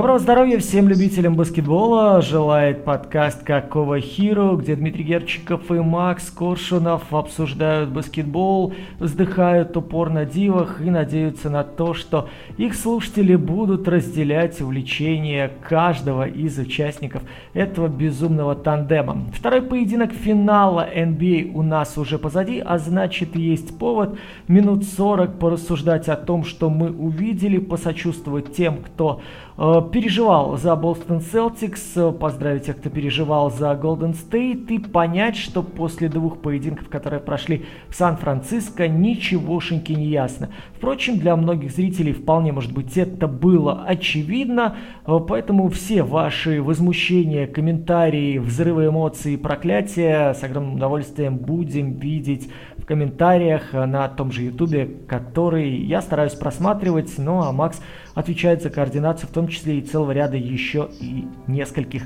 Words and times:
Доброго 0.00 0.18
здоровья 0.18 0.58
всем 0.58 0.88
любителям 0.88 1.36
баскетбола. 1.36 2.22
Желает 2.22 2.84
подкаст 2.84 3.42
«Какого 3.42 4.00
Хиру», 4.00 4.56
где 4.56 4.74
Дмитрий 4.74 5.04
Герчиков 5.04 5.70
и 5.70 5.74
Макс 5.74 6.30
Коршунов 6.30 7.12
обсуждают 7.12 7.90
баскетбол, 7.90 8.72
вздыхают 8.98 9.76
упор 9.76 10.08
на 10.08 10.24
дивах 10.24 10.80
и 10.80 10.88
надеются 10.88 11.50
на 11.50 11.64
то, 11.64 11.92
что 11.92 12.30
их 12.56 12.76
слушатели 12.76 13.36
будут 13.36 13.86
разделять 13.88 14.58
увлечение 14.62 15.52
каждого 15.68 16.26
из 16.26 16.56
участников 16.56 17.20
этого 17.52 17.88
безумного 17.88 18.54
тандема. 18.54 19.26
Второй 19.34 19.60
поединок 19.60 20.12
финала 20.12 20.88
NBA 20.90 21.52
у 21.52 21.62
нас 21.62 21.98
уже 21.98 22.18
позади, 22.18 22.58
а 22.58 22.78
значит 22.78 23.36
есть 23.36 23.76
повод 23.76 24.18
минут 24.48 24.84
40 24.84 25.38
порассуждать 25.38 26.08
о 26.08 26.16
том, 26.16 26.44
что 26.44 26.70
мы 26.70 26.90
увидели, 26.90 27.58
посочувствовать 27.58 28.56
тем, 28.56 28.78
кто 28.78 29.20
переживал 29.60 30.56
за 30.56 30.74
Бостон 30.74 31.20
Селтикс, 31.20 31.94
э, 31.94 32.12
поздравить 32.12 32.64
тех, 32.64 32.78
кто 32.78 32.88
переживал 32.88 33.50
за 33.50 33.74
Голден 33.74 34.14
Стейт 34.14 34.70
и 34.70 34.78
понять, 34.78 35.36
что 35.36 35.62
после 35.62 36.08
двух 36.08 36.38
поединков, 36.38 36.88
которые 36.88 37.20
прошли 37.20 37.66
в 37.90 37.94
Сан-Франциско, 37.94 38.88
ничегошеньки 38.88 39.92
не 39.92 40.06
ясно. 40.06 40.48
Впрочем, 40.74 41.18
для 41.18 41.36
многих 41.36 41.72
зрителей 41.72 42.14
вполне 42.14 42.52
может 42.52 42.72
быть 42.72 42.96
это 42.96 43.28
было 43.28 43.84
очевидно, 43.86 44.76
э, 45.06 45.18
поэтому 45.28 45.68
все 45.68 46.04
ваши 46.04 46.62
возмущения, 46.62 47.46
комментарии, 47.46 48.38
взрывы 48.38 48.86
эмоций 48.86 49.34
и 49.34 49.36
проклятия 49.36 50.32
с 50.32 50.42
огромным 50.42 50.76
удовольствием 50.76 51.36
будем 51.36 51.98
видеть 51.98 52.48
комментариях 52.90 53.72
на 53.72 54.08
том 54.08 54.32
же 54.32 54.42
ютубе, 54.42 54.90
который 55.06 55.76
я 55.76 56.02
стараюсь 56.02 56.32
просматривать, 56.32 57.18
ну 57.18 57.40
а 57.40 57.52
Макс 57.52 57.80
отвечает 58.16 58.64
за 58.64 58.70
координацию, 58.70 59.28
в 59.28 59.32
том 59.32 59.46
числе 59.46 59.78
и 59.78 59.80
целого 59.80 60.10
ряда 60.10 60.36
еще 60.36 60.90
и 60.98 61.24
нескольких, 61.46 62.02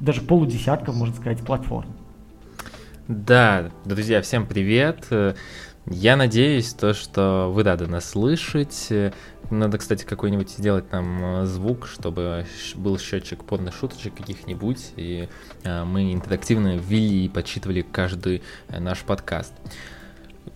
даже 0.00 0.22
полудесятков, 0.22 0.96
можно 0.96 1.14
сказать, 1.14 1.40
платформ. 1.40 1.90
Да, 3.08 3.70
друзья, 3.84 4.22
всем 4.22 4.46
привет. 4.46 5.06
Я 5.84 6.16
надеюсь, 6.16 6.72
то, 6.72 6.94
что 6.94 7.52
вы 7.52 7.62
рады 7.62 7.86
нас 7.86 8.08
слышать. 8.08 8.90
Надо, 9.50 9.76
кстати, 9.76 10.04
какой-нибудь 10.04 10.50
сделать 10.50 10.90
нам 10.90 11.42
э, 11.42 11.44
звук, 11.44 11.86
чтобы 11.86 12.46
был 12.74 12.98
счетчик 12.98 13.44
порно-шуточек 13.44 14.16
каких-нибудь, 14.16 14.92
и 14.96 15.28
э, 15.62 15.84
мы 15.84 16.12
интерактивно 16.12 16.76
ввели 16.76 17.26
и 17.26 17.28
подсчитывали 17.28 17.82
каждый 17.82 18.42
э, 18.68 18.80
наш 18.80 19.02
подкаст. 19.02 19.52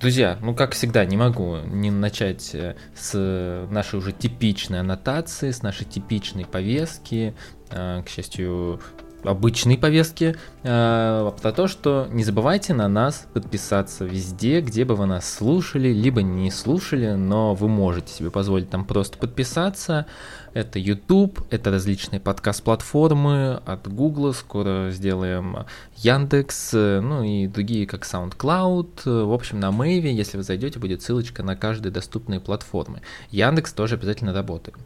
Друзья, 0.00 0.38
ну 0.40 0.54
как 0.54 0.72
всегда, 0.72 1.04
не 1.04 1.18
могу 1.18 1.58
не 1.58 1.90
начать 1.90 2.54
э, 2.54 2.74
с 2.94 3.66
нашей 3.70 3.98
уже 3.98 4.12
типичной 4.12 4.80
аннотации, 4.80 5.50
с 5.50 5.62
нашей 5.62 5.84
типичной 5.84 6.46
повестки. 6.46 7.34
Э, 7.70 8.02
к 8.02 8.08
счастью, 8.08 8.80
обычной 9.24 9.76
повестки 9.76 10.36
э, 10.62 11.32
про 11.42 11.52
то, 11.52 11.66
что 11.66 12.08
не 12.10 12.24
забывайте 12.24 12.72
на 12.72 12.88
нас 12.88 13.26
подписаться 13.34 14.06
везде, 14.06 14.62
где 14.62 14.86
бы 14.86 14.94
вы 14.96 15.04
нас 15.04 15.30
слушали, 15.30 15.88
либо 15.88 16.22
не 16.22 16.50
слушали, 16.50 17.12
но 17.12 17.54
вы 17.54 17.68
можете 17.68 18.10
себе 18.12 18.30
позволить 18.30 18.70
там 18.70 18.86
просто 18.86 19.18
подписаться. 19.18 20.06
Это 20.52 20.80
YouTube, 20.80 21.40
это 21.50 21.70
различные 21.70 22.18
подкаст-платформы 22.18 23.62
от 23.64 23.86
Google, 23.86 24.34
скоро 24.34 24.90
сделаем 24.90 25.58
Яндекс, 25.98 26.72
ну 26.72 27.22
и 27.22 27.46
другие, 27.46 27.86
как 27.86 28.02
SoundCloud. 28.02 29.24
В 29.26 29.32
общем, 29.32 29.60
на 29.60 29.70
Mave, 29.70 30.12
если 30.12 30.36
вы 30.36 30.42
зайдете, 30.42 30.80
будет 30.80 31.02
ссылочка 31.02 31.44
на 31.44 31.54
каждые 31.54 31.92
доступные 31.92 32.40
платформы. 32.40 33.00
Яндекс 33.30 33.72
тоже 33.72 33.94
обязательно 33.94 34.32
работает. 34.32 34.76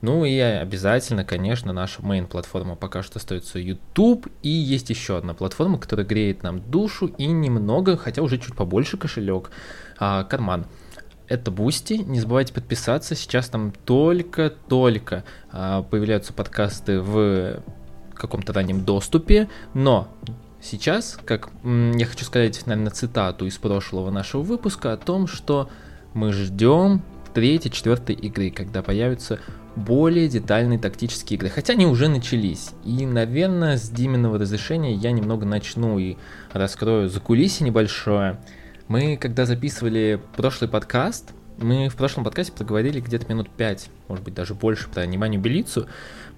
Ну 0.00 0.24
и 0.24 0.36
обязательно, 0.38 1.24
конечно, 1.24 1.72
наша 1.72 2.02
main-платформа 2.02 2.74
пока 2.74 3.04
что 3.04 3.20
остается 3.20 3.60
YouTube. 3.60 4.26
И 4.42 4.48
есть 4.48 4.90
еще 4.90 5.18
одна 5.18 5.34
платформа, 5.34 5.78
которая 5.78 6.04
греет 6.04 6.42
нам 6.42 6.60
душу 6.68 7.06
и 7.06 7.26
немного, 7.26 7.96
хотя 7.96 8.22
уже 8.22 8.38
чуть 8.38 8.56
побольше 8.56 8.96
кошелек, 8.96 9.52
а, 10.00 10.24
карман 10.24 10.66
это 11.32 11.50
Бусти. 11.50 11.94
Не 11.94 12.20
забывайте 12.20 12.52
подписаться. 12.52 13.14
Сейчас 13.14 13.48
там 13.48 13.72
только-только 13.86 15.24
а, 15.50 15.82
появляются 15.82 16.34
подкасты 16.34 17.00
в 17.00 17.62
каком-то 18.14 18.52
раннем 18.52 18.84
доступе, 18.84 19.48
но 19.74 20.08
сейчас, 20.60 21.18
как 21.24 21.48
я 21.64 22.06
хочу 22.06 22.24
сказать, 22.24 22.64
наверное, 22.66 22.92
цитату 22.92 23.46
из 23.46 23.56
прошлого 23.56 24.10
нашего 24.10 24.42
выпуска 24.42 24.92
о 24.92 24.96
том, 24.96 25.26
что 25.26 25.70
мы 26.12 26.32
ждем 26.32 27.02
третьей, 27.32 27.72
четвертой 27.72 28.14
игры, 28.14 28.50
когда 28.50 28.82
появятся 28.82 29.40
более 29.74 30.28
детальные 30.28 30.78
тактические 30.78 31.38
игры. 31.38 31.48
Хотя 31.48 31.72
они 31.72 31.86
уже 31.86 32.08
начались. 32.08 32.72
И, 32.84 33.06
наверное, 33.06 33.78
с 33.78 33.88
Диминого 33.88 34.38
разрешения 34.38 34.92
я 34.92 35.12
немного 35.12 35.46
начну 35.46 35.98
и 35.98 36.16
раскрою 36.52 37.08
закулисье 37.08 37.66
небольшое. 37.66 38.38
Мы, 38.88 39.16
когда 39.16 39.46
записывали 39.46 40.20
прошлый 40.36 40.68
подкаст, 40.68 41.32
мы 41.58 41.88
в 41.88 41.94
прошлом 41.94 42.24
подкасте 42.24 42.52
проговорили 42.52 43.00
где-то 43.00 43.28
минут 43.28 43.48
5, 43.50 43.88
может 44.08 44.24
быть, 44.24 44.34
даже 44.34 44.54
больше 44.54 44.88
про 44.88 45.02
внимание 45.02 45.40
Белицу. 45.40 45.86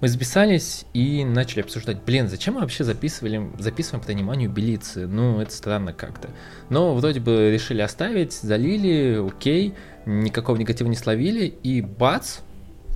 Мы 0.01 0.07
записались 0.07 0.85
и 0.93 1.23
начали 1.23 1.61
обсуждать, 1.61 2.03
блин, 2.05 2.27
зачем 2.27 2.55
мы 2.55 2.61
вообще 2.61 2.83
записывали, 2.83 3.49
записываем 3.57 4.03
про 4.03 4.13
внимание 4.13 4.47
Белицы? 4.47 5.07
Ну, 5.07 5.39
это 5.39 5.51
странно 5.51 5.93
как-то. 5.93 6.29
Но 6.69 6.93
вроде 6.93 7.19
бы 7.19 7.49
решили 7.51 7.81
оставить, 7.81 8.33
залили, 8.33 9.25
окей, 9.25 9.73
никакого 10.05 10.57
негатива 10.57 10.87
не 10.87 10.95
словили, 10.95 11.45
и 11.63 11.81
бац, 11.81 12.39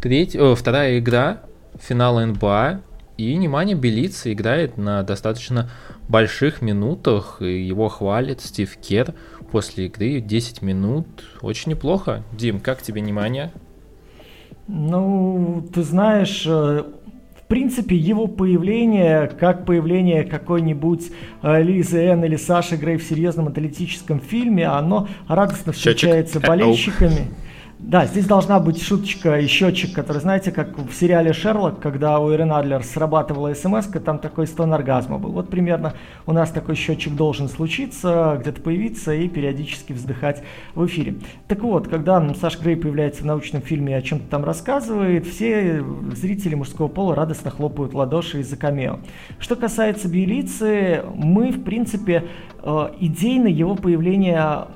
треть, 0.02 0.36
о, 0.36 0.56
вторая 0.56 1.00
игра 1.00 1.42
финала 1.80 2.24
НБА, 2.26 2.82
и 3.20 3.36
внимание 3.36 3.76
Белицы 3.76 4.32
играет 4.32 4.78
на 4.78 5.04
достаточно 5.04 5.70
больших 6.08 6.62
минутах, 6.62 7.42
и 7.42 7.68
его 7.68 7.90
хвалит 7.90 8.40
Стив 8.40 8.78
Кер 8.78 9.14
после 9.52 9.88
игры 9.88 10.22
10 10.22 10.62
минут. 10.62 11.08
Очень 11.42 11.72
неплохо. 11.72 12.24
Дим, 12.32 12.60
как 12.60 12.82
тебе 12.82 13.02
внимание? 13.02 13.52
Ну, 14.68 15.68
ты 15.74 15.82
знаешь, 15.84 16.46
э, 16.46 16.84
в 17.36 17.48
принципе, 17.48 17.96
его 17.96 18.28
появление, 18.28 19.28
как 19.28 19.66
появление 19.66 20.24
какой-нибудь 20.24 21.12
э, 21.42 21.64
Лизы 21.64 21.98
Энн 21.98 22.24
или 22.24 22.36
Саши 22.36 22.76
Грей 22.76 22.98
в 22.98 23.04
серьезном 23.04 23.48
аналитическом 23.48 24.20
фильме, 24.20 24.68
оно 24.68 25.08
радостно 25.28 25.74
встречается 25.74 26.40
болельщиками. 26.40 27.28
Да, 27.80 28.06
здесь 28.06 28.26
должна 28.26 28.60
быть 28.60 28.84
шуточка 28.84 29.40
и 29.40 29.48
счетчик, 29.48 29.94
который, 29.96 30.18
знаете, 30.18 30.52
как 30.52 30.78
в 30.78 30.94
сериале 30.94 31.32
«Шерлок», 31.32 31.80
когда 31.80 32.20
у 32.20 32.30
Ирен 32.30 32.52
Адлер 32.52 32.84
срабатывала 32.84 33.54
смс 33.54 33.88
там 34.04 34.20
такой 34.20 34.48
стон 34.48 34.74
оргазма 34.74 35.18
был. 35.18 35.32
Вот 35.32 35.50
примерно 35.50 35.94
у 36.26 36.34
нас 36.34 36.52
такой 36.52 36.76
счетчик 36.76 37.16
должен 37.16 37.48
случиться, 37.48 38.38
где-то 38.42 38.60
появиться 38.60 39.14
и 39.14 39.30
периодически 39.30 39.94
вздыхать 39.94 40.44
в 40.76 40.86
эфире. 40.88 41.16
Так 41.48 41.62
вот, 41.62 41.88
когда 41.88 42.22
Саш 42.34 42.60
Грей 42.60 42.76
появляется 42.76 43.24
в 43.24 43.26
научном 43.26 43.62
фильме 43.62 43.94
и 43.94 43.96
о 43.96 44.02
чем-то 44.02 44.28
там 44.30 44.44
рассказывает, 44.44 45.26
все 45.26 45.82
зрители 46.16 46.56
мужского 46.56 46.90
пола 46.90 47.16
радостно 47.16 47.50
хлопают 47.50 47.94
ладоши 47.94 48.42
из-за 48.42 48.58
камео. 48.58 49.00
Что 49.40 49.56
касается 49.56 50.10
Биелицы, 50.10 51.06
мы, 51.16 51.52
в 51.52 51.64
принципе, 51.64 52.26
э, 52.62 52.90
идейно 53.00 53.48
его 53.48 53.76
появление 53.76 54.68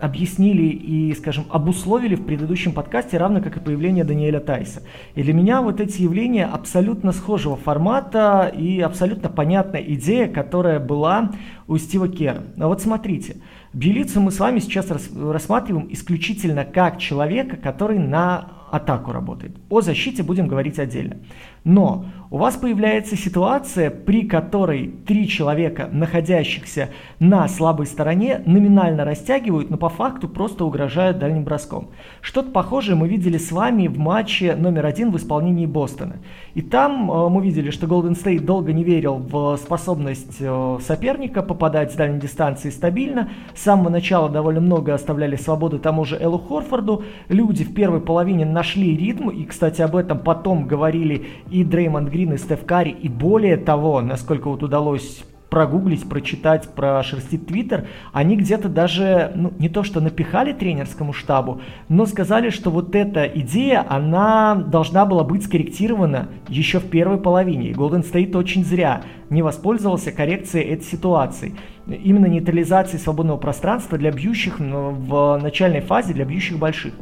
объяснили 0.00 0.66
и, 0.66 1.14
скажем, 1.14 1.44
обусловили 1.50 2.14
в 2.14 2.24
предыдущем 2.24 2.72
подкасте, 2.72 3.18
равно 3.18 3.40
как 3.40 3.56
и 3.56 3.60
появление 3.60 4.04
Даниэля 4.04 4.40
Тайса. 4.40 4.82
И 5.14 5.22
для 5.22 5.32
меня 5.32 5.62
вот 5.62 5.80
эти 5.80 6.02
явления 6.02 6.46
абсолютно 6.46 7.12
схожего 7.12 7.56
формата 7.56 8.52
и 8.54 8.80
абсолютно 8.80 9.28
понятная 9.28 9.82
идея, 9.82 10.28
которая 10.28 10.80
была 10.80 11.30
у 11.66 11.76
Стива 11.76 12.08
Кера. 12.08 12.42
А 12.58 12.68
вот 12.68 12.82
смотрите, 12.82 13.36
Белицу 13.72 14.20
мы 14.20 14.30
с 14.30 14.38
вами 14.38 14.60
сейчас 14.60 14.86
рассматриваем 15.14 15.88
исключительно 15.90 16.64
как 16.64 16.98
человека, 16.98 17.56
который 17.56 17.98
на 17.98 18.58
атаку 18.70 19.12
работает. 19.12 19.56
О 19.70 19.80
защите 19.80 20.22
будем 20.22 20.46
говорить 20.46 20.78
отдельно. 20.78 21.16
Но 21.64 22.04
у 22.30 22.36
вас 22.36 22.56
появляется 22.56 23.16
ситуация, 23.16 23.90
при 23.90 24.26
которой 24.26 24.88
три 25.06 25.26
человека, 25.26 25.88
находящихся 25.90 26.90
на 27.20 27.48
слабой 27.48 27.86
стороне, 27.86 28.42
номинально 28.44 29.06
растягивают, 29.06 29.70
но 29.70 29.78
по 29.78 29.88
факту 29.88 30.28
просто 30.28 30.66
угрожают 30.66 31.18
дальним 31.18 31.44
броском. 31.44 31.88
Что-то 32.20 32.50
похожее 32.50 32.96
мы 32.96 33.08
видели 33.08 33.38
с 33.38 33.50
вами 33.50 33.88
в 33.88 33.98
матче 33.98 34.54
номер 34.56 34.84
один 34.84 35.10
в 35.10 35.16
исполнении 35.16 35.64
Бостона. 35.64 36.16
И 36.52 36.60
там 36.60 37.10
э, 37.10 37.28
мы 37.30 37.42
видели, 37.42 37.70
что 37.70 37.86
Голден 37.86 38.14
Стейт 38.14 38.44
долго 38.44 38.74
не 38.74 38.84
верил 38.84 39.14
в 39.16 39.56
способность 39.56 40.36
э, 40.40 40.78
соперника 40.86 41.42
попадать 41.42 41.92
с 41.92 41.96
дальней 41.96 42.20
дистанции 42.20 42.68
стабильно. 42.68 43.30
С 43.54 43.62
самого 43.62 43.88
начала 43.88 44.28
довольно 44.28 44.60
много 44.60 44.92
оставляли 44.92 45.36
свободы 45.36 45.78
тому 45.78 46.04
же 46.04 46.16
Эллу 46.16 46.38
Хорфорду. 46.38 47.04
Люди 47.28 47.64
в 47.64 47.72
первой 47.72 48.02
половине 48.02 48.44
нашли 48.44 48.94
ритм, 48.94 49.30
и, 49.30 49.44
кстати, 49.44 49.80
об 49.80 49.96
этом 49.96 50.18
потом 50.18 50.66
говорили 50.66 51.26
и 51.50 51.57
Дреймонд 51.64 52.10
Грин, 52.10 52.34
и 52.34 52.38
Стеф 52.38 52.64
Карри, 52.64 52.90
и 52.90 53.08
более 53.08 53.56
того, 53.56 54.00
насколько 54.00 54.48
вот 54.48 54.62
удалось 54.62 55.24
прогуглить, 55.50 56.08
прочитать, 56.08 56.68
прошерстить 56.74 57.46
Твиттер, 57.46 57.86
они 58.12 58.36
где-то 58.36 58.68
даже, 58.68 59.32
ну, 59.34 59.52
не 59.58 59.68
то 59.68 59.82
что 59.82 60.00
напихали 60.00 60.52
тренерскому 60.52 61.12
штабу, 61.12 61.60
но 61.88 62.06
сказали, 62.06 62.50
что 62.50 62.70
вот 62.70 62.94
эта 62.94 63.24
идея, 63.24 63.84
она 63.88 64.54
должна 64.54 65.06
была 65.06 65.24
быть 65.24 65.44
скорректирована 65.44 66.28
еще 66.48 66.80
в 66.80 66.90
первой 66.90 67.18
половине. 67.18 67.68
И 67.70 67.74
Golden 67.74 68.04
State 68.04 68.36
очень 68.36 68.64
зря 68.64 69.02
не 69.30 69.42
воспользовался 69.42 70.12
коррекцией 70.12 70.68
этой 70.68 70.84
ситуации. 70.84 71.54
Именно 71.86 72.26
нейтрализацией 72.26 73.00
свободного 73.00 73.38
пространства 73.38 73.96
для 73.96 74.10
бьющих 74.10 74.60
в 74.60 75.38
начальной 75.42 75.80
фазе, 75.80 76.12
для 76.12 76.26
бьющих 76.26 76.58
больших. 76.58 76.92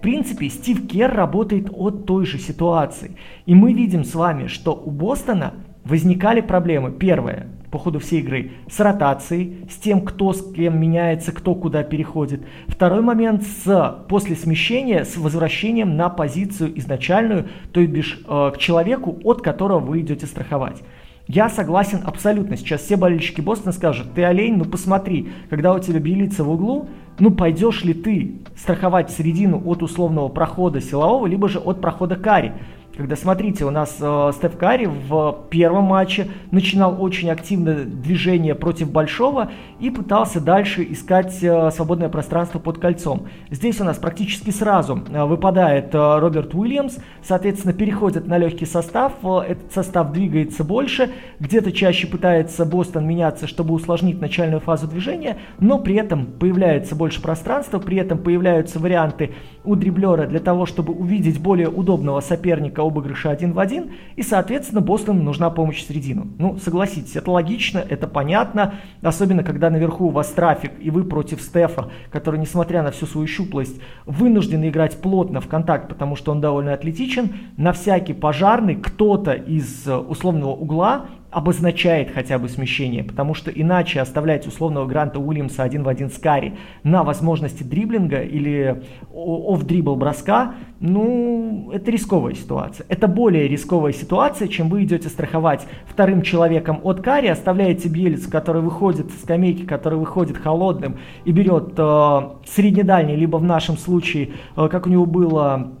В 0.00 0.02
принципе, 0.02 0.48
Стив 0.48 0.88
Керр 0.88 1.14
работает 1.14 1.68
от 1.70 2.06
той 2.06 2.24
же 2.24 2.38
ситуации. 2.38 3.18
И 3.44 3.54
мы 3.54 3.74
видим 3.74 4.02
с 4.02 4.14
вами, 4.14 4.46
что 4.46 4.72
у 4.72 4.90
Бостона 4.90 5.52
возникали 5.84 6.40
проблемы. 6.40 6.90
Первое, 6.90 7.48
по 7.70 7.78
ходу 7.78 7.98
всей 7.98 8.20
игры, 8.20 8.52
с 8.70 8.80
ротацией, 8.80 9.66
с 9.70 9.76
тем, 9.76 10.00
кто 10.00 10.32
с 10.32 10.54
кем 10.54 10.80
меняется, 10.80 11.32
кто 11.32 11.54
куда 11.54 11.82
переходит. 11.82 12.40
Второй 12.66 13.02
момент 13.02 13.42
с 13.42 14.04
после 14.08 14.36
смещения, 14.36 15.04
с 15.04 15.18
возвращением 15.18 15.98
на 15.98 16.08
позицию 16.08 16.78
изначальную, 16.78 17.48
то 17.70 17.80
есть 17.80 18.14
э, 18.26 18.52
к 18.54 18.56
человеку, 18.56 19.18
от 19.22 19.42
которого 19.42 19.80
вы 19.80 20.00
идете 20.00 20.24
страховать. 20.24 20.82
Я 21.32 21.48
согласен 21.48 22.00
абсолютно. 22.04 22.56
Сейчас 22.56 22.80
все 22.80 22.96
болельщики 22.96 23.40
Бостона 23.40 23.70
скажут, 23.70 24.14
ты 24.14 24.24
олень, 24.24 24.56
ну 24.56 24.64
посмотри, 24.64 25.30
когда 25.48 25.72
у 25.72 25.78
тебя 25.78 26.00
белится 26.00 26.42
в 26.42 26.50
углу, 26.50 26.88
ну 27.20 27.30
пойдешь 27.30 27.84
ли 27.84 27.94
ты 27.94 28.40
страховать 28.56 29.12
середину 29.12 29.62
от 29.64 29.84
условного 29.84 30.26
прохода 30.28 30.80
силового, 30.80 31.28
либо 31.28 31.48
же 31.48 31.60
от 31.60 31.80
прохода 31.80 32.16
кари 32.16 32.54
когда, 32.96 33.16
смотрите, 33.16 33.64
у 33.64 33.70
нас 33.70 33.96
э, 34.00 34.32
Стеф 34.34 34.56
Карри 34.56 34.86
в 34.86 35.44
первом 35.48 35.84
матче 35.84 36.28
начинал 36.50 37.00
очень 37.02 37.30
активное 37.30 37.84
движение 37.84 38.54
против 38.54 38.90
Большого 38.90 39.50
и 39.78 39.90
пытался 39.90 40.40
дальше 40.40 40.86
искать 40.90 41.38
э, 41.42 41.70
свободное 41.70 42.08
пространство 42.08 42.58
под 42.58 42.78
кольцом. 42.78 43.28
Здесь 43.50 43.80
у 43.80 43.84
нас 43.84 43.96
практически 43.96 44.50
сразу 44.50 45.02
э, 45.08 45.24
выпадает 45.24 45.94
э, 45.94 46.18
Роберт 46.18 46.54
Уильямс, 46.54 46.98
соответственно, 47.22 47.72
переходит 47.72 48.26
на 48.26 48.38
легкий 48.38 48.66
состав, 48.66 49.12
э, 49.22 49.38
этот 49.48 49.72
состав 49.72 50.12
двигается 50.12 50.64
больше, 50.64 51.10
где-то 51.38 51.72
чаще 51.72 52.06
пытается 52.06 52.64
Бостон 52.64 53.06
меняться, 53.06 53.46
чтобы 53.46 53.72
усложнить 53.72 54.20
начальную 54.20 54.60
фазу 54.60 54.88
движения, 54.88 55.38
но 55.58 55.78
при 55.78 55.94
этом 55.94 56.26
появляется 56.26 56.96
больше 56.96 57.22
пространства, 57.22 57.78
при 57.78 57.98
этом 57.98 58.18
появляются 58.18 58.78
варианты 58.78 59.30
у 59.64 59.76
дриблера 59.76 60.26
для 60.26 60.40
того, 60.40 60.66
чтобы 60.66 60.92
увидеть 60.92 61.40
более 61.40 61.68
удобного 61.68 62.20
соперника 62.20 62.79
обыгрыша 62.82 63.30
один 63.30 63.52
в 63.52 63.58
один, 63.58 63.92
и, 64.16 64.22
соответственно, 64.22 64.80
Бостону 64.80 65.22
нужна 65.22 65.50
помощь 65.50 65.82
в 65.82 65.88
середину. 65.88 66.26
Ну, 66.38 66.58
согласитесь, 66.58 67.16
это 67.16 67.30
логично, 67.30 67.78
это 67.78 68.06
понятно, 68.06 68.74
особенно 69.02 69.42
когда 69.42 69.70
наверху 69.70 70.06
у 70.06 70.10
вас 70.10 70.28
трафик, 70.28 70.72
и 70.80 70.90
вы 70.90 71.04
против 71.04 71.40
Стефа, 71.40 71.90
который, 72.10 72.40
несмотря 72.40 72.82
на 72.82 72.90
всю 72.90 73.06
свою 73.06 73.26
щуплость, 73.26 73.80
вынужден 74.06 74.66
играть 74.68 75.00
плотно 75.00 75.40
в 75.40 75.48
контакт, 75.48 75.88
потому 75.88 76.16
что 76.16 76.32
он 76.32 76.40
довольно 76.40 76.72
атлетичен, 76.72 77.30
на 77.56 77.72
всякий 77.72 78.12
пожарный 78.12 78.76
кто-то 78.76 79.32
из 79.32 79.86
э, 79.86 79.96
условного 79.96 80.52
угла 80.52 81.06
обозначает 81.30 82.10
хотя 82.12 82.38
бы 82.38 82.48
смещение, 82.48 83.04
потому 83.04 83.34
что 83.34 83.50
иначе 83.50 84.00
оставлять 84.00 84.46
условного 84.46 84.86
Гранта 84.86 85.20
Уильямса 85.20 85.62
один 85.62 85.82
в 85.84 85.88
один 85.88 86.10
с 86.10 86.18
Карри 86.18 86.56
на 86.82 87.04
возможности 87.04 87.62
дриблинга 87.62 88.22
или 88.22 88.82
оф-дрибл 89.12 89.96
броска, 89.96 90.54
ну, 90.80 91.70
это 91.72 91.90
рисковая 91.90 92.34
ситуация. 92.34 92.86
Это 92.88 93.06
более 93.06 93.46
рисковая 93.46 93.92
ситуация, 93.92 94.48
чем 94.48 94.68
вы 94.68 94.84
идете 94.84 95.08
страховать 95.08 95.66
вторым 95.86 96.22
человеком 96.22 96.80
от 96.82 97.00
Карри, 97.00 97.28
оставляете 97.28 97.88
Бьелец, 97.88 98.26
который 98.26 98.62
выходит 98.62 99.10
с 99.12 99.22
скамейки, 99.22 99.64
который 99.64 99.98
выходит 99.98 100.36
холодным 100.36 100.98
и 101.24 101.32
берет 101.32 101.74
э, 101.76 102.20
среднедальний, 102.46 103.14
либо 103.14 103.36
в 103.36 103.44
нашем 103.44 103.76
случае, 103.76 104.30
э, 104.56 104.68
как 104.68 104.86
у 104.86 104.90
него 104.90 105.06
было, 105.06 105.72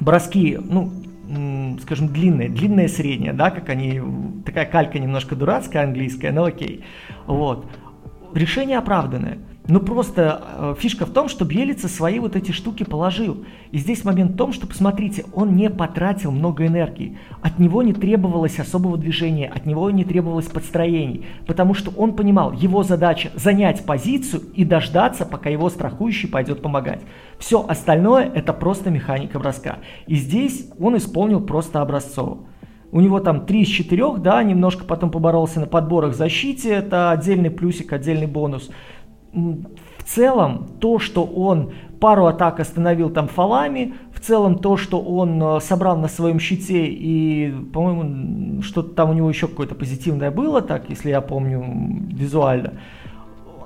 броски, 0.00 0.58
ну, 0.58 0.90
скажем, 1.82 2.08
длинные, 2.08 2.48
длинные 2.48 2.88
средние, 2.88 3.32
да, 3.32 3.50
как 3.50 3.68
они, 3.68 4.00
такая 4.44 4.66
калька 4.66 4.98
немножко 4.98 5.36
дурацкая 5.36 5.84
английская, 5.84 6.32
но 6.32 6.44
окей. 6.44 6.84
Вот. 7.26 7.66
Решение 8.34 8.78
оправданное. 8.78 9.38
Но 9.68 9.78
просто 9.78 10.42
э, 10.42 10.74
фишка 10.78 11.06
в 11.06 11.12
том, 11.12 11.28
что 11.28 11.44
Бьелица 11.44 11.86
свои 11.86 12.18
вот 12.18 12.34
эти 12.34 12.50
штуки 12.50 12.82
положил. 12.82 13.44
И 13.70 13.78
здесь 13.78 14.04
момент 14.04 14.32
в 14.32 14.36
том, 14.36 14.52
что, 14.52 14.66
посмотрите, 14.66 15.26
он 15.34 15.54
не 15.54 15.68
потратил 15.70 16.32
много 16.32 16.66
энергии. 16.66 17.18
От 17.42 17.58
него 17.58 17.82
не 17.82 17.92
требовалось 17.92 18.58
особого 18.58 18.96
движения, 18.96 19.48
от 19.48 19.66
него 19.66 19.90
не 19.90 20.04
требовалось 20.04 20.46
подстроений. 20.46 21.26
Потому 21.46 21.74
что 21.74 21.92
он 21.96 22.16
понимал, 22.16 22.52
его 22.52 22.82
задача 22.82 23.30
занять 23.36 23.84
позицию 23.84 24.42
и 24.54 24.64
дождаться, 24.64 25.26
пока 25.26 25.50
его 25.50 25.68
страхующий 25.68 26.28
пойдет 26.28 26.62
помогать. 26.62 27.02
Все 27.38 27.64
остальное 27.64 28.24
это 28.24 28.52
просто 28.52 28.90
механика 28.90 29.38
броска. 29.38 29.78
И 30.06 30.16
здесь 30.16 30.68
он 30.80 30.96
исполнил 30.96 31.40
просто 31.40 31.80
образцово. 31.80 32.38
У 32.92 33.00
него 33.00 33.20
там 33.20 33.46
3 33.46 33.62
из 33.62 33.68
4, 33.68 34.16
да, 34.18 34.42
немножко 34.42 34.84
потом 34.84 35.12
поборолся 35.12 35.60
на 35.60 35.66
подборах 35.66 36.12
защите, 36.16 36.70
это 36.70 37.12
отдельный 37.12 37.50
плюсик, 37.50 37.92
отдельный 37.92 38.26
бонус 38.26 38.68
в 39.32 40.04
целом 40.04 40.66
то, 40.80 40.98
что 40.98 41.24
он 41.24 41.72
пару 42.00 42.26
атак 42.26 42.60
остановил 42.60 43.10
там 43.10 43.28
фалами, 43.28 43.94
в 44.12 44.20
целом 44.20 44.58
то, 44.58 44.76
что 44.76 45.00
он 45.00 45.42
э, 45.42 45.60
собрал 45.60 45.96
на 45.96 46.08
своем 46.08 46.40
щите 46.40 46.86
и, 46.86 47.52
по-моему, 47.72 48.62
что-то 48.62 48.90
там 48.90 49.10
у 49.10 49.12
него 49.12 49.28
еще 49.28 49.46
какое-то 49.46 49.74
позитивное 49.74 50.30
было, 50.30 50.62
так, 50.62 50.88
если 50.88 51.10
я 51.10 51.20
помню 51.20 51.62
визуально, 52.10 52.74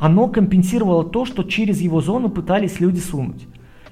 оно 0.00 0.28
компенсировало 0.28 1.05
то, 1.05 1.25
что 1.25 1.44
через 1.44 1.81
его 1.81 2.00
зону 2.00 2.28
пытались 2.28 2.81
люди 2.81 3.00
сунуть. 3.00 3.46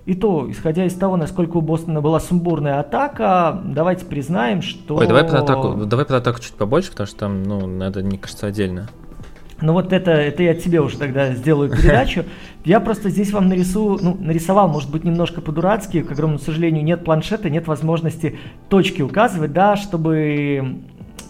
И 0.05 0.15
то, 0.15 0.51
исходя 0.51 0.85
из 0.85 0.95
того, 0.95 1.17
насколько 1.17 1.59
у 1.59 1.61
Бостона 1.61 2.01
была 2.01 2.19
сумбурная 2.19 2.81
атака, 2.81 3.61
давайте 3.65 4.05
признаем, 4.05 4.61
что... 4.61 4.97
Ой, 4.97 5.07
давай 5.07 5.23
про 5.23 5.39
атаку, 5.41 5.85
давай 5.87 6.05
про 6.05 6.17
атаку 6.17 6.41
чуть 6.41 6.55
побольше, 6.55 6.91
потому 6.91 7.07
что 7.07 7.19
там, 7.19 7.45
ну, 7.45 7.67
надо, 7.69 8.03
мне 8.03 8.19
кажется, 8.19 8.49
отдельно. 8.49 8.89
Ну 9.63 9.73
вот 9.75 9.93
это, 9.93 10.11
это 10.11 10.43
я 10.43 10.55
тебе 10.55 10.81
уже 10.81 10.99
тогда 10.99 11.33
сделаю 11.35 11.71
передачу. 11.71 12.25
Я 12.65 12.79
просто 12.79 13.11
здесь 13.11 13.33
вам 13.33 13.49
нарисую, 13.49 13.99
ну, 14.01 14.17
нарисовал, 14.21 14.69
может 14.69 14.89
быть, 14.91 15.03
немножко 15.03 15.41
по-дурацки, 15.41 16.03
к 16.03 16.13
огромному 16.13 16.39
сожалению, 16.39 16.85
нет 16.85 17.05
планшета, 17.05 17.51
нет 17.51 17.67
возможности 17.67 18.39
точки 18.69 19.03
указывать, 19.03 19.53
да, 19.53 19.75
чтобы 19.75 20.83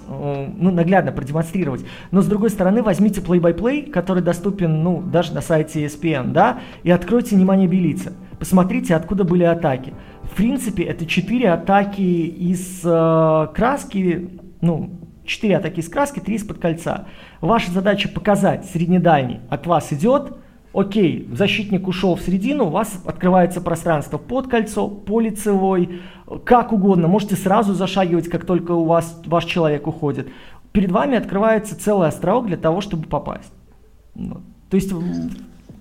ну, 0.09 0.71
наглядно 0.71 1.13
продемонстрировать. 1.13 1.85
Но 2.11 2.21
с 2.21 2.27
другой 2.27 2.51
стороны, 2.51 2.83
возьмите 2.83 3.21
play-by-play, 3.21 3.91
который 3.91 4.23
доступен, 4.23 4.83
ну, 4.83 5.01
даже 5.01 5.33
на 5.33 5.41
сайте 5.41 5.85
ESPN, 5.85 6.33
да, 6.33 6.61
и 6.83 6.91
откройте 6.91 7.37
внимание 7.37 7.69
Белица. 7.69 8.13
Посмотрите, 8.39 8.95
откуда 8.95 9.25
были 9.25 9.45
атаки. 9.45 9.95
В 10.23 10.35
принципе, 10.35 10.83
это 10.85 11.07
четыре 11.07 11.51
атаки 11.51 12.01
из 12.01 12.81
э, 12.85 13.47
краски, 13.55 14.31
ну, 14.61 14.91
4 15.25 15.57
атаки 15.57 15.81
из 15.81 15.89
краски, 15.89 16.21
3 16.21 16.35
из-под 16.37 16.59
кольца. 16.59 17.07
Ваша 17.41 17.71
задача 17.71 18.09
показать 18.09 18.67
среднедальний 18.67 19.41
от 19.49 19.67
вас 19.67 19.93
идет, 19.93 20.37
окей, 20.75 21.29
защитник 21.33 21.87
ушел 21.89 22.17
в 22.17 22.23
середину, 22.23 22.67
у 22.67 22.71
вас 22.71 23.03
открывается 23.05 23.61
пространство 23.61 24.19
под 24.19 24.49
кольцо, 24.49 24.89
по 24.89 25.21
лицевой, 25.21 26.01
как 26.45 26.73
угодно, 26.73 27.09
можете 27.09 27.37
сразу 27.37 27.75
зашагивать, 27.75 28.29
как 28.29 28.45
только 28.45 28.73
у 28.73 28.85
вас 28.85 29.21
ваш 29.27 29.45
человек 29.45 29.87
уходит. 29.87 30.29
Перед 30.73 30.91
вами 30.91 31.19
открывается 31.19 31.79
целый 31.79 32.09
островок 32.09 32.47
для 32.47 32.57
того, 32.57 32.81
чтобы 32.81 33.07
попасть. 33.07 33.53
То 34.15 34.77
есть, 34.77 34.93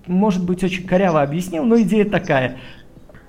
может 0.06 0.44
быть, 0.44 0.62
очень 0.62 0.86
коряво 0.86 1.22
объяснил, 1.22 1.64
но 1.64 1.80
идея 1.80 2.04
такая. 2.04 2.58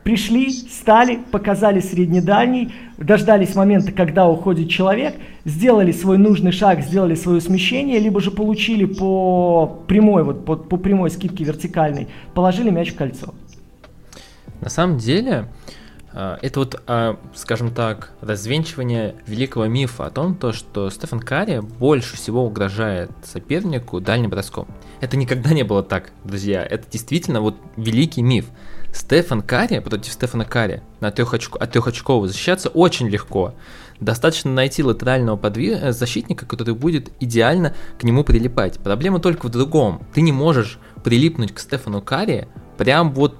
Пришли, 0.04 0.52
стали, 0.52 1.20
показали 1.32 1.80
среднедальний, 1.80 2.74
дождались 2.98 3.56
момента, 3.56 3.92
когда 3.92 4.28
уходит 4.28 4.70
человек, 4.70 5.16
сделали 5.46 5.92
свой 5.94 6.18
нужный 6.18 6.52
шаг, 6.52 6.82
сделали 6.82 7.16
свое 7.16 7.40
смещение, 7.40 8.00
либо 8.00 8.20
же 8.20 8.30
получили 8.32 8.86
по 8.86 9.82
прямой, 9.88 10.24
вот 10.24 10.46
по, 10.46 10.58
по 10.58 10.78
прямой 10.78 11.10
скидке 11.10 11.46
вертикальной, 11.46 12.10
положили 12.34 12.70
мяч 12.70 12.92
в 12.92 12.96
кольцо. 12.96 13.34
На 14.60 14.70
самом 14.70 14.98
деле, 14.98 15.48
а, 16.14 16.38
это 16.42 16.60
вот, 16.60 16.82
а, 16.86 17.18
скажем 17.34 17.74
так, 17.74 18.12
развенчивание 18.22 19.16
великого 19.26 19.66
мифа 19.66 20.06
о 20.06 20.10
том, 20.12 20.36
то, 20.36 20.54
что 20.54 20.90
Стефан 20.90 21.20
Карри 21.20 21.60
больше 21.60 22.16
всего 22.16 22.46
угрожает 22.46 23.12
сопернику 23.24 24.00
дальним 24.00 24.30
броском. 24.30 24.68
Это 25.02 25.18
никогда 25.18 25.54
не 25.54 25.64
было 25.64 25.82
так, 25.82 26.12
друзья. 26.24 26.64
Это 26.64 26.90
действительно 26.90 27.42
вот 27.42 27.56
великий 27.78 28.22
миф. 28.22 28.46
Стефан 28.94 29.42
Карри 29.42 29.80
против 29.80 30.14
Стефана 30.14 30.46
Карри 30.46 30.82
на 31.00 31.12
трехочко, 31.12 31.58
от 31.58 31.72
трехочкового 31.72 32.28
защищаться 32.28 32.70
очень 32.70 33.10
легко. 33.10 33.54
Достаточно 34.00 34.52
найти 34.52 34.84
латерального 34.84 35.36
подви... 35.36 35.72
Э, 35.72 35.92
защитника, 35.92 36.46
который 36.46 36.76
будет 36.76 37.12
идеально 37.20 37.74
к 38.00 38.04
нему 38.04 38.24
прилипать. 38.24 38.80
Проблема 38.80 39.20
только 39.20 39.48
в 39.48 39.50
другом. 39.50 40.06
Ты 40.14 40.22
не 40.22 40.32
можешь 40.32 40.80
прилипнуть 41.04 41.54
к 41.54 41.60
Стефану 41.60 42.02
Карри 42.02 42.48
прям 42.78 43.14
вот 43.14 43.36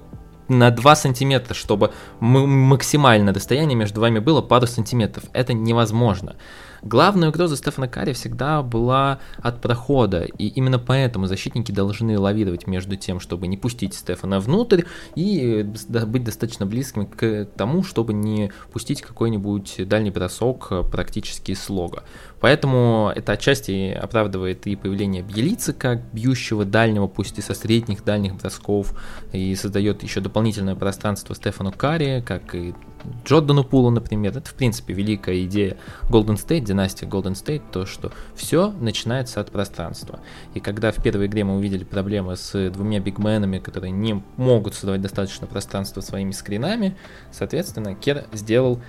на 0.48 0.70
2 0.70 0.96
сантиметра, 0.96 1.54
чтобы 1.54 1.92
максимальное 2.20 3.32
расстояние 3.32 3.76
между 3.76 4.00
вами 4.00 4.18
было 4.18 4.42
пару 4.42 4.66
сантиметров. 4.66 5.24
Это 5.32 5.52
невозможно. 5.52 6.36
Главная 6.84 7.30
угроза 7.30 7.56
Стефана 7.56 7.88
Карри 7.88 8.12
всегда 8.12 8.62
была 8.62 9.18
от 9.38 9.62
прохода, 9.62 10.24
и 10.24 10.48
именно 10.48 10.78
поэтому 10.78 11.26
защитники 11.26 11.72
должны 11.72 12.18
лавировать 12.18 12.66
между 12.66 12.96
тем, 12.96 13.20
чтобы 13.20 13.46
не 13.46 13.56
пустить 13.56 13.94
Стефана 13.94 14.38
внутрь, 14.38 14.82
и 15.14 15.62
быть 16.06 16.24
достаточно 16.24 16.66
близкими 16.66 17.06
к 17.06 17.48
тому, 17.56 17.84
чтобы 17.84 18.12
не 18.12 18.52
пустить 18.70 19.00
какой-нибудь 19.00 19.88
дальний 19.88 20.10
бросок 20.10 20.90
практически 20.90 21.54
слога. 21.54 22.04
Поэтому 22.40 23.10
это 23.16 23.32
отчасти 23.32 23.90
оправдывает 23.90 24.66
и 24.66 24.76
появление 24.76 25.22
Бьелицы 25.22 25.72
как 25.72 26.02
бьющего 26.12 26.66
дальнего, 26.66 27.06
пусть 27.06 27.38
и 27.38 27.40
со 27.40 27.54
средних 27.54 28.04
дальних 28.04 28.36
бросков, 28.36 28.92
и 29.32 29.54
создает 29.54 30.02
еще 30.02 30.20
дополнительное 30.20 30.74
пространство 30.74 31.34
Стефану 31.34 31.72
Карри, 31.72 32.22
как 32.26 32.54
и 32.54 32.74
Джордану 33.24 33.64
Пулу, 33.64 33.90
например. 33.90 34.36
Это, 34.36 34.48
в 34.48 34.54
принципе, 34.54 34.94
великая 34.94 35.44
идея 35.44 35.76
Golden 36.10 36.36
State, 36.36 36.60
династия 36.60 37.06
Golden 37.06 37.32
State, 37.32 37.62
то, 37.72 37.86
что 37.86 38.12
все 38.34 38.70
начинается 38.80 39.40
от 39.40 39.50
пространства. 39.50 40.20
И 40.54 40.60
когда 40.60 40.92
в 40.92 41.02
первой 41.02 41.26
игре 41.26 41.44
мы 41.44 41.56
увидели 41.56 41.84
проблемы 41.84 42.36
с 42.36 42.70
двумя 42.70 43.00
бигменами, 43.00 43.58
которые 43.58 43.90
не 43.90 44.22
могут 44.36 44.74
создавать 44.74 45.02
достаточно 45.02 45.46
пространства 45.46 46.00
своими 46.00 46.32
скринами, 46.32 46.96
соответственно, 47.32 47.94
Кер 47.94 48.24
сделал 48.32 48.80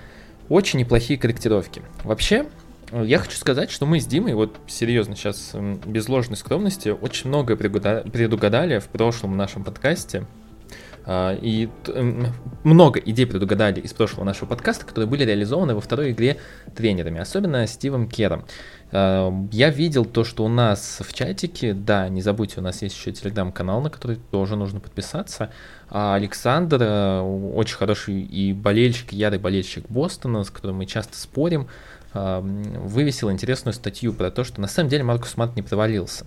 очень 0.48 0.78
неплохие 0.78 1.18
корректировки. 1.18 1.82
Вообще, 2.04 2.46
я 2.92 3.18
хочу 3.18 3.36
сказать, 3.36 3.70
что 3.70 3.84
мы 3.84 3.98
с 4.00 4.06
Димой, 4.06 4.34
вот 4.34 4.56
серьезно 4.68 5.16
сейчас, 5.16 5.54
без 5.84 6.08
ложной 6.08 6.36
скромности, 6.36 6.90
очень 6.90 7.28
много 7.28 7.56
предугадали 7.56 8.78
в 8.78 8.86
прошлом 8.86 9.36
нашем 9.36 9.64
подкасте. 9.64 10.24
А, 11.08 11.38
и 11.40 11.68
много 12.64 12.98
идей 12.98 13.26
предугадали 13.26 13.80
из 13.80 13.92
прошлого 13.92 14.24
нашего 14.24 14.48
подкаста, 14.48 14.84
которые 14.84 15.08
были 15.08 15.24
реализованы 15.24 15.74
во 15.74 15.80
второй 15.80 16.10
игре 16.10 16.38
тренерами, 16.74 17.20
особенно 17.20 17.64
Стивом 17.68 18.08
Кером. 18.08 18.44
А, 18.90 19.32
я 19.52 19.70
видел 19.70 20.04
то, 20.04 20.24
что 20.24 20.44
у 20.44 20.48
нас 20.48 20.98
в 21.06 21.12
чатике, 21.12 21.74
да, 21.74 22.08
не 22.08 22.22
забудьте, 22.22 22.58
у 22.58 22.62
нас 22.62 22.82
есть 22.82 22.96
еще 22.96 23.12
телеграм-канал, 23.12 23.80
на 23.80 23.88
который 23.88 24.18
тоже 24.32 24.56
нужно 24.56 24.80
подписаться. 24.80 25.50
А 25.88 26.16
Александр, 26.16 26.78
э, 26.80 27.20
очень 27.20 27.76
хороший 27.76 28.20
и 28.22 28.52
болельщик, 28.52 29.12
ярый 29.12 29.38
болельщик 29.38 29.88
Бостона, 29.88 30.42
с 30.42 30.50
которым 30.50 30.78
мы 30.78 30.86
часто 30.86 31.16
спорим, 31.16 31.68
вывесил 32.14 33.30
интересную 33.30 33.74
статью 33.74 34.14
про 34.14 34.30
то, 34.30 34.42
что 34.42 34.58
на 34.58 34.68
самом 34.68 34.88
деле 34.88 35.04
Маркус 35.04 35.32
Смарт 35.32 35.54
не 35.54 35.60
провалился 35.60 36.24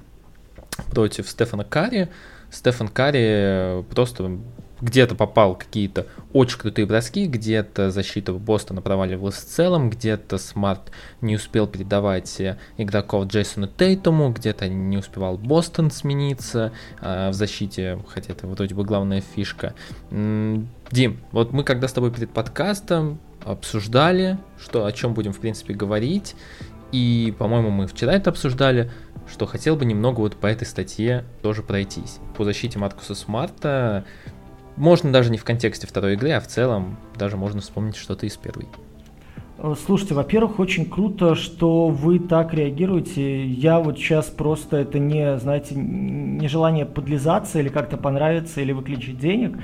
против 0.91 1.27
Стефана 1.27 1.63
Карри. 1.63 2.09
Стефан 2.51 2.87
Карри 2.87 3.83
просто 3.89 4.39
где-то 4.81 5.15
попал 5.15 5.55
какие-то 5.55 6.07
очень 6.33 6.57
крутые 6.59 6.85
броски, 6.85 7.25
где-то 7.25 7.91
защита 7.91 8.33
Бостона 8.33 8.81
проваливалась 8.81 9.35
в 9.35 9.45
целом, 9.45 9.89
где-то 9.89 10.37
Смарт 10.37 10.91
не 11.21 11.35
успел 11.35 11.67
передавать 11.67 12.41
игроков 12.77 13.27
Джейсону 13.27 13.67
Тейтому, 13.67 14.31
где-то 14.31 14.67
не 14.67 14.97
успевал 14.97 15.37
Бостон 15.37 15.91
смениться 15.91 16.71
э, 17.01 17.29
в 17.29 17.33
защите, 17.33 17.99
хотя 18.07 18.33
это 18.33 18.47
вроде 18.47 18.75
бы 18.75 18.83
главная 18.83 19.21
фишка. 19.21 19.73
Дим, 20.11 21.19
вот 21.31 21.51
мы 21.51 21.63
когда 21.63 21.87
с 21.87 21.93
тобой 21.93 22.11
перед 22.11 22.31
подкастом 22.31 23.19
обсуждали, 23.43 24.37
что, 24.59 24.85
о 24.85 24.91
чем 24.91 25.13
будем, 25.13 25.33
в 25.33 25.39
принципе, 25.39 25.73
говорить. 25.73 26.35
И, 26.91 27.33
по-моему, 27.37 27.69
мы 27.69 27.87
вчера 27.87 28.13
это 28.13 28.31
обсуждали, 28.31 28.91
что 29.31 29.45
хотел 29.45 29.75
бы 29.75 29.85
немного 29.85 30.21
вот 30.21 30.35
по 30.35 30.47
этой 30.47 30.65
статье 30.65 31.23
тоже 31.41 31.61
пройтись. 31.61 32.17
По 32.35 32.43
защите 32.43 32.79
Маркуса 32.79 33.13
Смарта 33.15 34.05
можно 34.79 35.11
даже 35.11 35.29
не 35.29 35.37
в 35.37 35.43
контексте 35.43 35.85
второй 35.85 36.13
игры, 36.13 36.31
а 36.31 36.39
в 36.39 36.47
целом 36.47 36.97
даже 37.15 37.37
можно 37.37 37.61
вспомнить 37.61 37.97
что-то 37.97 38.25
из 38.25 38.37
первой. 38.37 38.65
Э, 39.57 39.75
слушайте, 39.85 40.13
во-первых, 40.13 40.59
очень 40.59 40.89
круто, 40.89 41.35
что 41.35 41.89
вы 41.89 42.19
так 42.19 42.53
реагируете. 42.53 43.45
Я 43.45 43.79
вот 43.79 43.97
сейчас 43.97 44.27
просто 44.27 44.77
это 44.77 44.97
не, 44.97 45.37
знаете, 45.37 45.75
не 45.75 46.47
желание 46.47 46.85
подлизаться 46.85 47.59
или 47.59 47.67
как-то 47.67 47.97
понравиться 47.97 48.61
или 48.61 48.71
выключить 48.71 49.19
денег. 49.19 49.57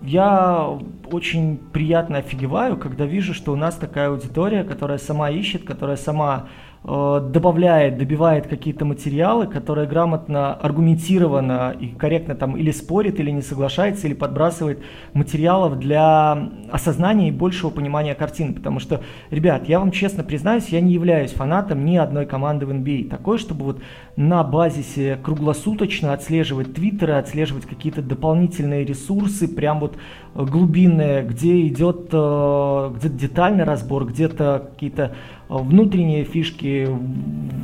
Я 0.00 0.78
очень 1.12 1.58
приятно 1.58 2.18
офигеваю, 2.18 2.78
когда 2.78 3.04
вижу, 3.04 3.34
что 3.34 3.52
у 3.52 3.56
нас 3.56 3.74
такая 3.74 4.08
аудитория, 4.08 4.64
которая 4.64 4.96
сама 4.96 5.28
ищет, 5.28 5.64
которая 5.64 5.98
сама 5.98 6.48
добавляет, 6.82 7.98
добивает 7.98 8.46
какие-то 8.46 8.86
материалы, 8.86 9.46
которые 9.46 9.86
грамотно, 9.86 10.54
аргументированно 10.54 11.76
и 11.78 11.88
корректно 11.88 12.34
там 12.34 12.56
или 12.56 12.70
спорит, 12.70 13.20
или 13.20 13.30
не 13.30 13.42
соглашается, 13.42 14.06
или 14.06 14.14
подбрасывает 14.14 14.78
материалов 15.12 15.78
для 15.78 16.50
осознания 16.72 17.28
и 17.28 17.32
большего 17.32 17.68
понимания 17.68 18.14
картины. 18.14 18.54
Потому 18.54 18.80
что, 18.80 19.02
ребят, 19.30 19.68
я 19.68 19.78
вам 19.78 19.90
честно 19.90 20.24
признаюсь, 20.24 20.68
я 20.68 20.80
не 20.80 20.94
являюсь 20.94 21.32
фанатом 21.32 21.84
ни 21.84 21.96
одной 21.96 22.24
команды 22.24 22.64
в 22.64 22.70
NBA. 22.70 23.08
А. 23.08 23.10
Такой, 23.10 23.36
чтобы 23.36 23.66
вот 23.66 23.82
на 24.16 24.42
базисе 24.42 25.18
круглосуточно 25.22 26.14
отслеживать 26.14 26.72
твиттеры, 26.74 27.12
отслеживать 27.12 27.66
какие-то 27.66 28.00
дополнительные 28.00 28.86
ресурсы, 28.86 29.48
прям 29.48 29.80
вот 29.80 29.96
глубинные, 30.34 31.24
где 31.24 31.66
идет 31.66 32.08
э, 32.12 32.92
где 32.96 33.08
детальный 33.08 33.64
разбор, 33.64 34.06
где-то 34.06 34.70
какие-то 34.72 35.12
внутренние 35.58 36.24
фишки 36.24 36.88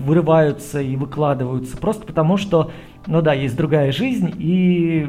вырываются 0.05 0.81
и 0.81 0.97
выкладываются, 0.97 1.77
просто 1.77 2.05
потому 2.05 2.37
что, 2.37 2.73
ну 3.07 3.23
да, 3.23 3.33
есть 3.33 3.57
другая 3.57 3.93
жизнь, 3.93 4.35
и 4.39 5.09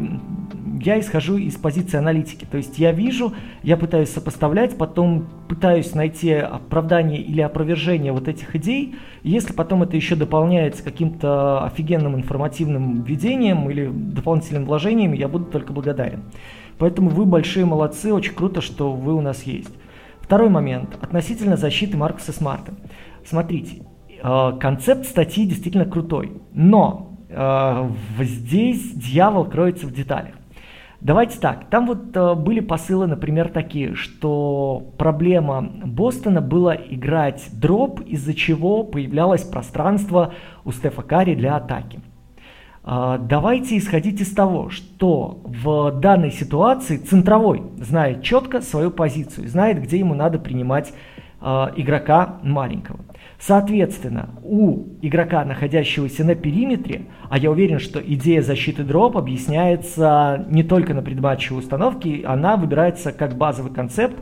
я 0.84 1.00
исхожу 1.00 1.38
из 1.38 1.56
позиции 1.56 1.98
аналитики. 1.98 2.46
То 2.46 2.58
есть 2.58 2.78
я 2.78 2.92
вижу, 2.92 3.34
я 3.64 3.78
пытаюсь 3.78 4.10
сопоставлять, 4.10 4.78
потом 4.78 5.26
пытаюсь 5.50 5.96
найти 5.96 6.34
оправдание 6.34 7.20
или 7.22 7.42
опровержение 7.42 8.12
вот 8.12 8.28
этих 8.28 8.56
идей. 8.56 8.96
Если 9.24 9.54
потом 9.54 9.84
это 9.84 9.96
еще 9.96 10.16
дополняется 10.16 10.84
каким-то 10.84 11.64
офигенным 11.66 12.16
информативным 12.16 13.02
введением 13.02 13.70
или 13.72 13.88
дополнительным 13.88 14.66
вложением, 14.66 15.14
я 15.14 15.28
буду 15.28 15.46
только 15.46 15.74
благодарен. 15.74 16.24
Поэтому 16.78 17.10
вы 17.10 17.26
большие 17.26 17.66
молодцы, 17.66 18.14
очень 18.14 18.36
круто, 18.36 18.62
что 18.62 18.92
вы 18.94 19.16
у 19.16 19.22
нас 19.22 19.44
есть. 19.44 19.74
Второй 20.28 20.50
момент 20.50 20.98
относительно 21.02 21.56
защиты 21.56 21.96
Маркуса 21.96 22.34
Смарта. 22.34 22.74
Смотрите, 23.26 23.84
э, 24.22 24.52
концепт 24.60 25.06
статьи 25.06 25.46
действительно 25.46 25.86
крутой, 25.86 26.42
но 26.52 27.18
э, 27.30 27.90
здесь 28.20 28.92
дьявол 28.92 29.46
кроется 29.46 29.88
в 29.88 29.94
деталях. 29.94 30.34
Давайте 31.00 31.40
так, 31.40 31.70
там 31.70 31.88
вот 31.88 32.14
э, 32.14 32.34
были 32.34 32.60
посылы, 32.60 33.08
например, 33.08 33.48
такие, 33.48 33.96
что 33.96 34.92
проблема 34.98 35.62
Бостона 35.62 36.42
была 36.42 36.76
играть 36.76 37.48
дроп, 37.54 38.02
из-за 38.02 38.34
чего 38.34 38.84
появлялось 38.84 39.44
пространство 39.44 40.34
у 40.66 40.74
Стефа 40.74 41.04
Карри 41.04 41.36
для 41.36 41.56
атаки. 41.56 42.02
А, 42.90 43.18
давайте 43.18 43.78
исходить 43.78 44.22
из 44.22 44.34
того, 44.34 44.70
что 44.70 45.42
в 45.44 46.00
данной 46.00 46.32
ситуации 46.32 46.96
центровой 46.96 47.64
знает 47.82 48.24
четко 48.24 48.62
свою 48.62 48.92
позицию, 48.92 49.50
знает, 49.50 49.84
где 49.84 50.00
ему 50.00 50.14
надо 50.14 50.40
принимать 50.40 50.94
а, 51.42 51.74
игрока 51.76 52.38
маленького. 52.44 53.00
Соответственно, 53.40 54.30
у 54.42 54.86
игрока, 55.02 55.44
находящегося 55.44 56.24
на 56.24 56.34
периметре, 56.34 57.08
а 57.30 57.38
я 57.38 57.52
уверен, 57.52 57.80
что 57.80 58.00
идея 58.00 58.42
защиты 58.42 58.86
дроп 58.86 59.18
объясняется 59.18 60.46
не 60.50 60.64
только 60.64 60.94
на 60.94 61.02
предматчевой 61.02 61.60
установке, 61.60 62.24
она 62.26 62.56
выбирается 62.56 63.12
как 63.12 63.36
базовый 63.36 63.74
концепт 63.74 64.16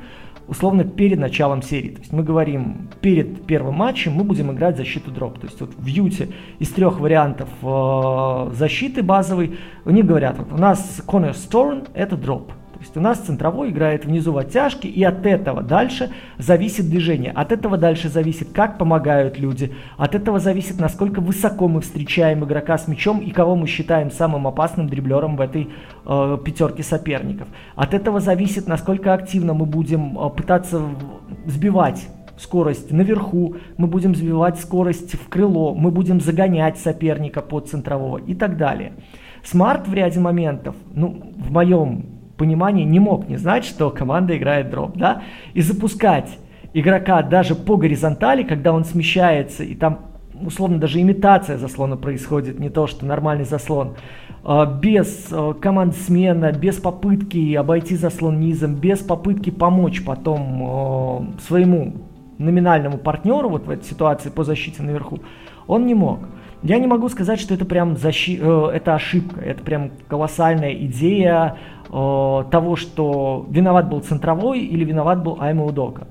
условно 0.48 0.84
перед 0.84 1.20
началом 1.20 1.62
серии. 1.62 1.90
То 1.90 2.00
есть 2.02 2.14
мы 2.14 2.24
говорим, 2.24 2.90
перед 3.02 3.46
первым 3.46 3.76
матчем 3.76 4.14
мы 4.14 4.24
будем 4.24 4.52
играть 4.52 4.78
защиту 4.78 5.12
дроп. 5.12 5.40
То 5.40 5.48
есть 5.48 5.60
вот 5.60 5.74
в 5.76 5.86
Юте 5.86 6.30
из 6.60 6.70
трех 6.70 7.00
вариантов 7.00 7.50
э, 7.62 8.52
защиты 8.54 9.04
базовой, 9.04 9.58
они 9.86 10.04
говорят, 10.04 10.38
вот 10.38 10.52
у 10.52 10.58
нас 10.58 11.02
cornerstone 11.06 11.88
это 11.94 12.18
дроп 12.18 12.52
есть 12.86 12.98
у 12.98 13.02
нас 13.02 13.18
центровой 13.18 13.72
играет 13.72 14.06
внизу 14.06 14.32
в 14.32 14.38
оттяжке, 14.38 14.88
и 14.88 15.04
от 15.04 15.26
этого 15.26 15.62
дальше 15.64 16.12
зависит 16.38 16.90
движение. 16.90 17.32
От 17.32 17.52
этого 17.52 17.78
дальше 17.78 18.10
зависит, 18.10 18.50
как 18.54 18.78
помогают 18.78 19.40
люди. 19.40 19.74
От 19.98 20.16
этого 20.16 20.40
зависит, 20.40 20.80
насколько 20.80 21.20
высоко 21.20 21.68
мы 21.68 21.82
встречаем 21.82 22.44
игрока 22.44 22.78
с 22.78 22.88
мячом 22.88 23.20
и 23.20 23.32
кого 23.32 23.56
мы 23.56 23.68
считаем 23.68 24.12
самым 24.12 24.48
опасным 24.48 24.88
дриблером 24.88 25.36
в 25.36 25.42
этой 25.42 25.70
э, 26.06 26.38
пятерке 26.46 26.84
соперников. 26.84 27.48
От 27.76 27.94
этого 27.94 28.20
зависит, 28.20 28.68
насколько 28.68 29.14
активно 29.14 29.54
мы 29.54 29.66
будем 29.66 30.18
э, 30.18 30.30
пытаться 30.30 30.82
сбивать 31.46 32.08
скорость 32.38 32.92
наверху, 32.92 33.56
мы 33.78 33.88
будем 33.88 34.14
сбивать 34.14 34.60
скорость 34.60 35.16
в 35.16 35.30
крыло, 35.30 35.74
мы 35.74 35.90
будем 35.90 36.20
загонять 36.20 36.78
соперника 36.78 37.42
под 37.42 37.70
центрового 37.70 38.18
и 38.18 38.36
так 38.36 38.58
далее. 38.58 38.92
Смарт 39.42 39.88
в 39.88 39.94
ряде 39.94 40.20
моментов, 40.20 40.76
ну, 40.94 41.32
в 41.38 41.52
моем 41.52 42.15
понимании 42.38 42.84
не 42.84 43.00
мог 43.00 43.28
не 43.28 43.38
знать, 43.38 43.66
что 43.66 43.90
команда 43.90 44.38
играет 44.38 44.70
дроп, 44.70 44.96
да, 44.96 45.24
и 45.54 45.62
запускать 45.62 46.38
игрока 46.74 47.22
даже 47.22 47.56
по 47.56 47.78
горизонтали, 47.78 48.44
когда 48.44 48.74
он 48.74 48.84
смещается, 48.84 49.64
и 49.64 49.76
там 49.76 50.00
условно 50.42 50.78
даже 50.78 51.00
имитация 51.00 51.58
заслона 51.58 51.98
происходит, 51.98 52.60
не 52.60 52.70
то, 52.70 52.88
что 52.88 53.06
нормальный 53.06 53.46
заслон, 53.46 53.96
а, 54.44 54.66
без 54.66 55.28
а, 55.32 55.54
команд 55.54 55.96
смена, 55.96 56.52
без 56.52 56.76
попытки 56.76 57.56
обойти 57.56 57.96
заслон 57.96 58.40
низом, 58.40 58.76
без 58.76 59.00
попытки 59.00 59.50
помочь 59.50 60.04
потом 60.04 60.64
а, 60.64 61.26
своему 61.48 61.94
номинальному 62.38 62.98
партнеру 62.98 63.50
вот 63.50 63.66
в 63.66 63.70
этой 63.70 63.84
ситуации 63.84 64.30
по 64.30 64.44
защите 64.44 64.84
наверху, 64.84 65.20
он 65.68 65.86
не 65.86 65.94
мог. 65.94 66.20
Я 66.64 66.80
не 66.80 66.88
могу 66.88 67.10
сказать, 67.10 67.40
что 67.40 67.54
это 67.54 67.66
прям 67.66 67.96
защи... 67.98 68.40
Э, 68.42 68.72
это 68.74 68.96
ошибка, 68.96 69.40
это 69.40 69.64
прям 69.64 69.92
колоссальная 70.08 70.74
идея 70.74 71.58
э, 71.88 71.90
того, 71.92 72.76
что 72.76 73.46
виноват 73.50 73.90
был 73.90 74.00
центровой 74.02 74.62
или 74.62 74.84
виноват 74.84 75.24
был 75.24 75.38
Айма 75.40 75.66
Удока. 75.66 76.08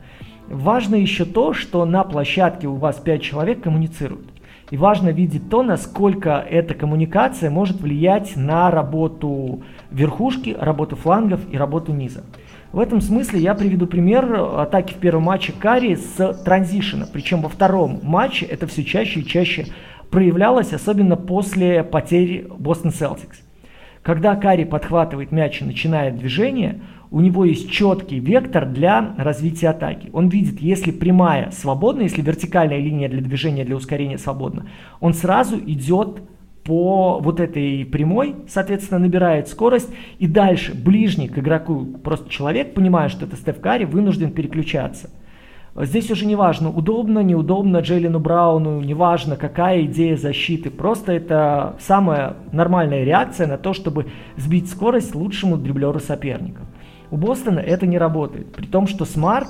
Важно 0.48 0.94
еще 0.94 1.24
то, 1.24 1.54
что 1.54 1.84
на 1.84 2.04
площадке 2.04 2.68
у 2.68 2.76
вас 2.76 2.96
5 2.96 3.22
человек 3.22 3.62
коммуницируют. 3.62 4.28
И 4.70 4.76
важно 4.76 5.10
видеть 5.10 5.50
то, 5.50 5.62
насколько 5.62 6.44
эта 6.48 6.74
коммуникация 6.74 7.50
может 7.50 7.80
влиять 7.80 8.36
на 8.36 8.70
работу 8.70 9.62
верхушки, 9.90 10.56
работу 10.58 10.96
флангов 10.96 11.40
и 11.50 11.56
работу 11.56 11.92
низа. 11.92 12.24
В 12.74 12.80
этом 12.80 13.00
смысле 13.00 13.38
я 13.38 13.54
приведу 13.54 13.86
пример 13.86 14.34
атаки 14.34 14.94
в 14.94 14.96
первом 14.96 15.22
матче 15.22 15.52
Кари 15.56 15.94
с 15.94 16.42
транзишена. 16.44 17.06
Причем 17.12 17.40
во 17.40 17.48
втором 17.48 18.00
матче 18.02 18.46
это 18.46 18.66
все 18.66 18.82
чаще 18.82 19.20
и 19.20 19.24
чаще 19.24 19.66
проявлялось, 20.10 20.72
особенно 20.72 21.14
после 21.14 21.84
потери 21.84 22.48
Бостон 22.58 22.90
Селтикс. 22.90 23.40
Когда 24.02 24.34
Кари 24.34 24.64
подхватывает 24.64 25.30
мяч 25.30 25.62
и 25.62 25.64
начинает 25.64 26.18
движение, 26.18 26.80
у 27.12 27.20
него 27.20 27.44
есть 27.44 27.70
четкий 27.70 28.18
вектор 28.18 28.66
для 28.66 29.14
развития 29.18 29.68
атаки. 29.68 30.10
Он 30.12 30.28
видит, 30.28 30.60
если 30.60 30.90
прямая 30.90 31.52
свободна, 31.52 32.02
если 32.02 32.22
вертикальная 32.22 32.78
линия 32.78 33.08
для 33.08 33.20
движения, 33.20 33.64
для 33.64 33.76
ускорения 33.76 34.18
свободна, 34.18 34.66
он 34.98 35.14
сразу 35.14 35.60
идет 35.60 36.22
по 36.64 37.18
вот 37.20 37.40
этой 37.40 37.84
прямой, 37.84 38.36
соответственно, 38.48 39.00
набирает 39.00 39.48
скорость, 39.48 39.90
и 40.18 40.26
дальше 40.26 40.74
ближний 40.74 41.28
к 41.28 41.38
игроку, 41.38 41.84
просто 42.02 42.30
человек, 42.30 42.74
понимая, 42.74 43.08
что 43.08 43.26
это 43.26 43.36
Стеф 43.36 43.60
Карри, 43.60 43.84
вынужден 43.84 44.32
переключаться. 44.32 45.10
Здесь 45.76 46.08
уже 46.10 46.24
не 46.24 46.36
важно, 46.36 46.70
удобно, 46.70 47.18
неудобно 47.18 47.78
Джейлену 47.78 48.20
Брауну, 48.20 48.80
не 48.80 48.94
важно, 48.94 49.34
какая 49.36 49.82
идея 49.82 50.16
защиты. 50.16 50.70
Просто 50.70 51.12
это 51.12 51.76
самая 51.80 52.36
нормальная 52.52 53.02
реакция 53.02 53.48
на 53.48 53.58
то, 53.58 53.72
чтобы 53.72 54.06
сбить 54.36 54.70
скорость 54.70 55.16
лучшему 55.16 55.56
дриблеру 55.56 55.98
соперника. 55.98 56.62
У 57.10 57.16
Бостона 57.16 57.58
это 57.58 57.86
не 57.86 57.98
работает, 57.98 58.52
при 58.52 58.66
том, 58.66 58.86
что 58.86 59.04
Смарт 59.04 59.48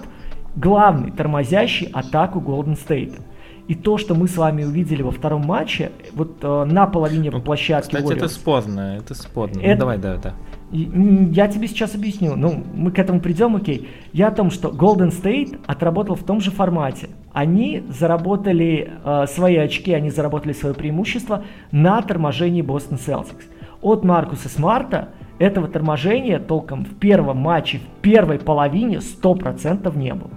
главный 0.56 1.10
тормозящий 1.10 1.88
атаку 1.92 2.40
Голден 2.40 2.76
Стейта. 2.76 3.20
И 3.66 3.74
то, 3.74 3.96
что 3.96 4.14
мы 4.14 4.28
с 4.28 4.36
вами 4.36 4.64
увидели 4.64 5.02
во 5.02 5.10
втором 5.10 5.46
матче, 5.46 5.90
вот 6.14 6.36
э, 6.42 6.64
на 6.64 6.86
половине 6.86 7.30
ну, 7.30 7.40
площадки 7.40 7.96
Кстати, 7.96 8.04
Warriors, 8.04 8.16
это 8.16 8.28
спорно, 8.28 8.96
это 8.98 9.14
спорно. 9.14 9.60
Это... 9.60 9.74
Ну, 9.74 9.78
давай, 9.78 9.98
да, 9.98 10.16
да. 10.16 10.34
Я 10.70 11.48
тебе 11.48 11.68
сейчас 11.68 11.94
объясню, 11.94 12.34
ну, 12.36 12.64
мы 12.74 12.90
к 12.90 12.98
этому 12.98 13.20
придем, 13.20 13.56
окей. 13.56 13.88
Я 14.12 14.28
о 14.28 14.30
том, 14.32 14.50
что 14.50 14.68
Golden 14.68 15.10
State 15.10 15.60
отработал 15.66 16.16
в 16.16 16.24
том 16.24 16.40
же 16.40 16.50
формате. 16.50 17.08
Они 17.32 17.84
заработали 17.88 18.90
э, 19.04 19.26
свои 19.28 19.56
очки, 19.56 19.92
они 19.92 20.10
заработали 20.10 20.52
свое 20.52 20.74
преимущество 20.74 21.44
на 21.70 22.02
торможении 22.02 22.62
Boston 22.62 22.98
Celtics. 22.98 23.44
От 23.80 24.04
Маркуса 24.04 24.48
Смарта 24.48 25.10
этого 25.38 25.68
торможения 25.68 26.38
толком 26.38 26.84
в 26.84 26.94
первом 26.96 27.38
матче, 27.38 27.78
в 27.78 28.00
первой 28.02 28.38
половине 28.38 28.98
100% 28.98 29.96
не 29.96 30.14
было. 30.14 30.30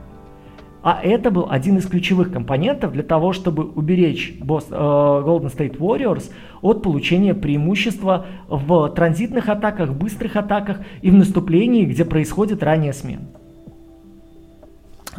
А 0.89 1.01
это 1.03 1.32
был 1.32 1.48
один 1.50 1.79
из 1.79 1.86
ключевых 1.86 2.32
компонентов 2.32 2.94
для 2.94 3.03
того, 3.03 3.34
чтобы 3.34 3.65
уберечь 3.65 4.38
босс, 4.39 4.67
э, 4.70 4.74
Golden 4.74 5.53
State 5.53 5.79
Warriors 5.79 6.32
от 6.62 6.82
получения 6.82 7.34
преимущества 7.34 8.25
в 8.48 8.88
транзитных 8.96 9.50
атаках, 9.50 9.91
быстрых 9.91 10.38
атаках 10.38 10.77
и 11.01 11.12
в 11.12 11.13
наступлении, 11.13 11.84
где 11.84 12.06
происходит 12.06 12.63
ранняя 12.63 12.94
смена. 12.94 13.25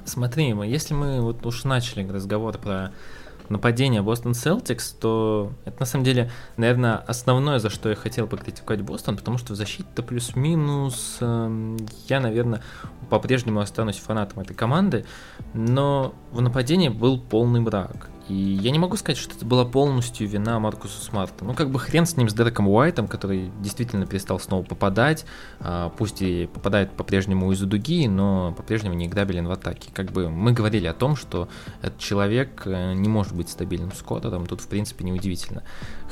Смотри, 0.06 0.54
если 0.64 0.94
мы 0.94 1.20
вот 1.20 1.44
уж 1.44 1.64
начали 1.64 2.09
разговор 2.11 2.57
про 2.57 2.92
нападение 3.48 4.02
Бостон 4.02 4.34
Селтикс, 4.34 4.92
то 4.92 5.52
это 5.64 5.80
на 5.80 5.87
самом 5.87 6.04
деле, 6.04 6.30
наверное, 6.56 6.96
основное, 6.96 7.58
за 7.58 7.70
что 7.70 7.88
я 7.88 7.94
хотел 7.94 8.26
покритиковать 8.26 8.82
Бостон, 8.82 9.16
потому 9.16 9.38
что 9.38 9.52
в 9.52 9.56
защите-то 9.56 10.02
плюс-минус 10.02 11.18
э, 11.20 11.76
я, 12.08 12.20
наверное, 12.20 12.62
по-прежнему 13.11 13.61
останусь 13.61 13.96
фанатом 13.98 14.40
этой 14.40 14.54
команды, 14.54 15.04
но 15.54 16.14
в 16.32 16.40
нападении 16.40 16.88
был 16.88 17.18
полный 17.20 17.61
брак. 17.61 18.11
И 18.29 18.35
я 18.35 18.71
не 18.71 18.79
могу 18.79 18.97
сказать, 18.97 19.19
что 19.19 19.35
это 19.35 19.45
была 19.47 19.64
полностью 19.64 20.29
вина 20.29 20.59
Маркуса 20.59 21.03
Смарта. 21.03 21.45
Ну, 21.45 21.55
как 21.55 21.71
бы 21.71 21.79
хрен 21.79 22.05
с 22.05 22.17
ним, 22.17 22.29
с 22.29 22.35
Дереком 22.35 22.69
Уайтом, 22.69 23.09
который 23.09 23.51
действительно 23.61 24.07
перестал 24.07 24.38
снова 24.38 24.62
попадать. 24.62 25.25
А, 25.61 25.91
пусть 25.91 26.21
и 26.21 26.47
попадает 26.47 26.93
по-прежнему 26.93 27.51
из-за 27.53 27.67
дуги, 27.67 28.07
но 28.07 28.53
по-прежнему 28.57 28.95
не 28.95 29.07
играбелен 29.07 29.47
в 29.47 29.51
атаке. 29.51 29.91
Как 29.95 30.12
бы 30.12 30.29
мы 30.29 30.53
говорили 30.53 30.87
о 30.87 30.93
том, 30.93 31.17
что 31.17 31.49
этот 31.81 31.99
человек 31.99 32.62
э, 32.67 32.93
не 32.93 33.09
может 33.09 33.35
быть 33.35 33.49
стабильным 33.49 33.93
скоттером. 33.93 34.47
Тут, 34.47 34.61
в 34.61 34.69
принципе, 34.69 35.05
неудивительно. 35.05 35.62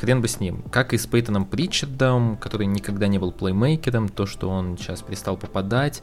Хрен 0.01 0.23
бы 0.23 0.29
с 0.29 0.41
ним. 0.41 0.63
Как 0.71 0.95
и 0.95 0.99
с 0.99 1.07
Пейтоном 1.07 1.45
Притчардом, 1.45 2.39
который 2.39 2.67
никогда 2.67 3.09
не 3.09 3.19
был 3.19 3.33
плеймейкером, 3.33 4.09
то, 4.09 4.27
что 4.27 4.49
он 4.49 4.79
сейчас 4.79 5.03
перестал 5.03 5.37
попадать 5.37 6.03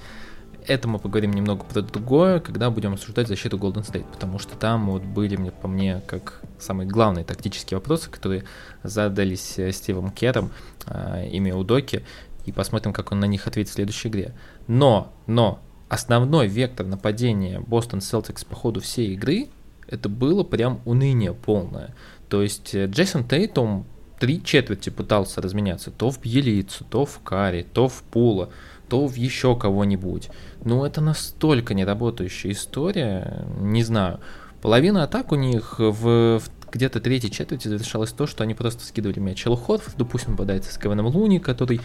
это 0.68 0.88
мы 0.88 1.00
поговорим 1.00 1.32
немного 1.32 1.64
про 1.64 1.82
другое, 1.82 2.40
когда 2.40 2.70
будем 2.70 2.94
обсуждать 2.94 3.28
защиту 3.28 3.58
Golden 3.58 3.86
State, 3.86 4.06
потому 4.12 4.40
что 4.40 4.56
там 4.56 4.90
вот 4.90 5.04
были, 5.04 5.36
мне, 5.36 5.52
по 5.52 5.68
мне, 5.68 6.02
как 6.08 6.42
самые 6.60 6.88
главные 6.88 7.26
тактические 7.26 7.78
вопросы, 7.78 8.10
которые 8.10 8.44
задались 8.84 9.58
э, 9.60 9.72
Стивом 9.72 10.12
Кером, 10.12 10.52
э, 10.88 11.30
имя 11.32 11.56
Удоки, 11.56 12.04
и 12.46 12.52
посмотрим, 12.52 12.94
как 12.94 13.12
он 13.12 13.20
на 13.20 13.26
них 13.26 13.48
ответит 13.48 13.72
в 13.72 13.76
следующей 13.76 14.10
игре. 14.10 14.34
Но, 14.68 15.14
но, 15.28 15.62
основной 15.90 16.48
вектор 16.48 16.86
нападения 16.86 17.60
Бостон 17.60 18.00
Celtics 18.00 18.46
по 18.46 18.56
ходу 18.56 18.82
всей 18.82 19.14
игры, 19.14 19.48
это 19.88 20.10
было 20.10 20.44
прям 20.44 20.82
уныние 20.86 21.34
полное. 21.34 21.96
То 22.30 22.42
есть 22.42 22.74
э, 22.74 22.88
Джейсон 22.88 23.24
Тейтум 23.24 23.86
три 24.20 24.42
четверти 24.42 24.90
пытался 24.90 25.42
разменяться 25.42 25.92
то 25.92 26.10
в 26.10 26.22
Бьелицу, 26.22 26.86
то 26.86 27.06
в 27.06 27.20
Карри, 27.20 27.66
то 27.74 27.88
в 27.90 28.04
Пула 28.04 28.50
то 28.90 29.08
в 29.08 29.16
еще 29.16 29.56
кого-нибудь. 29.56 30.30
Ну, 30.64 30.86
это 30.86 31.02
настолько 31.02 31.74
неработающая 31.74 32.52
история, 32.52 33.46
не 33.60 33.84
знаю. 33.84 34.20
Половина 34.62 35.04
атак 35.04 35.32
у 35.32 35.36
них 35.36 35.80
в, 35.80 36.40
в 36.40 36.44
где-то 36.72 37.00
третьей 37.00 37.32
четверти 37.32 37.68
завершалось 37.68 38.12
то, 38.12 38.26
что 38.26 38.44
они 38.44 38.56
просто 38.56 38.84
скидывали 38.84 39.20
мяч 39.20 39.44
Хотфорд, 39.44 39.96
допустим, 39.98 40.34
попадается 40.34 40.74
с 40.74 40.78
Кевином 40.78 41.08
Луни, 41.08 41.40
который, 41.40 41.80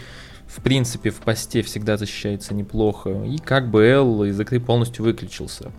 в 0.46 0.62
принципе, 0.62 1.10
в 1.10 1.16
посте 1.16 1.62
всегда 1.62 1.96
защищается 1.96 2.54
неплохо, 2.54 3.10
и 3.24 3.38
как 3.38 3.70
бы 3.70 3.84
Эл 3.84 4.24
из 4.24 4.40
игры 4.40 4.60
полностью 4.60 5.04
выключился. 5.04 5.72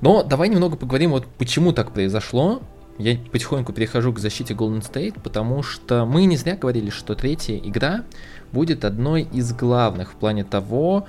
Но 0.00 0.22
давай 0.22 0.48
немного 0.48 0.76
поговорим, 0.76 1.10
вот 1.10 1.26
почему 1.38 1.72
так 1.72 1.92
произошло. 1.92 2.62
Я 2.98 3.16
потихоньку 3.32 3.72
перехожу 3.72 4.12
к 4.12 4.18
защите 4.18 4.54
Golden 4.54 4.82
State, 4.82 5.20
потому 5.22 5.62
что 5.62 6.04
мы 6.04 6.26
не 6.26 6.36
зря 6.36 6.54
говорили, 6.56 6.90
что 6.90 7.14
третья 7.14 7.56
игра 7.56 8.04
будет 8.52 8.84
одной 8.84 9.22
из 9.22 9.52
главных 9.52 10.12
в 10.12 10.16
плане 10.16 10.44
того, 10.44 11.06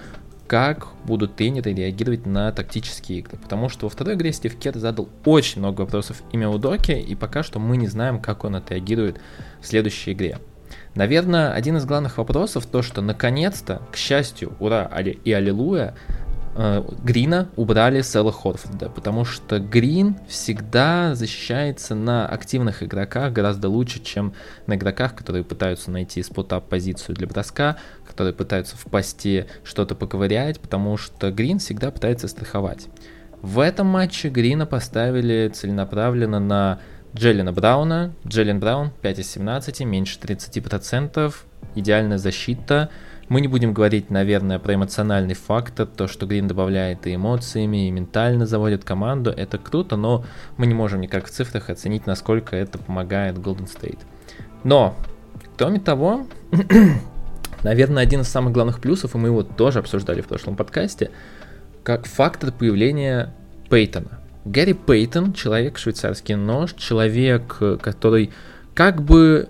как 0.48 0.88
будут 1.06 1.36
тренеры 1.38 1.74
реагировать 1.74 2.26
на 2.26 2.52
тактические 2.52 3.20
игры. 3.20 3.38
Потому 3.38 3.70
что 3.70 3.86
во 3.86 3.90
второй 3.90 4.16
игре 4.16 4.34
Стив 4.34 4.54
Кер 4.58 4.78
задал 4.78 5.08
очень 5.24 5.60
много 5.60 5.82
вопросов 5.82 6.24
имя 6.34 6.50
Удоке, 6.50 7.00
и 7.00 7.16
пока 7.16 7.42
что 7.42 7.58
мы 7.58 7.78
не 7.78 7.88
знаем, 7.88 8.20
как 8.20 8.44
он 8.44 8.58
отреагирует 8.58 9.22
в 9.62 9.68
следующей 9.68 10.12
игре. 10.12 10.40
Наверное, 10.94 11.54
один 11.54 11.78
из 11.78 11.86
главных 11.86 12.18
вопросов 12.18 12.66
то, 12.66 12.82
что 12.82 13.02
наконец-то, 13.02 13.82
к 13.94 13.96
счастью, 13.96 14.54
ура 14.60 14.92
и 15.24 15.32
аллилуйя, 15.32 15.96
э, 16.56 16.84
Грина 17.04 17.50
убрали 17.56 18.02
с 18.02 18.16
Элла 18.16 18.32
Хорфорда, 18.32 18.90
потому 18.90 19.26
что 19.26 19.60
Грин 19.60 20.18
всегда 20.28 21.16
защищается 21.16 21.96
на 21.96 22.28
активных 22.28 22.84
игроках 22.84 23.34
гораздо 23.34 23.70
лучше, 23.70 24.04
чем 24.04 24.34
на 24.68 24.76
игроках, 24.76 25.16
которые 25.16 25.44
пытаются 25.44 25.92
найти 25.92 26.22
спотап 26.24 26.68
позицию 26.70 27.16
для 27.16 27.28
броска, 27.28 27.78
которые 28.08 28.34
пытаются 28.34 28.76
в 28.76 28.86
посте 28.86 29.48
что-то 29.64 29.96
поковырять, 29.96 30.60
потому 30.60 30.98
что 30.98 31.32
Грин 31.32 31.60
всегда 31.60 31.92
пытается 31.92 32.28
страховать. 32.28 32.88
В 33.42 33.60
этом 33.60 33.88
матче 33.88 34.30
Грина 34.30 34.66
поставили 34.66 35.52
целенаправленно 35.54 36.40
на 36.40 36.80
Джеллина 37.16 37.52
Брауна. 37.52 38.14
Джеллин 38.26 38.60
Браун 38.60 38.92
5 39.02 39.20
из 39.20 39.32
17, 39.32 39.82
меньше 39.82 40.20
30%, 40.20 41.34
идеальная 41.76 42.18
защита– 42.18 42.90
мы 43.32 43.40
не 43.40 43.48
будем 43.48 43.74
говорить, 43.74 44.10
наверное, 44.10 44.60
про 44.60 44.74
эмоциональный 44.76 45.36
фактор, 45.36 45.88
то, 45.88 46.10
что 46.10 46.26
Грин 46.26 46.50
добавляет 46.50 47.08
и 47.08 47.16
эмоциями, 47.16 47.88
и 47.88 47.90
ментально 47.90 48.46
заводит 48.46 48.84
команду, 48.84 49.30
это 49.32 49.58
круто, 49.58 49.96
но 49.96 50.26
мы 50.58 50.68
не 50.68 50.74
можем 50.74 51.00
никак 51.00 51.28
в 51.28 51.30
цифрах 51.30 51.70
оценить, 51.70 52.06
насколько 52.06 52.58
это 52.58 52.78
помогает 52.78 53.38
Golden 53.38 53.70
State. 53.74 54.00
Но, 54.66 54.98
кроме 55.58 55.80
того, 55.80 56.28
наверное, 57.64 58.04
один 58.04 58.20
из 58.20 58.28
самых 58.28 58.52
главных 58.52 58.82
плюсов, 58.82 59.16
и 59.16 59.18
мы 59.18 59.30
его 59.30 59.44
тоже 59.44 59.80
обсуждали 59.80 60.20
в 60.20 60.28
прошлом 60.28 60.58
подкасте, 60.58 61.10
как 61.84 62.08
фактор 62.08 62.52
появления 62.52 63.34
Пейтона. 63.70 64.20
Гэри 64.44 64.74
Пейтон, 64.74 65.32
человек 65.32 65.78
швейцарский 65.78 66.36
нож, 66.36 66.74
человек, 66.74 67.62
который 67.82 68.32
как 68.74 69.02
бы 69.02 69.48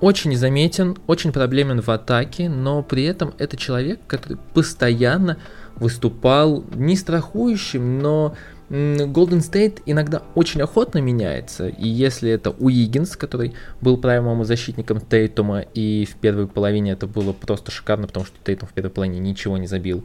очень 0.00 0.34
заметен, 0.36 0.96
очень 1.06 1.32
проблемен 1.32 1.80
в 1.80 1.88
атаке, 1.88 2.48
но 2.48 2.82
при 2.82 3.04
этом 3.04 3.34
это 3.38 3.56
человек, 3.56 4.00
который 4.06 4.38
постоянно 4.54 5.38
выступал 5.76 6.64
не 6.74 6.96
страхующим, 6.96 7.98
но 7.98 8.34
Golden 8.70 9.40
State 9.40 9.82
иногда 9.84 10.22
очень 10.34 10.62
охотно 10.62 10.98
меняется, 10.98 11.68
и 11.68 11.88
если 11.88 12.30
это 12.30 12.50
Уиггинс, 12.50 13.16
который 13.16 13.54
был 13.80 13.96
правым 13.96 14.44
защитником 14.44 15.00
Тейтума, 15.00 15.60
и 15.60 16.06
в 16.06 16.14
первой 16.16 16.46
половине 16.46 16.92
это 16.92 17.06
было 17.06 17.32
просто 17.32 17.72
шикарно, 17.72 18.06
потому 18.06 18.26
что 18.26 18.36
Тейтум 18.44 18.68
в 18.68 18.72
первой 18.72 18.90
половине 18.90 19.18
ничего 19.18 19.58
не 19.58 19.66
забил, 19.66 20.04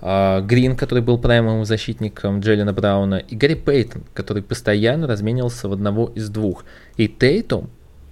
а, 0.00 0.40
Грин, 0.40 0.76
который 0.76 1.02
был 1.02 1.18
праймовым 1.18 1.64
защитником 1.64 2.40
Джеллина 2.40 2.72
Брауна, 2.72 3.16
и 3.16 3.36
Гарри 3.36 3.54
Пейтон, 3.54 4.04
который 4.14 4.42
постоянно 4.42 5.06
разменивался 5.06 5.68
в 5.68 5.72
одного 5.72 6.06
из 6.14 6.30
двух. 6.30 6.64
И 6.96 7.08
Тейтум, 7.08 7.68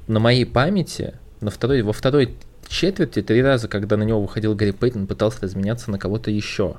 на 0.06 0.20
моей 0.20 0.44
памяти, 0.44 1.14
на 1.40 1.50
второй, 1.50 1.82
во 1.82 1.92
второй 1.92 2.36
четверти, 2.68 3.22
три 3.22 3.42
раза, 3.42 3.68
когда 3.68 3.96
на 3.96 4.02
него 4.02 4.20
выходил 4.20 4.54
Гарри 4.54 4.72
Пейтон, 4.72 5.06
пытался 5.06 5.42
разменяться 5.42 5.90
на 5.90 5.98
кого-то 5.98 6.30
еще. 6.30 6.76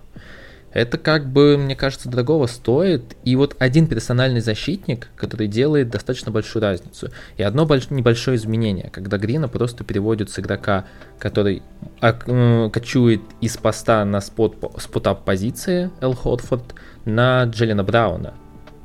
Это 0.74 0.98
как 0.98 1.26
бы, 1.28 1.58
мне 1.58 1.76
кажется, 1.76 2.10
дорогого 2.10 2.46
стоит. 2.46 3.16
И 3.24 3.36
вот 3.36 3.56
один 3.58 3.88
персональный 3.88 4.42
защитник, 4.42 5.08
который 5.16 5.48
делает 5.48 5.90
достаточно 5.90 6.30
большую 6.30 6.62
разницу. 6.62 7.10
И 7.38 7.42
одно 7.42 7.66
больш- 7.66 7.92
небольшое 7.92 8.36
изменение, 8.36 8.90
когда 8.92 9.18
Грина 9.18 9.48
просто 9.48 9.84
переводит 9.84 10.30
с 10.30 10.40
игрока, 10.40 10.86
который 11.20 11.64
кочует 12.00 13.22
из 13.40 13.58
поста 13.58 14.04
на 14.06 14.20
спот, 14.20 14.58
спотап 14.78 15.24
позиции 15.24 15.90
Эл 16.02 16.14
Хотфорд 16.14 16.76
на 17.06 17.46
Джеллина 17.46 17.84
Брауна. 17.84 18.34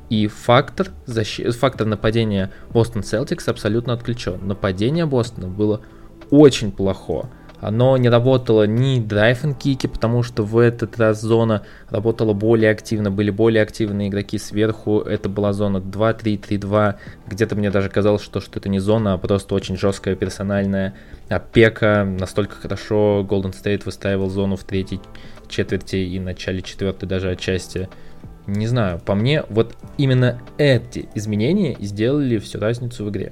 И 0.09 0.27
фактор, 0.27 0.89
защи... 1.05 1.49
фактор 1.51 1.87
нападения 1.87 2.51
Бостон 2.71 3.03
Селтикс 3.03 3.47
абсолютно 3.47 3.93
отключен. 3.93 4.39
Нападение 4.47 5.05
Бостона 5.05 5.47
было 5.47 5.81
очень 6.29 6.71
плохо 6.71 7.29
оно 7.63 7.95
не 7.95 8.09
работало 8.09 8.67
ни 8.67 8.99
драйв 8.99 9.45
and 9.45 9.57
кики, 9.57 9.87
потому 9.87 10.21
что 10.21 10.43
в 10.43 10.57
этот 10.57 10.99
раз 10.99 11.21
зона 11.21 11.63
работала 11.89 12.33
более 12.33 12.69
активно, 12.71 13.09
были 13.09 13.31
более 13.31 13.63
активные 13.63 14.09
игроки 14.09 14.37
сверху, 14.37 14.99
это 14.99 15.29
была 15.29 15.53
зона 15.53 15.77
2-3-3-2, 15.77 16.95
где-то 17.27 17.55
мне 17.55 17.71
даже 17.71 17.87
казалось, 17.89 18.21
что, 18.21 18.41
что 18.41 18.59
это 18.59 18.67
не 18.67 18.79
зона, 18.79 19.13
а 19.13 19.17
просто 19.17 19.55
очень 19.55 19.77
жесткая 19.77 20.17
персональная 20.17 20.93
опека, 21.29 22.03
настолько 22.03 22.55
хорошо 22.55 23.25
Golden 23.27 23.53
State 23.53 23.83
выстраивал 23.85 24.29
зону 24.29 24.57
в 24.57 24.65
третьей 24.65 24.99
четверти 25.47 25.95
и 25.95 26.19
начале 26.19 26.61
четвертой 26.61 27.07
даже 27.07 27.31
отчасти. 27.31 27.87
Не 28.47 28.67
знаю, 28.67 28.99
по 28.99 29.15
мне, 29.15 29.43
вот 29.49 29.77
именно 29.97 30.39
эти 30.57 31.07
изменения 31.15 31.77
сделали 31.79 32.37
всю 32.39 32.59
разницу 32.59 33.05
в 33.05 33.09
игре. 33.09 33.31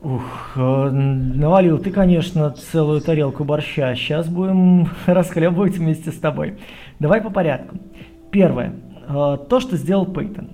Ух, 0.00 0.22
э, 0.56 0.90
навалил 0.90 1.78
ты, 1.78 1.90
конечно, 1.90 2.50
целую 2.50 3.00
тарелку 3.00 3.44
борща. 3.44 3.94
Сейчас 3.94 4.28
будем 4.28 4.88
расхлебывать 5.06 5.76
вместе 5.76 6.12
с 6.12 6.18
тобой. 6.18 6.58
Давай 7.00 7.20
по 7.20 7.30
порядку. 7.30 7.76
Первое. 8.30 8.74
Э, 9.08 9.38
то, 9.48 9.60
что 9.60 9.76
сделал 9.76 10.06
Пейтон. 10.06 10.50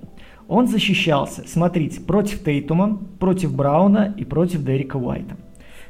Он 0.47 0.67
защищался, 0.67 1.43
смотрите, 1.47 2.01
против 2.01 2.43
Тейтума, 2.43 2.99
против 3.19 3.55
Брауна 3.55 4.13
и 4.15 4.25
против 4.25 4.63
Дерека 4.63 4.97
Уайта. 4.97 5.35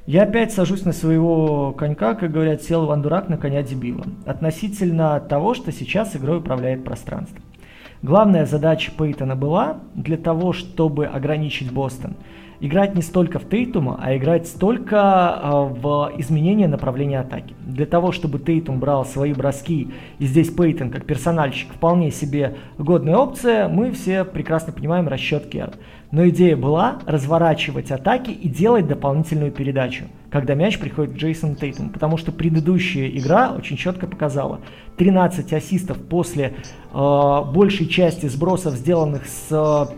Я 0.05 0.23
опять 0.23 0.53
сажусь 0.53 0.85
на 0.85 0.93
своего 0.93 1.71
конька, 1.71 2.13
как 2.13 2.31
говорят, 2.31 2.61
сел 2.61 2.85
Ван 2.85 3.01
Дурак 3.01 3.27
на 3.27 3.37
коня 3.37 3.63
дебила. 3.63 4.05
Относительно 4.25 5.19
того, 5.19 5.55
что 5.55 5.71
сейчас 5.71 6.15
игрой 6.15 6.37
управляет 6.37 6.83
пространство. 6.83 7.39
Главная 8.03 8.45
задача 8.45 8.91
Пейтона 8.95 9.35
была 9.35 9.79
для 9.95 10.17
того, 10.17 10.53
чтобы 10.53 11.07
ограничить 11.07 11.71
Бостон– 11.71 12.15
играть 12.59 12.95
не 12.95 13.01
столько 13.01 13.39
в 13.39 13.49
Тейтума, 13.49 13.99
а 14.01 14.15
играть 14.15 14.47
столько 14.47 14.97
а, 14.99 15.61
в 15.63 16.11
изменение 16.17 16.67
направления 16.67 17.19
атаки. 17.19 17.55
Для 17.65 17.85
того, 17.85 18.11
чтобы 18.11 18.39
Тейтум 18.39 18.79
брал 18.79 19.05
свои 19.05 19.33
броски, 19.33 19.91
и 20.19 20.25
здесь 20.25 20.49
Пейтон 20.49 20.89
как 20.89 21.05
персональщик 21.05 21.73
вполне 21.73 22.11
себе 22.11 22.55
годная 22.77 23.17
опция, 23.17 23.67
мы 23.67 23.91
все 23.91 24.23
прекрасно 24.23 24.73
понимаем 24.73 25.07
расчет 25.07 25.47
Кер. 25.47 25.73
Но 26.11 26.29
идея 26.29 26.55
была 26.55 26.99
разворачивать 27.05 27.91
атаки 27.91 28.31
и 28.31 28.47
делать 28.47 28.87
дополнительную 28.87 29.51
передачу, 29.51 30.05
когда 30.29 30.53
мяч 30.53 30.79
приходит 30.79 31.13
к 31.13 31.17
Джейсону 31.17 31.55
Тейтуму, 31.55 31.89
потому 31.89 32.17
что 32.17 32.31
предыдущая 32.31 33.09
игра 33.09 33.51
очень 33.51 33.75
четко 33.75 34.07
показала 34.07 34.61
13 34.97 35.51
ассистов 35.51 35.97
после 35.97 36.53
э, 36.93 37.41
большей 37.53 37.87
части 37.87 38.27
сбросов, 38.27 38.75
сделанных 38.75 39.25
с 39.25 39.89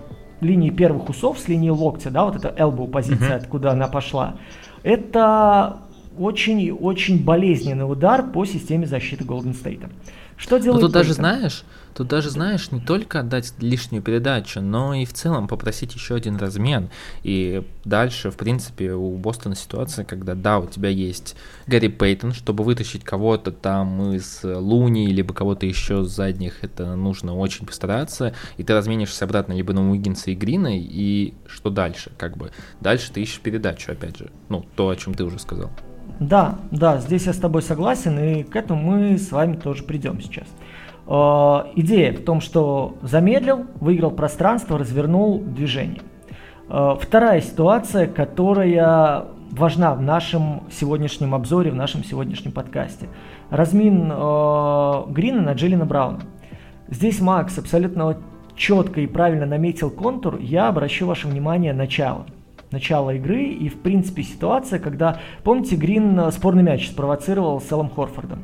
линии 0.41 0.69
первых 0.69 1.09
усов, 1.09 1.39
с 1.39 1.47
линии 1.47 1.69
локтя, 1.69 2.09
да, 2.09 2.25
вот 2.25 2.35
эта 2.35 2.49
elbow 2.49 2.89
позиция, 2.89 3.37
uh-huh. 3.37 3.41
откуда 3.41 3.71
она 3.71 3.87
пошла, 3.87 4.35
это 4.83 5.77
очень-очень 6.17 7.23
болезненный 7.23 7.89
удар 7.89 8.23
по 8.23 8.45
системе 8.45 8.85
защиты 8.85 9.23
Golden 9.23 9.53
State. 9.53 9.89
Что 10.37 10.59
делает 10.59 10.81
Но 10.81 10.87
тут 10.87 10.93
даже 10.93 11.13
знаешь, 11.13 11.63
тут 11.95 12.07
даже 12.07 12.29
знаешь, 12.29 12.71
не 12.71 12.79
только 12.79 13.21
отдать 13.21 13.53
лишнюю 13.59 14.03
передачу, 14.03 14.61
но 14.61 14.93
и 14.93 15.03
в 15.03 15.13
целом 15.13 15.47
попросить 15.47 15.95
еще 15.95 16.13
один 16.13 16.37
размен. 16.37 16.89
И 17.23 17.63
дальше, 17.85 18.29
в 18.29 18.37
принципе, 18.37 18.93
у 18.93 19.17
Бостона 19.17 19.55
ситуация, 19.55 20.05
когда 20.05 20.35
да, 20.35 20.59
у 20.59 20.67
тебя 20.67 20.89
есть 20.89 21.35
Гарри 21.65 21.87
Пейтон, 21.87 22.33
чтобы 22.33 22.63
вытащить 22.63 23.03
кого-то 23.03 23.51
там 23.51 24.13
из 24.13 24.41
Луни, 24.43 25.07
либо 25.07 25.33
кого-то 25.33 25.65
еще 25.65 26.03
с 26.03 26.09
задних, 26.09 26.63
это 26.63 26.95
нужно 26.95 27.35
очень 27.35 27.65
постараться, 27.65 28.35
и 28.57 28.63
ты 28.63 28.73
разменишься 28.73 29.25
обратно 29.25 29.53
либо 29.53 29.73
на 29.73 29.89
Уиггинса 29.89 30.29
и 30.29 30.35
Грина, 30.35 30.69
и 30.71 31.33
что 31.47 31.71
дальше? 31.71 32.11
Как 32.17 32.37
бы 32.37 32.51
дальше 32.79 33.11
ты 33.11 33.21
ищешь 33.21 33.39
передачу, 33.39 33.91
опять 33.91 34.17
же. 34.17 34.29
Ну, 34.49 34.63
то, 34.75 34.89
о 34.89 34.95
чем 34.95 35.15
ты 35.15 35.23
уже 35.23 35.39
сказал. 35.39 35.71
Да, 36.19 36.55
да, 36.71 36.97
здесь 36.97 37.27
я 37.27 37.33
с 37.33 37.37
тобой 37.37 37.61
согласен, 37.61 38.17
и 38.19 38.43
к 38.43 38.55
этому 38.55 38.81
мы 38.81 39.17
с 39.17 39.31
вами 39.31 39.55
тоже 39.55 39.83
придем 39.83 40.19
сейчас. 40.19 40.47
Э, 41.05 41.71
идея 41.75 42.13
в 42.13 42.23
том, 42.23 42.41
что 42.41 42.97
замедлил, 43.01 43.65
выиграл 43.79 44.11
пространство, 44.11 44.79
развернул 44.79 45.39
движение. 45.39 46.01
Э, 46.69 46.95
вторая 46.99 47.41
ситуация, 47.41 48.07
которая 48.07 49.25
важна 49.51 49.93
в 49.93 50.01
нашем 50.01 50.63
сегодняшнем 50.71 51.35
обзоре, 51.35 51.71
в 51.71 51.75
нашем 51.75 52.03
сегодняшнем 52.03 52.51
подкасте. 52.51 53.09
Размин 53.51 54.11
э, 54.11 55.03
Грина 55.09 55.41
на 55.41 55.53
Джиллина 55.53 55.85
Брауна. 55.85 56.21
Здесь 56.89 57.21
Макс 57.21 57.57
абсолютно 57.59 58.17
четко 58.55 59.01
и 59.01 59.07
правильно 59.07 59.45
наметил 59.45 59.91
контур. 59.91 60.39
Я 60.39 60.67
обращу 60.67 61.05
ваше 61.05 61.27
внимание 61.27 61.73
на 61.73 61.79
начало 61.83 62.25
начала 62.71 63.13
игры 63.13 63.43
и, 63.43 63.69
в 63.69 63.79
принципе, 63.81 64.23
ситуация, 64.23 64.79
когда, 64.79 65.19
помните, 65.43 65.75
Грин 65.75 66.19
э, 66.19 66.31
спорный 66.31 66.63
мяч 66.63 66.89
спровоцировал 66.89 67.61
с 67.61 67.71
Эллом 67.71 67.89
Хорфордом. 67.89 68.43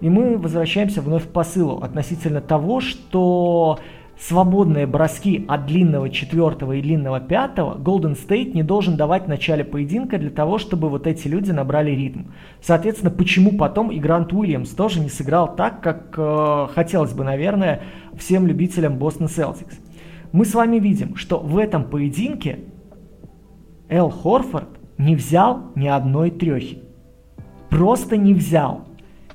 И 0.00 0.10
мы 0.10 0.36
возвращаемся 0.36 1.00
вновь 1.00 1.24
к 1.24 1.32
посылу 1.32 1.78
относительно 1.78 2.40
того, 2.40 2.80
что 2.80 3.78
свободные 4.18 4.86
броски 4.86 5.44
от 5.48 5.66
длинного 5.66 6.10
четвертого 6.10 6.72
и 6.72 6.82
длинного 6.82 7.20
пятого 7.20 7.76
Golden 7.76 8.16
State 8.16 8.52
не 8.52 8.62
должен 8.62 8.96
давать 8.96 9.24
в 9.24 9.28
начале 9.28 9.64
поединка 9.64 10.18
для 10.18 10.30
того, 10.30 10.58
чтобы 10.58 10.88
вот 10.88 11.06
эти 11.06 11.26
люди 11.26 11.50
набрали 11.50 11.90
ритм. 11.90 12.24
Соответственно, 12.60 13.10
почему 13.10 13.52
потом 13.56 13.90
и 13.90 13.98
Грант 13.98 14.32
Уильямс 14.32 14.70
тоже 14.70 15.00
не 15.00 15.08
сыграл 15.08 15.54
так, 15.54 15.80
как 15.80 16.14
э, 16.16 16.66
хотелось 16.74 17.12
бы, 17.12 17.24
наверное, 17.24 17.82
всем 18.16 18.46
любителям 18.46 18.98
Бостон 18.98 19.28
Селтикс. 19.28 19.78
Мы 20.32 20.44
с 20.44 20.54
вами 20.54 20.78
видим, 20.78 21.16
что 21.16 21.38
в 21.38 21.58
этом 21.58 21.84
поединке 21.84 22.60
Эл 23.88 24.10
Хорфорд 24.10 24.68
не 24.98 25.16
взял 25.16 25.72
ни 25.74 25.86
одной 25.86 26.30
трехи. 26.30 26.82
Просто 27.70 28.16
не 28.16 28.34
взял. 28.34 28.82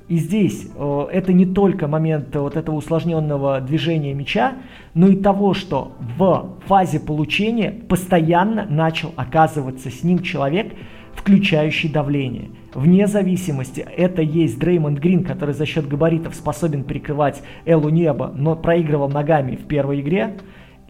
И 0.08 0.16
здесь 0.16 0.66
э, 0.74 1.06
это 1.12 1.32
не 1.32 1.46
только 1.46 1.86
момент 1.86 2.34
вот 2.34 2.56
этого 2.56 2.74
усложненного 2.74 3.60
движения 3.60 4.12
мяча, 4.12 4.54
но 4.92 5.06
и 5.06 5.14
того, 5.14 5.54
что 5.54 5.92
в 6.18 6.56
фазе 6.66 6.98
получения 6.98 7.70
постоянно 7.70 8.66
начал 8.68 9.12
оказываться 9.14 9.88
с 9.88 10.02
ним 10.02 10.18
человек, 10.20 10.72
включающий 11.14 11.88
давление. 11.90 12.50
Вне 12.74 13.06
зависимости, 13.06 13.86
это 13.96 14.22
есть 14.22 14.58
Дреймонд 14.58 14.98
Грин, 14.98 15.22
который 15.22 15.54
за 15.54 15.64
счет 15.64 15.86
габаритов 15.86 16.34
способен 16.34 16.82
перекрывать 16.82 17.42
Элу 17.64 17.88
Небо, 17.88 18.32
но 18.34 18.56
проигрывал 18.56 19.08
ногами 19.10 19.54
в 19.54 19.66
первой 19.66 20.00
игре. 20.00 20.38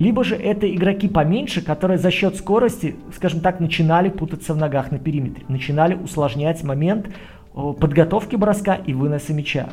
Либо 0.01 0.25
же 0.25 0.35
это 0.35 0.67
игроки 0.75 1.09
поменьше, 1.09 1.63
которые 1.63 1.99
за 1.99 2.11
счет 2.11 2.35
скорости, 2.35 2.97
скажем 3.15 3.41
так, 3.41 3.61
начинали 3.61 4.09
путаться 4.09 4.55
в 4.55 4.57
ногах 4.57 4.91
на 4.91 4.99
периметре, 4.99 5.45
начинали 5.49 5.95
усложнять 5.95 6.65
момент 6.65 7.11
подготовки 7.53 8.35
броска 8.35 8.77
и 8.77 8.95
выноса 8.95 9.35
мяча. 9.35 9.69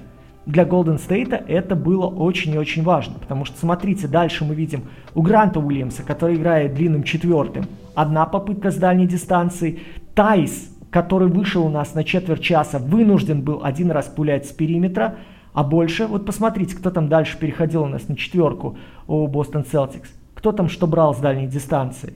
Для 0.46 0.64
Golden 0.64 0.98
State 0.98 1.46
это 1.48 1.78
было 1.78 2.08
очень 2.08 2.54
и 2.54 2.58
очень 2.58 2.84
важно, 2.84 3.16
потому 3.20 3.46
что, 3.46 3.58
смотрите, 3.58 4.10
дальше 4.10 4.44
мы 4.44 4.54
видим 4.54 4.84
у 5.16 5.22
Гранта 5.22 5.62
Уильямса, 5.62 6.04
который 6.04 6.36
играет 6.36 6.74
длинным 6.74 7.04
четвертым, 7.04 7.66
одна 7.96 8.26
попытка 8.26 8.70
с 8.70 8.76
дальней 8.76 9.08
дистанции, 9.08 9.80
Тайс, 10.14 10.76
который 10.90 11.30
вышел 11.30 11.66
у 11.66 11.70
нас 11.70 11.96
на 11.96 12.04
четверть 12.04 12.42
часа, 12.42 12.80
вынужден 12.80 13.44
был 13.44 13.62
один 13.64 13.92
раз 13.92 14.08
пулять 14.08 14.46
с 14.46 14.52
периметра, 14.52 15.16
а 15.54 15.64
больше, 15.64 16.06
вот 16.06 16.26
посмотрите, 16.26 16.76
кто 16.76 16.92
там 16.92 17.08
дальше 17.08 17.40
переходил 17.40 17.84
у 17.84 17.88
нас 17.88 18.10
на 18.10 18.18
четверку 18.18 18.78
у 19.08 19.26
Бостон 19.28 19.62
Celtics. 19.62 20.08
Кто 20.38 20.52
там 20.52 20.70
что 20.70 20.86
брал 20.86 21.16
с 21.16 21.18
дальней 21.18 21.48
дистанции? 21.48 22.14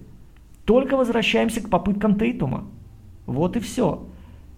Только 0.65 0.95
возвращаемся 0.95 1.59
к 1.59 1.69
попыткам 1.69 2.19
Тейтума. 2.19 2.65
Вот 3.25 3.57
и 3.57 3.59
все. 3.59 4.03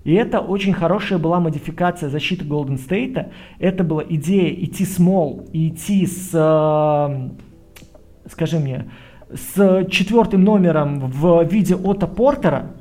И 0.04 0.14
это 0.14 0.42
очень 0.42 0.74
хорошая 0.74 1.18
была 1.18 1.40
модификация 1.40 2.10
защиты 2.10 2.44
Golden 2.44 2.78
State. 2.78 3.32
Это 3.60 3.86
была 3.86 4.04
идея 4.10 4.54
идти 4.54 4.84
small 4.84 5.50
и 5.54 5.70
идти 5.70 6.06
с, 6.06 6.32
э, 6.34 7.30
скажи 8.30 8.60
мне, 8.60 8.92
с 9.34 9.86
четвертым 9.90 10.44
номером 10.44 11.00
в 11.10 11.46
виде 11.46 11.76
Отто 11.78 12.06
Портера 12.06 12.74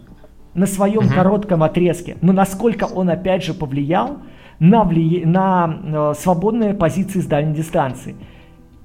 на 0.55 0.67
своем 0.67 1.03
mm-hmm. 1.03 1.15
коротком 1.15 1.63
отрезке. 1.63 2.17
Но 2.23 2.33
насколько 2.33 2.87
он 2.87 3.09
опять 3.09 3.45
же 3.45 3.55
повлиял 3.55 4.19
на, 4.59 4.83
влия... 4.83 5.25
на 5.25 5.79
э, 5.85 6.15
свободные 6.19 6.75
позиции 6.75 7.21
с 7.21 7.27
дальней 7.27 7.55
дистанции. 7.55 8.17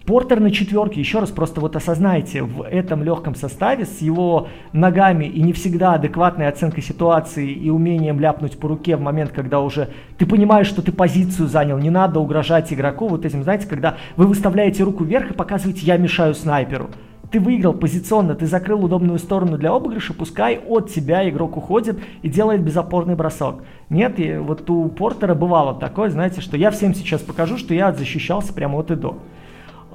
Портер 0.07 0.39
на 0.39 0.51
четверке, 0.51 1.01
еще 1.01 1.19
раз 1.19 1.31
просто 1.31 1.59
вот 1.59 1.75
осознайте, 1.75 2.41
в 2.41 2.61
этом 2.61 3.03
легком 3.03 3.35
составе 3.35 3.85
с 3.85 3.99
его 3.99 4.47
ногами 4.71 5.25
и 5.25 5.41
не 5.41 5.51
всегда 5.51 5.95
адекватной 5.95 6.47
оценкой 6.47 6.81
ситуации 6.81 7.51
и 7.51 7.69
умением 7.69 8.17
ляпнуть 8.17 8.57
по 8.57 8.69
руке 8.69 8.95
в 8.95 9.01
момент, 9.01 9.33
когда 9.33 9.59
уже 9.59 9.89
ты 10.17 10.25
понимаешь, 10.25 10.67
что 10.67 10.81
ты 10.81 10.93
позицию 10.93 11.49
занял, 11.49 11.77
не 11.77 11.89
надо 11.89 12.21
угрожать 12.21 12.71
игроку 12.71 13.09
вот 13.09 13.25
этим, 13.25 13.43
знаете, 13.43 13.67
когда 13.67 13.97
вы 14.15 14.27
выставляете 14.27 14.83
руку 14.83 15.03
вверх 15.03 15.31
и 15.31 15.33
показываете 15.33 15.85
«я 15.85 15.97
мешаю 15.97 16.35
снайперу». 16.35 16.89
Ты 17.29 17.41
выиграл 17.41 17.73
позиционно, 17.73 18.33
ты 18.33 18.45
закрыл 18.45 18.85
удобную 18.85 19.19
сторону 19.19 19.57
для 19.57 19.73
обыгрыша, 19.73 20.13
пускай 20.13 20.57
от 20.57 20.89
тебя 20.89 21.29
игрок 21.29 21.57
уходит 21.57 21.99
и 22.21 22.29
делает 22.29 22.63
безопорный 22.63 23.15
бросок. 23.15 23.63
Нет, 23.89 24.21
и 24.21 24.37
вот 24.37 24.69
у 24.69 24.87
Портера 24.87 25.35
бывало 25.35 25.73
такое, 25.73 26.09
знаете, 26.09 26.39
что 26.39 26.55
я 26.55 26.71
всем 26.71 26.95
сейчас 26.95 27.19
покажу, 27.19 27.57
что 27.57 27.73
я 27.73 27.91
защищался 27.91 28.53
прямо 28.53 28.77
от 28.77 28.91
и 28.91 28.95
до. 28.95 29.17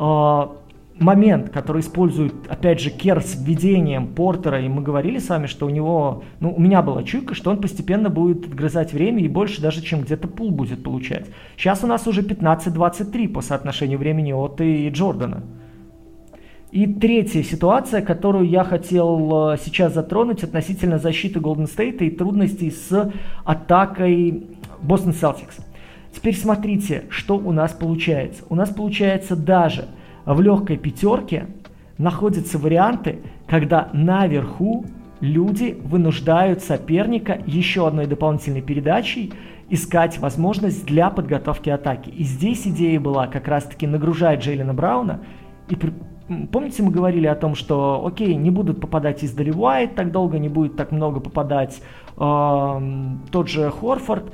А, 0.04 0.50
момент, 0.98 1.50
который 1.50 1.80
использует, 1.80 2.34
опять 2.48 2.80
же, 2.80 2.90
Кер 2.90 3.22
с 3.22 3.36
введением 3.36 4.08
Портера, 4.08 4.60
и 4.60 4.68
мы 4.68 4.82
говорили 4.82 5.20
с 5.20 5.28
вами, 5.28 5.46
что 5.46 5.66
у 5.66 5.70
него, 5.70 6.24
ну, 6.40 6.52
у 6.52 6.60
меня 6.60 6.82
была 6.82 7.04
чуйка, 7.04 7.36
что 7.36 7.50
он 7.50 7.60
постепенно 7.60 8.10
будет 8.10 8.46
отгрызать 8.46 8.92
время 8.92 9.22
и 9.22 9.28
больше 9.28 9.62
даже, 9.62 9.80
чем 9.80 10.00
где-то 10.00 10.26
пул 10.26 10.50
будет 10.50 10.82
получать. 10.82 11.26
Сейчас 11.56 11.84
у 11.84 11.86
нас 11.86 12.08
уже 12.08 12.22
15-23 12.22 13.28
по 13.28 13.42
соотношению 13.42 14.00
времени 14.00 14.32
от 14.32 14.60
и 14.60 14.88
Джордана. 14.88 15.44
И 16.72 16.86
третья 16.86 17.44
ситуация, 17.44 18.02
которую 18.02 18.48
я 18.48 18.64
хотел 18.64 19.52
э, 19.52 19.58
сейчас 19.64 19.94
затронуть 19.94 20.42
относительно 20.42 20.98
защиты 20.98 21.38
Golden 21.38 21.70
State 21.72 21.98
и 21.98 22.10
трудностей 22.10 22.72
с 22.72 23.12
атакой 23.44 24.48
Boston 24.82 25.12
Celtics. 25.12 25.60
Теперь 26.14 26.36
смотрите, 26.36 27.04
что 27.08 27.36
у 27.36 27.52
нас 27.52 27.72
получается. 27.72 28.44
У 28.48 28.54
нас 28.54 28.70
получается 28.70 29.34
даже 29.36 29.86
в 30.24 30.40
легкой 30.40 30.76
пятерке 30.76 31.46
находятся 31.98 32.58
варианты, 32.58 33.20
когда 33.46 33.88
наверху 33.92 34.84
люди 35.20 35.78
вынуждают 35.82 36.62
соперника 36.62 37.40
еще 37.46 37.86
одной 37.86 38.06
дополнительной 38.06 38.62
передачей 38.62 39.32
искать 39.70 40.18
возможность 40.18 40.84
для 40.84 41.10
подготовки 41.10 41.70
атаки. 41.70 42.10
И 42.10 42.24
здесь 42.24 42.66
идея 42.66 43.00
была 43.00 43.26
как 43.26 43.48
раз-таки 43.48 43.86
нагружать 43.86 44.42
Джейлина 44.42 44.74
Брауна 44.74 45.20
и 45.68 45.76
Помните, 46.50 46.82
мы 46.82 46.90
говорили 46.92 47.26
о 47.26 47.34
том, 47.34 47.54
что, 47.54 48.06
окей, 48.06 48.34
не 48.36 48.50
будут 48.50 48.80
попадать 48.80 49.22
из 49.22 49.36
Уайт 49.36 49.96
так 49.96 50.12
долго, 50.12 50.38
не 50.38 50.48
будет 50.48 50.76
так 50.76 50.92
много 50.92 51.20
попадать 51.20 51.82
э, 52.16 52.80
тот 53.30 53.48
же 53.48 53.70
Хорфорд. 53.70 54.32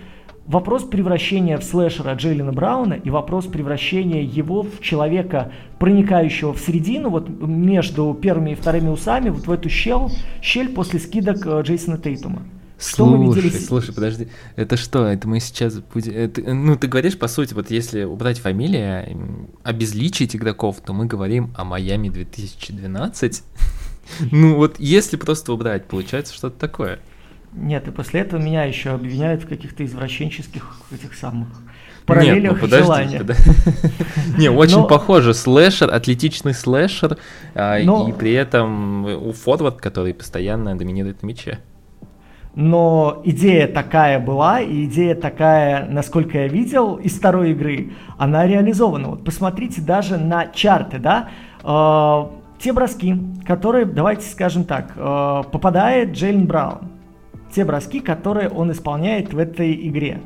Вопрос 0.48 0.84
превращения 0.84 1.58
в 1.58 1.62
слэшера 1.62 2.14
Джейлина 2.14 2.54
Брауна 2.54 2.94
и 2.94 3.10
вопрос 3.10 3.44
превращения 3.44 4.22
его 4.22 4.62
в 4.62 4.80
человека, 4.80 5.52
проникающего 5.78 6.54
в 6.54 6.58
середину, 6.58 7.10
вот 7.10 7.28
между 7.28 8.14
первыми 8.14 8.52
и 8.52 8.54
вторыми 8.54 8.88
усами, 8.88 9.28
вот 9.28 9.46
в 9.46 9.50
эту 9.50 9.68
щель, 9.68 10.08
щель 10.40 10.70
после 10.70 11.00
скидок 11.00 11.46
э, 11.46 11.60
Джейсона 11.60 11.98
Тейтума. 11.98 12.44
Что 12.78 13.04
слушай, 13.04 13.18
мы 13.18 13.34
видели... 13.34 13.58
слушай, 13.58 13.94
подожди, 13.94 14.28
это 14.56 14.78
что? 14.78 15.04
Это 15.04 15.28
мы 15.28 15.40
сейчас 15.40 15.80
будем... 15.80 16.12
Это, 16.14 16.40
ну, 16.40 16.76
ты 16.76 16.86
говоришь, 16.86 17.18
по 17.18 17.28
сути, 17.28 17.52
вот 17.52 17.70
если 17.70 18.04
убрать 18.04 18.38
фамилия, 18.38 19.14
обезличить 19.64 20.34
игроков, 20.34 20.78
то 20.82 20.94
мы 20.94 21.04
говорим 21.04 21.52
о 21.58 21.64
Майами 21.64 22.08
2012. 22.08 23.42
ну, 24.32 24.56
вот 24.56 24.76
если 24.78 25.16
просто 25.18 25.52
убрать, 25.52 25.84
получается 25.84 26.32
что-то 26.32 26.58
такое. 26.58 27.00
Нет, 27.52 27.88
и 27.88 27.90
после 27.90 28.20
этого 28.20 28.40
меня 28.40 28.64
еще 28.64 28.90
обвиняют 28.90 29.42
в 29.42 29.48
каких-то 29.48 29.84
извращенческих 29.84 30.76
этих 30.92 31.14
самых 31.14 31.48
параллелях 32.06 32.42
Нет, 32.42 32.52
ну, 32.52 32.58
подожди, 32.58 32.84
желания. 32.84 33.22
Не, 34.38 34.50
очень 34.50 34.86
похоже. 34.86 35.34
Слэшер, 35.34 35.92
атлетичный 35.92 36.54
слэшер, 36.54 37.18
а, 37.54 37.78
и 37.78 38.12
при 38.12 38.32
этом 38.32 39.04
у 39.04 39.32
форвард, 39.32 39.80
который 39.80 40.14
постоянно 40.14 40.76
доминирует 40.76 41.22
на 41.22 41.26
мяче 41.26 41.58
но 42.54 43.22
идея 43.24 43.68
такая 43.68 44.18
была, 44.18 44.60
и 44.60 44.86
идея 44.86 45.14
такая, 45.14 45.86
насколько 45.88 46.38
я 46.38 46.48
видел 46.48 46.96
из 46.96 47.16
второй 47.16 47.52
игры, 47.52 47.92
она 48.16 48.48
реализована. 48.48 49.10
Вот 49.10 49.24
посмотрите 49.24 49.80
даже 49.80 50.18
на 50.18 50.48
чарты, 50.48 50.98
да, 50.98 51.28
э, 51.62 52.24
те 52.58 52.72
броски, 52.72 53.14
которые, 53.46 53.84
давайте 53.84 54.28
скажем 54.28 54.64
так, 54.64 54.92
э, 54.96 55.42
попадает 55.52 56.14
Джейлен 56.14 56.46
Браун, 56.46 56.87
те 57.54 57.64
броски, 57.64 58.00
которые 58.00 58.48
он 58.48 58.72
исполняет 58.72 59.32
в 59.32 59.38
этой 59.38 59.74
игре. 59.88 60.20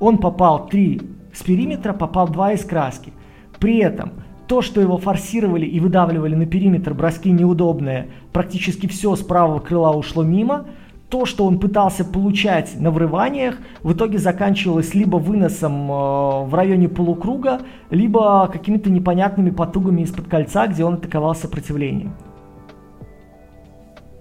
Он 0.00 0.18
попал 0.18 0.66
3 0.66 1.00
с 1.32 1.42
периметра, 1.42 1.92
попал 1.92 2.28
2 2.28 2.52
из 2.52 2.64
краски. 2.64 3.12
При 3.58 3.78
этом 3.78 4.12
то, 4.46 4.62
что 4.62 4.80
его 4.80 4.98
форсировали 4.98 5.66
и 5.66 5.80
выдавливали 5.80 6.34
на 6.34 6.46
периметр 6.46 6.94
броски 6.94 7.30
неудобные, 7.30 8.08
практически 8.32 8.86
все 8.86 9.16
с 9.16 9.22
правого 9.22 9.58
крыла 9.60 9.92
ушло 9.92 10.22
мимо– 10.22 10.66
то, 11.08 11.24
что 11.24 11.44
он 11.44 11.58
пытался 11.58 12.04
получать 12.04 12.78
на 12.80 12.90
врываниях, 12.90 13.56
в 13.82 13.92
итоге 13.92 14.18
заканчивалось 14.18 14.94
либо 14.94 15.16
выносом 15.16 15.90
э, 15.90 16.44
в 16.46 16.50
районе 16.52 16.88
полукруга, 16.88 17.60
либо 17.90 18.48
какими-то 18.52 18.90
непонятными 18.90 19.50
потугами 19.50 20.02
из-под 20.02 20.26
кольца, 20.26 20.66
где 20.66 20.84
он 20.84 20.94
атаковал 20.94 21.34
сопротивление. 21.34 22.10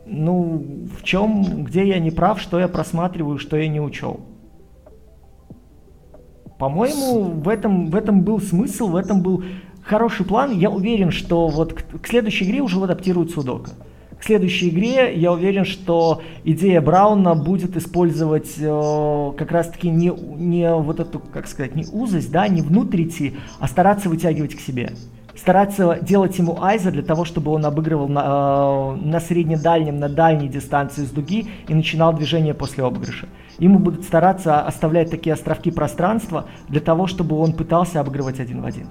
Ну, 0.05 0.87
в 0.97 1.03
чем, 1.03 1.63
где 1.63 1.87
я 1.87 1.99
не 1.99 2.11
прав, 2.11 2.39
что 2.39 2.59
я 2.59 2.67
просматриваю, 2.67 3.37
что 3.37 3.57
я 3.57 3.67
не 3.67 3.79
учел. 3.81 4.19
По-моему, 6.59 7.23
в 7.23 7.49
этом, 7.49 7.89
в 7.89 7.95
этом 7.95 8.21
был 8.21 8.39
смысл, 8.39 8.87
в 8.87 8.95
этом 8.95 9.21
был 9.21 9.43
хороший 9.81 10.25
план. 10.25 10.51
Я 10.57 10.69
уверен, 10.69 11.11
что 11.11 11.47
вот 11.47 11.73
к, 11.73 12.01
к 12.01 12.07
следующей 12.07 12.45
игре 12.45 12.61
уже 12.61 12.81
адаптируется 12.81 13.39
Удока 13.39 13.71
следующей 14.25 14.69
игре 14.69 15.13
я 15.15 15.31
уверен, 15.31 15.65
что 15.65 16.21
идея 16.43 16.81
Брауна 16.81 17.35
будет 17.35 17.77
использовать 17.77 18.55
э, 18.57 19.31
как 19.37 19.51
раз-таки 19.51 19.89
не, 19.89 20.07
не 20.09 20.73
вот 20.73 20.99
эту, 20.99 21.19
как 21.19 21.47
сказать, 21.47 21.75
не 21.75 21.85
узость, 21.85 22.31
да, 22.31 22.47
не 22.47 22.61
внутрь 22.61 23.03
идти, 23.03 23.35
а 23.59 23.67
стараться 23.67 24.09
вытягивать 24.09 24.55
к 24.55 24.59
себе. 24.59 24.93
Стараться 25.35 25.99
делать 26.01 26.37
ему 26.37 26.61
айза 26.61 26.91
для 26.91 27.03
того, 27.03 27.25
чтобы 27.25 27.51
он 27.51 27.65
обыгрывал 27.65 28.07
на, 28.07 28.95
э, 28.95 29.05
на 29.05 29.19
средне-дальнем, 29.19 29.99
на 29.99 30.07
дальней 30.07 30.47
дистанции 30.47 31.03
с 31.03 31.09
дуги 31.09 31.49
и 31.67 31.73
начинал 31.73 32.13
движение 32.13 32.53
после 32.53 32.85
обыгрыша. 32.85 33.27
Ему 33.59 33.79
будут 33.79 34.05
стараться 34.05 34.61
оставлять 34.61 35.11
такие 35.11 35.33
островки 35.33 35.71
пространства 35.71 36.45
для 36.69 36.79
того, 36.79 37.07
чтобы 37.07 37.37
он 37.37 37.51
пытался 37.51 37.99
обыгрывать 37.99 38.39
один 38.39 38.61
в 38.61 38.65
один. 38.65 38.87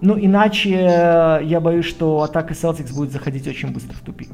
Ну, 0.00 0.18
иначе 0.18 0.74
э, 0.74 1.40
я 1.44 1.60
боюсь, 1.60 1.86
что 1.86 2.22
атака 2.22 2.52
Celtics 2.52 2.92
будет 2.94 3.12
заходить 3.12 3.46
очень 3.46 3.72
быстро 3.72 3.94
в 3.94 4.00
тупик. 4.00 4.30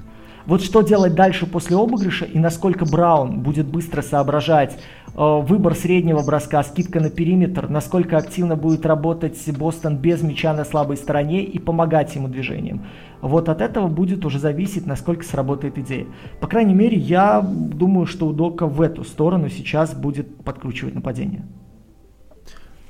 Вот 0.46 0.62
что 0.62 0.82
делать 0.82 1.14
дальше 1.14 1.46
после 1.46 1.76
обыгрыша 1.76 2.24
и 2.24 2.38
насколько 2.38 2.84
Браун 2.84 3.40
будет 3.40 3.66
быстро 3.66 4.02
соображать 4.02 4.76
выбор 5.14 5.74
среднего 5.74 6.22
броска, 6.22 6.62
скидка 6.62 7.00
на 7.00 7.10
периметр, 7.10 7.68
насколько 7.68 8.16
активно 8.16 8.56
будет 8.56 8.86
работать 8.86 9.38
Бостон 9.56 9.98
без 9.98 10.22
мяча 10.22 10.54
на 10.54 10.64
слабой 10.64 10.96
стороне 10.96 11.44
и 11.44 11.58
помогать 11.58 12.14
ему 12.14 12.28
движением. 12.28 12.86
Вот 13.20 13.48
от 13.48 13.60
этого 13.60 13.88
будет 13.88 14.24
уже 14.24 14.38
зависеть, 14.38 14.86
насколько 14.86 15.24
сработает 15.24 15.78
идея. 15.78 16.06
По 16.40 16.48
крайней 16.48 16.74
мере, 16.74 16.96
я 16.96 17.40
думаю, 17.42 18.06
что 18.06 18.26
у 18.26 18.32
Дока 18.32 18.66
в 18.66 18.80
эту 18.80 19.04
сторону 19.04 19.48
сейчас 19.48 19.94
будет 19.94 20.42
подкручивать 20.44 20.94
нападение. 20.94 21.44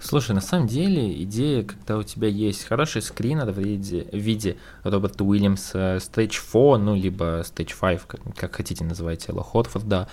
Слушай, 0.03 0.33
на 0.33 0.41
самом 0.41 0.67
деле 0.67 1.23
идея, 1.23 1.63
когда 1.63 1.97
у 1.97 2.03
тебя 2.03 2.27
есть 2.27 2.65
хороший 2.65 3.03
скринер 3.03 3.53
в 3.53 3.59
виде, 3.59 4.09
в 4.11 4.17
виде 4.17 4.57
Роберта 4.83 5.23
Уильямса 5.23 5.99
Stage 5.99 6.29
4, 6.29 6.79
ну, 6.79 6.97
либо 6.97 7.43
Stage 7.43 7.73
5, 7.81 8.03
как, 8.09 8.21
как 8.35 8.57
хотите 8.57 8.85
называйте, 8.85 9.31
Элла 9.31 9.45
Хотфорда, 9.45 10.09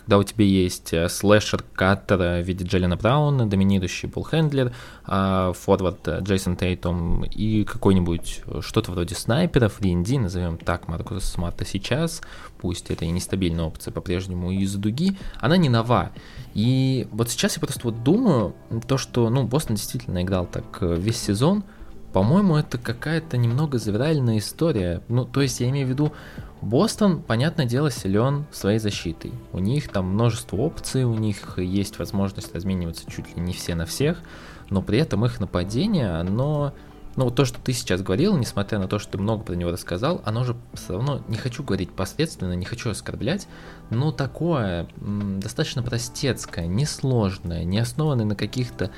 когда 0.00 0.18
у 0.18 0.22
тебя 0.22 0.44
есть 0.44 0.92
э, 0.92 1.08
слэшер 1.08 1.62
каттер 1.74 2.18
в 2.18 2.42
виде 2.42 2.64
Джеллина 2.64 2.96
Брауна, 2.96 3.48
доминирующий 3.48 4.08
буллхендлер, 4.08 4.72
а, 5.04 5.52
форвард 5.52 6.08
э, 6.08 6.20
Джейсон 6.22 6.56
Тейтом 6.56 7.24
и 7.24 7.64
какой-нибудь 7.64 8.42
э, 8.46 8.60
что-то 8.62 8.92
вроде 8.92 9.14
снайперов, 9.14 9.80
D&D, 9.80 10.18
назовем 10.18 10.56
так 10.56 10.88
Маркуса 10.88 11.26
Смарта 11.26 11.64
сейчас, 11.64 12.22
пусть 12.58 12.90
это 12.90 13.04
и 13.04 13.10
нестабильная 13.10 13.64
опция 13.64 13.92
по-прежнему 13.92 14.50
из 14.50 14.74
дуги, 14.74 15.16
она 15.38 15.56
не 15.56 15.68
нова. 15.68 16.10
И 16.54 17.06
вот 17.12 17.30
сейчас 17.30 17.56
я 17.56 17.60
просто 17.60 17.80
вот 17.84 18.02
думаю, 18.02 18.54
то, 18.86 18.98
что, 18.98 19.30
ну, 19.30 19.44
Бостон 19.44 19.76
действительно 19.76 20.22
играл 20.22 20.46
так 20.46 20.78
весь 20.80 21.20
сезон, 21.20 21.64
по-моему, 22.12 22.56
это 22.56 22.76
какая-то 22.76 23.36
немного 23.36 23.78
завиральная 23.78 24.38
история. 24.38 25.00
Ну, 25.08 25.24
то 25.24 25.42
есть 25.42 25.60
я 25.60 25.68
имею 25.68 25.86
в 25.86 25.90
виду, 25.90 26.12
Бостон, 26.62 27.22
понятное 27.22 27.66
дело, 27.66 27.90
силен 27.90 28.44
своей 28.50 28.78
защитой. 28.78 29.32
У 29.52 29.58
них 29.58 29.88
там 29.88 30.06
множество 30.12 30.56
опций, 30.56 31.04
у 31.04 31.14
них 31.14 31.58
есть 31.58 31.98
возможность 31.98 32.54
размениваться 32.54 33.10
чуть 33.10 33.34
ли 33.34 33.42
не 33.42 33.52
все 33.52 33.74
на 33.74 33.86
всех, 33.86 34.20
но 34.68 34.82
при 34.82 34.98
этом 34.98 35.24
их 35.24 35.40
нападение, 35.40 36.10
оно 36.10 36.74
ну 37.16 37.24
вот 37.24 37.34
то, 37.34 37.44
что 37.44 37.58
ты 37.60 37.72
сейчас 37.72 38.02
говорил, 38.02 38.36
несмотря 38.36 38.78
на 38.78 38.86
то, 38.86 38.98
что 38.98 39.12
ты 39.12 39.18
много 39.18 39.42
про 39.42 39.54
него 39.54 39.70
рассказал, 39.70 40.22
оно 40.24 40.44
же 40.44 40.56
все 40.74 40.94
равно, 40.94 41.22
не 41.28 41.36
хочу 41.36 41.62
говорить 41.62 41.90
посредственно, 41.90 42.52
не 42.54 42.64
хочу 42.64 42.90
оскорблять, 42.90 43.48
но 43.90 44.12
такое 44.12 44.88
достаточно 44.96 45.82
простецкое, 45.82 46.66
несложное, 46.66 47.64
не 47.64 47.78
основанное 47.78 48.24
на 48.24 48.36
каких-то 48.36 48.90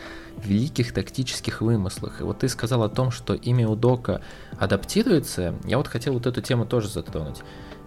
великих 0.45 0.93
тактических 0.93 1.61
вымыслах. 1.61 2.21
И 2.21 2.25
вот 2.25 2.41
ты 2.41 2.49
сказал 2.49 2.83
о 2.83 2.89
том, 2.89 3.11
что 3.11 3.35
имя 3.35 3.69
Удока 3.69 4.23
адаптируется, 4.59 5.55
я 5.65 5.79
вот 5.79 5.89
хотел 5.89 6.15
вот 6.15 6.27
эту 6.27 6.41
тему 6.41 6.67
тоже 6.67 6.89
затронуть. 6.89 7.41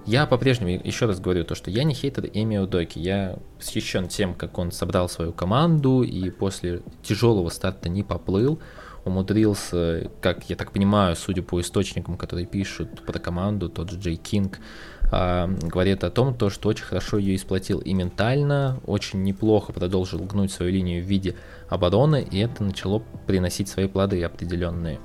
Я 0.05 0.27
по-прежнему, 0.27 0.69
еще 0.83 1.07
раз 1.07 1.19
говорю, 1.19 1.45
то, 1.45 1.55
что 1.55 1.71
я 1.71 1.83
не 1.83 1.95
хейтер 1.95 2.29
Эми 2.31 2.57
Удоки. 2.57 2.99
Я 2.99 3.39
восхищен 3.57 4.07
тем, 4.07 4.35
как 4.35 4.59
он 4.59 4.71
собрал 4.71 5.09
свою 5.09 5.33
команду 5.33 6.03
и 6.03 6.29
после 6.29 6.83
тяжелого 7.01 7.49
старта 7.49 7.89
не 7.89 8.03
поплыл 8.03 8.59
умудрился, 9.05 10.09
как 10.19 10.49
я 10.49 10.55
так 10.55 10.71
понимаю, 10.71 11.15
судя 11.15 11.43
по 11.43 11.61
источникам, 11.61 12.17
которые 12.17 12.47
пишут 12.47 13.05
про 13.05 13.19
команду, 13.19 13.69
тот 13.69 13.91
же 13.91 13.99
Джей 13.99 14.15
Кинг, 14.15 14.59
э, 15.15 15.47
говорит 15.67 16.03
о 16.03 16.11
том, 16.11 16.33
то, 16.33 16.49
что 16.49 16.69
очень 16.69 16.83
хорошо 16.83 17.17
ее 17.17 17.35
исплатил 17.35 17.79
и 17.79 17.93
ментально, 17.93 18.79
очень 18.85 19.23
неплохо 19.23 19.73
продолжил 19.73 20.19
гнуть 20.19 20.51
свою 20.51 20.71
линию 20.71 21.03
в 21.03 21.07
виде 21.07 21.35
обороны, 21.69 22.27
и 22.29 22.39
это 22.39 22.63
начало 22.63 23.01
приносить 23.25 23.69
свои 23.69 23.87
плоды 23.87 24.23
определенные. 24.23 24.99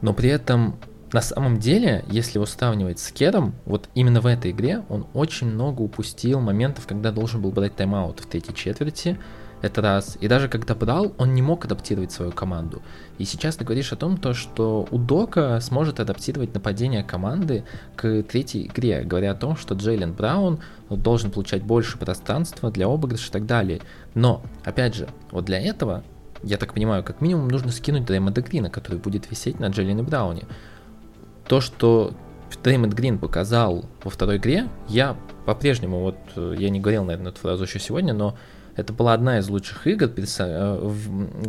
Но 0.00 0.12
при 0.12 0.28
этом 0.28 0.76
на 1.12 1.20
самом 1.20 1.58
деле, 1.58 2.04
если 2.08 2.38
его 2.38 2.46
сравнивать 2.46 2.98
с 2.98 3.12
Кером, 3.12 3.54
вот 3.66 3.88
именно 3.94 4.20
в 4.20 4.26
этой 4.26 4.50
игре 4.50 4.82
он 4.88 5.06
очень 5.12 5.46
много 5.46 5.82
упустил 5.82 6.40
моментов, 6.40 6.86
когда 6.86 7.12
должен 7.12 7.42
был 7.42 7.50
брать 7.50 7.76
тайм-аут 7.76 8.20
в 8.20 8.26
третьей 8.26 8.54
четверти, 8.54 9.18
это 9.62 9.80
раз. 9.80 10.18
И 10.20 10.28
даже 10.28 10.48
когда 10.48 10.74
брал, 10.74 11.14
он 11.18 11.34
не 11.34 11.40
мог 11.40 11.64
адаптировать 11.64 12.12
свою 12.12 12.32
команду. 12.32 12.82
И 13.18 13.24
сейчас 13.24 13.56
ты 13.56 13.64
говоришь 13.64 13.92
о 13.92 13.96
том, 13.96 14.16
то, 14.16 14.34
что 14.34 14.86
у 14.90 14.98
Дока 14.98 15.58
сможет 15.60 16.00
адаптировать 16.00 16.52
нападение 16.52 17.04
команды 17.04 17.64
к 17.96 18.24
третьей 18.24 18.66
игре, 18.66 19.02
говоря 19.02 19.32
о 19.32 19.36
том, 19.36 19.56
что 19.56 19.74
Джейлен 19.74 20.12
Браун 20.12 20.60
должен 20.90 21.30
получать 21.30 21.62
больше 21.62 21.96
пространства 21.96 22.70
для 22.70 22.86
обыгрыша 22.86 23.28
и 23.28 23.32
так 23.32 23.46
далее. 23.46 23.80
Но, 24.14 24.42
опять 24.64 24.94
же, 24.94 25.08
вот 25.30 25.44
для 25.44 25.60
этого, 25.60 26.02
я 26.42 26.58
так 26.58 26.74
понимаю, 26.74 27.04
как 27.04 27.20
минимум 27.20 27.48
нужно 27.48 27.70
скинуть 27.70 28.04
Дреймонда 28.04 28.42
Грина, 28.42 28.68
который 28.68 28.98
будет 28.98 29.30
висеть 29.30 29.60
на 29.60 29.68
Джейлене 29.68 30.02
Брауне. 30.02 30.42
То, 31.46 31.60
что 31.60 32.12
Дреймонд 32.62 32.94
Грин 32.94 33.18
показал 33.18 33.84
во 34.02 34.10
второй 34.10 34.36
игре, 34.36 34.68
я 34.88 35.16
по-прежнему, 35.46 36.00
вот 36.00 36.16
э, 36.36 36.54
я 36.58 36.70
не 36.70 36.80
говорил, 36.80 37.04
наверное, 37.04 37.32
эту 37.32 37.40
фразу 37.40 37.64
еще 37.64 37.78
сегодня, 37.78 38.14
но 38.14 38.36
это 38.76 38.92
была 38.92 39.12
одна 39.12 39.38
из 39.38 39.48
лучших 39.48 39.86
игр, 39.86 40.10
э, 40.16 40.90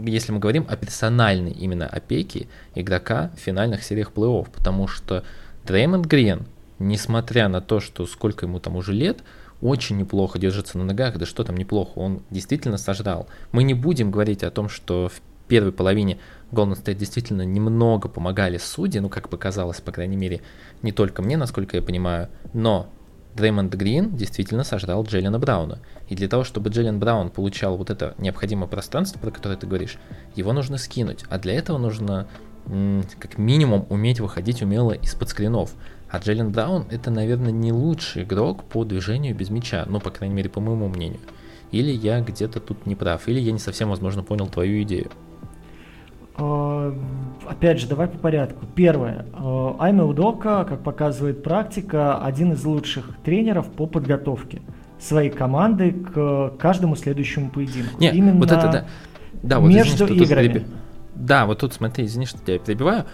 если 0.04 0.32
мы 0.32 0.40
говорим 0.40 0.66
о 0.68 0.76
персональной 0.76 1.52
именно 1.52 1.88
опеке 1.88 2.48
игрока 2.76 3.32
в 3.36 3.40
финальных 3.40 3.84
сериях 3.84 4.12
плей-офф, 4.14 4.50
потому 4.54 4.88
что 4.88 5.24
Дреймонд 5.66 6.06
Грен, 6.06 6.46
несмотря 6.80 7.48
на 7.48 7.62
то, 7.62 7.80
что 7.80 8.06
сколько 8.06 8.46
ему 8.46 8.60
там 8.60 8.76
уже 8.76 8.94
лет, 8.94 9.24
очень 9.62 9.98
неплохо 9.98 10.40
держится 10.40 10.78
на 10.78 10.84
ногах, 10.84 11.18
да 11.18 11.26
что 11.26 11.44
там 11.46 11.56
неплохо, 11.56 11.92
он 11.96 12.22
действительно 12.30 12.78
сожрал. 12.78 13.28
Мы 13.54 13.64
не 13.64 13.74
будем 13.74 14.12
говорить 14.12 14.44
о 14.44 14.52
том, 14.52 14.68
что 14.68 15.08
в 15.08 15.22
первой 15.48 15.72
половине 15.72 16.20
Golden 16.52 16.82
State 16.82 16.96
действительно 16.96 17.44
немного 17.44 18.10
помогали 18.10 18.58
судьи, 18.58 19.00
ну 19.00 19.08
как 19.08 19.30
показалось, 19.30 19.80
по 19.80 19.92
крайней 19.92 20.18
мере, 20.18 20.42
не 20.82 20.92
только 20.92 21.22
мне, 21.22 21.38
насколько 21.38 21.78
я 21.78 21.82
понимаю, 21.82 22.28
но 22.54 22.90
Дреймонд 23.36 23.74
Грин 23.74 24.16
действительно 24.16 24.64
сожрал 24.64 25.04
Джеллена 25.04 25.40
Брауна. 25.40 25.80
И 26.08 26.16
для 26.16 26.28
того, 26.28 26.44
чтобы 26.44 26.70
Джеллен 26.70 27.00
Браун 27.00 27.30
получал 27.30 27.78
вот 27.78 27.90
это 27.90 28.14
необходимое 28.18 28.68
пространство, 28.68 29.20
про 29.20 29.32
которое 29.32 29.58
ты 29.58 29.66
говоришь, 29.66 29.98
его 30.36 30.54
нужно 30.54 30.78
скинуть. 30.78 31.26
А 31.30 31.40
для 31.40 31.54
этого 31.54 31.78
нужно 31.78 32.28
как 32.66 33.38
минимум 33.38 33.86
уметь 33.90 34.20
выходить 34.20 34.62
умело 34.62 34.92
из-под 34.92 35.30
скринов. 35.30 35.74
А 36.10 36.20
Джеллен 36.20 36.52
Браун 36.52 36.86
это, 36.92 37.12
наверное, 37.12 37.52
не 37.52 37.72
лучший 37.72 38.24
игрок 38.24 38.64
по 38.66 38.86
движению 38.86 39.36
без 39.36 39.50
мяча, 39.50 39.86
ну, 39.88 40.00
по 40.00 40.12
крайней 40.12 40.36
мере, 40.36 40.50
по 40.50 40.62
моему 40.62 40.88
мнению. 40.88 41.20
Или 41.72 41.92
я 41.92 42.22
где-то 42.22 42.60
тут 42.60 42.86
не 42.86 42.96
прав, 42.96 43.28
или 43.28 43.40
я 43.40 43.52
не 43.52 43.60
совсем, 43.60 43.90
возможно, 43.90 44.24
понял 44.24 44.48
твою 44.48 44.84
идею. 44.84 45.12
А, 46.36 46.96
опять 47.48 47.80
же, 47.80 47.88
давай 47.88 48.08
по 48.08 48.18
порядку. 48.18 48.66
Первое. 48.76 49.26
А, 49.34 49.76
Айме 49.80 50.04
Удока, 50.04 50.66
как 50.68 50.82
показывает 50.82 51.44
практика, 51.44 52.18
один 52.24 52.54
из 52.54 52.64
лучших 52.66 53.10
тренеров 53.24 53.68
по 53.68 53.86
подготовке 53.86 54.62
своей 55.00 55.30
команды 55.30 55.92
к 55.92 56.54
каждому 56.58 56.96
следующему 56.96 57.50
поединку. 57.50 58.00
Нет, 58.00 58.14
Именно 58.16 58.40
вот 58.40 58.52
это 58.52 58.72
да. 58.72 58.86
Да, 59.44 59.60
вот 59.60 59.70
между 59.70 60.06
извини, 60.06 60.24
играми. 60.24 60.66
Да, 61.16 61.46
вот 61.46 61.60
тут 61.60 61.74
смотри, 61.74 62.06
извини, 62.06 62.26
что 62.26 62.40
тебя 62.40 62.60
перебиваю. 62.60 63.06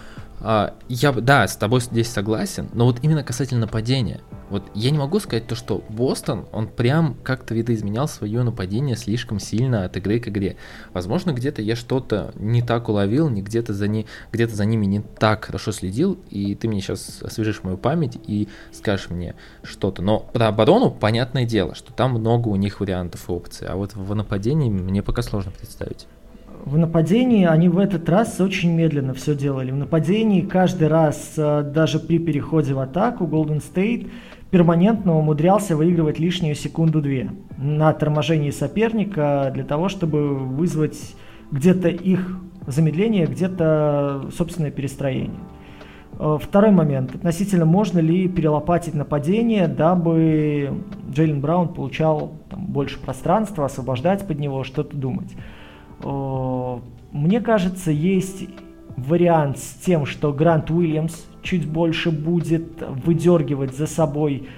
А, 0.42 0.74
я, 0.88 1.12
да, 1.12 1.46
с 1.46 1.56
тобой 1.56 1.80
здесь 1.80 2.08
согласен, 2.08 2.68
но 2.72 2.86
вот 2.86 2.98
именно 3.02 3.22
касательно 3.22 3.62
нападения. 3.62 4.20
Вот 4.48 4.64
я 4.74 4.90
не 4.90 4.98
могу 4.98 5.20
сказать 5.20 5.46
то, 5.46 5.54
что 5.54 5.84
Бостон, 5.90 6.46
он 6.50 6.66
прям 6.66 7.16
как-то 7.22 7.54
видоизменял 7.54 8.08
свое 8.08 8.42
нападение 8.42 8.96
слишком 8.96 9.38
сильно 9.38 9.84
от 9.84 9.96
игры 9.96 10.18
к 10.18 10.28
игре. 10.28 10.56
Возможно, 10.92 11.32
где-то 11.32 11.62
я 11.62 11.76
что-то 11.76 12.32
не 12.34 12.62
так 12.62 12.88
уловил, 12.88 13.28
не 13.28 13.42
где-то 13.42 13.74
за, 13.74 13.86
не, 13.86 14.06
где-то 14.32 14.56
за 14.56 14.64
ними 14.64 14.86
не 14.86 15.00
так 15.00 15.44
хорошо 15.44 15.72
следил, 15.72 16.18
и 16.30 16.54
ты 16.56 16.68
мне 16.68 16.80
сейчас 16.80 17.22
освежишь 17.22 17.62
мою 17.62 17.76
память 17.76 18.18
и 18.26 18.48
скажешь 18.72 19.10
мне 19.10 19.36
что-то. 19.62 20.02
Но 20.02 20.20
про 20.20 20.48
оборону, 20.48 20.90
понятное 20.90 21.44
дело, 21.44 21.74
что 21.74 21.92
там 21.92 22.12
много 22.12 22.48
у 22.48 22.56
них 22.56 22.80
вариантов 22.80 23.28
и 23.28 23.32
опций, 23.32 23.68
а 23.68 23.76
вот 23.76 23.94
в 23.94 24.14
нападении 24.14 24.70
мне 24.70 25.02
пока 25.02 25.22
сложно 25.22 25.52
представить 25.52 26.08
в 26.64 26.76
нападении 26.76 27.46
они 27.46 27.68
в 27.68 27.78
этот 27.78 28.08
раз 28.08 28.40
очень 28.40 28.72
медленно 28.72 29.14
все 29.14 29.34
делали. 29.34 29.70
В 29.70 29.76
нападении 29.76 30.42
каждый 30.42 30.88
раз, 30.88 31.34
э, 31.36 31.62
даже 31.62 31.98
при 31.98 32.18
переходе 32.18 32.74
в 32.74 32.78
атаку, 32.80 33.24
Golden 33.24 33.62
State 33.62 34.10
перманентно 34.50 35.16
умудрялся 35.16 35.76
выигрывать 35.76 36.18
лишнюю 36.18 36.54
секунду-две 36.54 37.30
на 37.56 37.92
торможении 37.92 38.50
соперника 38.50 39.50
для 39.54 39.64
того, 39.64 39.88
чтобы 39.88 40.36
вызвать 40.36 40.98
где-то 41.50 41.88
их 41.88 42.36
замедление, 42.66 43.26
где-то 43.26 44.28
собственное 44.36 44.70
перестроение. 44.70 45.40
Э, 46.18 46.36
второй 46.40 46.72
момент. 46.72 47.14
Относительно 47.14 47.64
можно 47.64 48.00
ли 48.00 48.28
перелопатить 48.28 48.94
нападение, 48.94 49.66
дабы 49.66 50.72
Джейлен 51.10 51.40
Браун 51.40 51.68
получал 51.68 52.32
там, 52.50 52.66
больше 52.66 52.98
пространства, 53.00 53.64
освобождать 53.64 54.26
под 54.26 54.38
него, 54.38 54.64
что-то 54.64 54.96
думать. 54.96 55.30
Мне 56.02 57.40
кажется, 57.40 57.90
есть 57.90 58.46
вариант 58.96 59.58
с 59.58 59.74
тем, 59.84 60.06
что 60.06 60.32
Грант 60.32 60.70
Уильямс 60.70 61.26
чуть 61.42 61.66
больше 61.66 62.10
будет 62.10 62.82
выдергивать 63.04 63.76
за 63.76 63.86
собой 63.86 64.48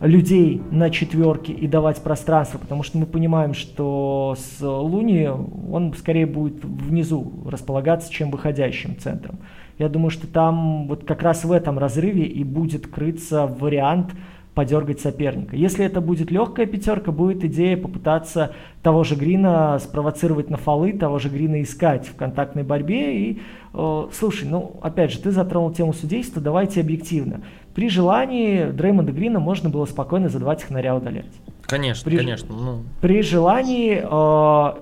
людей 0.00 0.62
на 0.70 0.88
четверке 0.88 1.52
и 1.52 1.66
давать 1.66 2.02
пространство, 2.02 2.58
потому 2.58 2.82
что 2.82 2.96
мы 2.96 3.04
понимаем, 3.04 3.52
что 3.52 4.34
с 4.38 4.62
Луни 4.62 5.28
он 5.28 5.92
скорее 5.92 6.24
будет 6.24 6.64
внизу 6.64 7.30
располагаться, 7.46 8.10
чем 8.10 8.30
выходящим 8.30 8.96
центром. 8.98 9.40
Я 9.78 9.90
думаю, 9.90 10.10
что 10.10 10.26
там 10.26 10.88
вот 10.88 11.04
как 11.04 11.22
раз 11.22 11.44
в 11.44 11.52
этом 11.52 11.78
разрыве 11.78 12.24
и 12.24 12.44
будет 12.44 12.86
крыться 12.86 13.46
вариант 13.46 14.12
подергать 14.54 15.00
соперника. 15.00 15.56
Если 15.56 15.84
это 15.84 16.00
будет 16.00 16.30
легкая 16.30 16.66
пятерка, 16.66 17.12
будет 17.12 17.44
идея 17.44 17.76
попытаться 17.76 18.52
того 18.82 19.04
же 19.04 19.14
Грина 19.14 19.78
спровоцировать 19.78 20.50
на 20.50 20.56
фолы, 20.56 20.92
того 20.92 21.18
же 21.18 21.28
Грина 21.28 21.62
искать 21.62 22.08
в 22.08 22.16
контактной 22.16 22.62
борьбе. 22.62 23.16
И, 23.16 23.42
э, 23.74 24.06
слушай, 24.12 24.48
ну, 24.48 24.78
опять 24.82 25.12
же, 25.12 25.20
ты 25.20 25.30
затронул 25.30 25.72
тему 25.72 25.92
судейства, 25.92 26.42
давайте 26.42 26.80
объективно. 26.80 27.42
При 27.74 27.88
желании 27.88 28.70
Дреймонда 28.70 29.12
Грина 29.12 29.38
можно 29.38 29.70
было 29.70 29.84
спокойно 29.84 30.28
за 30.28 30.40
два 30.40 30.56
технаря 30.56 30.96
удалять. 30.96 31.32
Конечно, 31.62 32.10
при, 32.10 32.16
конечно. 32.16 32.52
Ну... 32.52 32.82
При 33.00 33.22
желании 33.22 34.02
э, 34.02 34.80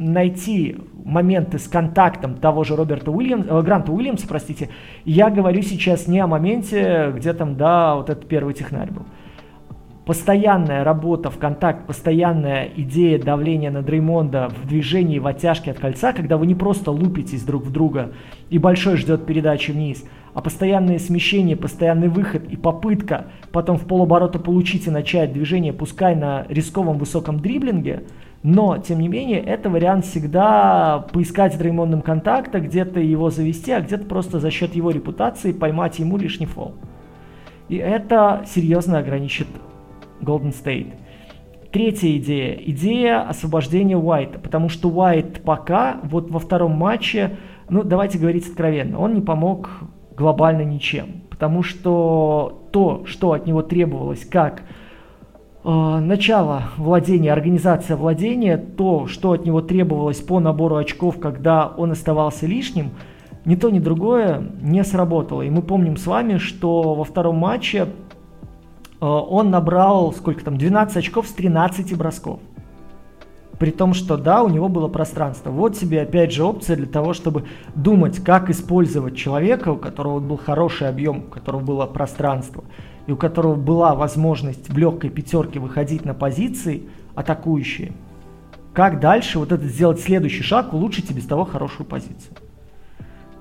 найти 0.00 0.78
моменты 1.04 1.58
с 1.58 1.68
контактом 1.68 2.34
того 2.36 2.64
же 2.64 2.74
Роберта 2.74 3.10
Уильямс, 3.10 3.46
э, 3.46 3.62
Гранта 3.62 3.92
Уильямса, 3.92 4.26
простите, 4.26 4.70
я 5.04 5.28
говорю 5.28 5.60
сейчас 5.62 6.08
не 6.08 6.20
о 6.20 6.26
моменте, 6.26 7.12
где 7.14 7.34
там, 7.34 7.56
да, 7.56 7.94
вот 7.96 8.08
этот 8.08 8.26
первый 8.26 8.54
технарь 8.54 8.90
был. 8.90 9.04
Постоянная 10.06 10.82
работа 10.82 11.30
в 11.30 11.38
контакт, 11.38 11.86
постоянная 11.86 12.68
идея 12.76 13.22
давления 13.22 13.70
на 13.70 13.82
Дреймонда 13.82 14.48
в 14.48 14.66
движении 14.66 15.18
в 15.18 15.26
оттяжке 15.26 15.70
от 15.70 15.78
кольца, 15.78 16.14
когда 16.14 16.38
вы 16.38 16.46
не 16.46 16.54
просто 16.54 16.90
лупитесь 16.90 17.42
друг 17.42 17.64
в 17.64 17.70
друга 17.70 18.12
и 18.48 18.58
большой 18.58 18.96
ждет 18.96 19.26
передачи 19.26 19.70
вниз, 19.70 20.02
а 20.32 20.40
постоянные 20.40 20.98
смещения, 20.98 21.56
постоянный 21.56 22.08
выход 22.08 22.44
и 22.48 22.56
попытка 22.56 23.26
потом 23.52 23.76
в 23.76 23.86
полоборота 23.86 24.38
получить 24.38 24.86
и 24.86 24.90
начать 24.90 25.34
движение, 25.34 25.74
пускай 25.74 26.16
на 26.16 26.46
рисковом 26.48 26.96
высоком 26.96 27.38
дриблинге– 27.40 28.04
но, 28.42 28.78
тем 28.78 29.00
не 29.00 29.08
менее, 29.08 29.40
это 29.40 29.68
вариант 29.68 30.06
всегда 30.06 31.04
поискать 31.12 31.54
с 31.54 31.58
Дреймондом 31.58 32.00
контакта, 32.00 32.60
где-то 32.60 32.98
его 32.98 33.28
завести, 33.28 33.70
а 33.72 33.82
где-то 33.82 34.06
просто 34.06 34.40
за 34.40 34.50
счет 34.50 34.74
его 34.74 34.90
репутации 34.90 35.52
поймать 35.52 35.98
ему 35.98 36.16
лишний 36.16 36.46
фол. 36.46 36.74
И 37.68 37.76
это 37.76 38.44
серьезно 38.46 38.98
ограничит 38.98 39.46
Golden 40.22 40.54
State. 40.54 40.94
Третья 41.70 42.16
идея. 42.16 42.54
Идея 42.54 43.28
освобождения 43.28 43.96
Уайта. 43.96 44.38
Потому 44.38 44.70
что 44.70 44.88
Уайт 44.88 45.42
пока, 45.42 46.00
вот 46.02 46.30
во 46.30 46.38
втором 46.38 46.72
матче, 46.72 47.36
ну 47.68 47.84
давайте 47.84 48.18
говорить 48.18 48.48
откровенно, 48.48 48.98
он 48.98 49.14
не 49.14 49.20
помог 49.20 49.70
глобально 50.16 50.62
ничем. 50.62 51.22
Потому 51.28 51.62
что 51.62 52.66
то, 52.72 53.04
что 53.04 53.32
от 53.32 53.46
него 53.46 53.62
требовалось, 53.62 54.24
как 54.24 54.62
начало 55.64 56.64
владения, 56.76 57.32
организация 57.32 57.96
владения, 57.96 58.56
то, 58.56 59.06
что 59.06 59.32
от 59.32 59.44
него 59.44 59.60
требовалось 59.60 60.20
по 60.20 60.40
набору 60.40 60.76
очков, 60.76 61.20
когда 61.20 61.66
он 61.66 61.92
оставался 61.92 62.46
лишним, 62.46 62.92
ни 63.44 63.56
то, 63.56 63.70
ни 63.70 63.78
другое 63.78 64.42
не 64.62 64.82
сработало. 64.84 65.42
И 65.42 65.50
мы 65.50 65.62
помним 65.62 65.96
с 65.96 66.06
вами, 66.06 66.38
что 66.38 66.94
во 66.94 67.04
втором 67.04 67.36
матче 67.36 67.88
Э, 69.00 69.06
он 69.06 69.50
набрал, 69.50 70.12
сколько 70.12 70.44
там, 70.44 70.58
12 70.58 70.96
очков 70.96 71.26
с 71.26 71.32
13 71.32 71.96
бросков. 71.96 72.40
При 73.58 73.70
том, 73.70 73.92
что 73.92 74.16
да, 74.16 74.42
у 74.42 74.48
него 74.48 74.68
было 74.68 74.88
пространство. 74.88 75.50
Вот 75.50 75.76
тебе 75.76 76.00
опять 76.00 76.32
же 76.32 76.44
опция 76.44 76.76
для 76.76 76.86
того, 76.86 77.12
чтобы 77.12 77.44
думать, 77.74 78.22
как 78.24 78.48
использовать 78.48 79.16
человека, 79.16 79.72
у 79.72 79.76
которого 79.76 80.18
был 80.18 80.38
хороший 80.38 80.88
объем, 80.88 81.18
у 81.18 81.30
которого 81.30 81.60
было 81.60 81.86
пространство, 81.86 82.64
и 83.10 83.12
у 83.12 83.16
которого 83.16 83.56
была 83.56 83.96
возможность 83.96 84.68
в 84.68 84.78
легкой 84.78 85.10
пятерке 85.10 85.58
выходить 85.58 86.04
на 86.04 86.14
позиции 86.14 86.84
атакующие. 87.16 87.90
Как 88.72 89.00
дальше 89.00 89.40
вот 89.40 89.50
это 89.50 89.66
сделать 89.66 89.98
следующий 89.98 90.44
шаг, 90.44 90.72
улучшить 90.72 91.10
и 91.10 91.14
без 91.14 91.24
того 91.24 91.44
хорошую 91.44 91.88
позицию. 91.88 92.36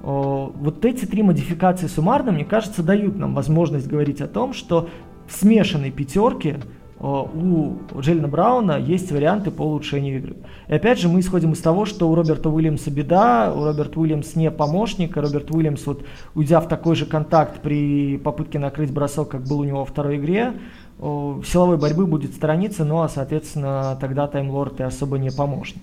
Вот 0.02 0.84
эти 0.86 1.06
три 1.06 1.22
модификации 1.22 1.86
суммарно, 1.86 2.32
мне 2.32 2.46
кажется, 2.46 2.82
дают 2.82 3.16
нам 3.16 3.36
возможность 3.36 3.86
говорить 3.86 4.22
о 4.22 4.28
том, 4.28 4.54
что 4.54 4.90
в 5.28 5.34
смешанной 5.34 5.92
пятерке 5.92 6.62
у 7.00 7.78
Джеллина 7.98 8.28
Брауна 8.28 8.78
есть 8.78 9.12
варианты 9.12 9.52
по 9.52 9.62
улучшению 9.62 10.18
игры. 10.18 10.36
И 10.68 10.74
опять 10.74 11.00
же, 11.00 11.08
мы 11.08 11.22
исходим 11.22 11.54
из 11.54 11.60
того, 11.60 11.86
что 11.86 12.10
у 12.10 12.16
Роберта 12.16 12.50
Уильямса 12.50 12.92
беда, 12.92 13.54
у 13.56 13.64
Роберта 13.64 14.00
Уильямс 14.00 14.36
не 14.36 14.52
помощник, 14.52 15.16
а 15.16 15.22
Роберт 15.22 15.50
Уильямс, 15.52 15.86
вот, 15.86 16.04
уйдя 16.36 16.60
в 16.60 16.68
такой 16.68 16.96
же 16.96 17.06
контакт 17.06 17.62
при 17.62 18.18
попытке 18.18 18.60
накрыть 18.60 18.92
бросок, 18.92 19.30
как 19.30 19.44
был 19.44 19.60
у 19.60 19.64
него 19.64 19.80
во 19.80 19.86
второй 19.86 20.18
игре, 20.18 20.54
силовой 21.00 21.78
борьбы 21.78 22.06
будет 22.06 22.34
сторониться, 22.34 22.84
ну 22.84 23.02
а, 23.02 23.08
соответственно, 23.08 23.98
тогда 24.02 24.28
Таймлорд 24.28 24.82
и 24.82 24.84
особо 24.84 25.18
не 25.18 25.32
помощник 25.32 25.82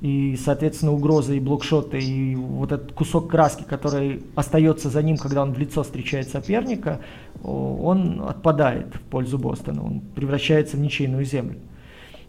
и, 0.00 0.38
соответственно, 0.42 0.92
угроза 0.92 1.34
и 1.34 1.40
блокшоты, 1.40 1.98
и 1.98 2.34
вот 2.36 2.70
этот 2.70 2.92
кусок 2.92 3.30
краски, 3.30 3.62
который 3.62 4.24
остается 4.34 4.90
за 4.90 5.02
ним, 5.02 5.16
когда 5.16 5.42
он 5.42 5.52
в 5.54 5.58
лицо 5.58 5.82
встречает 5.82 6.28
соперника, 6.28 7.00
он 7.42 8.22
отпадает 8.28 8.94
в 8.94 9.00
пользу 9.00 9.38
Бостона, 9.38 9.84
он 9.84 10.00
превращается 10.00 10.76
в 10.76 10.80
ничейную 10.80 11.24
землю. 11.24 11.58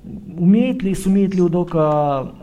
Умеет 0.04 0.84
ли, 0.84 0.96
сумеет 0.96 1.36
ли 1.36 1.42
Удока 1.42 2.34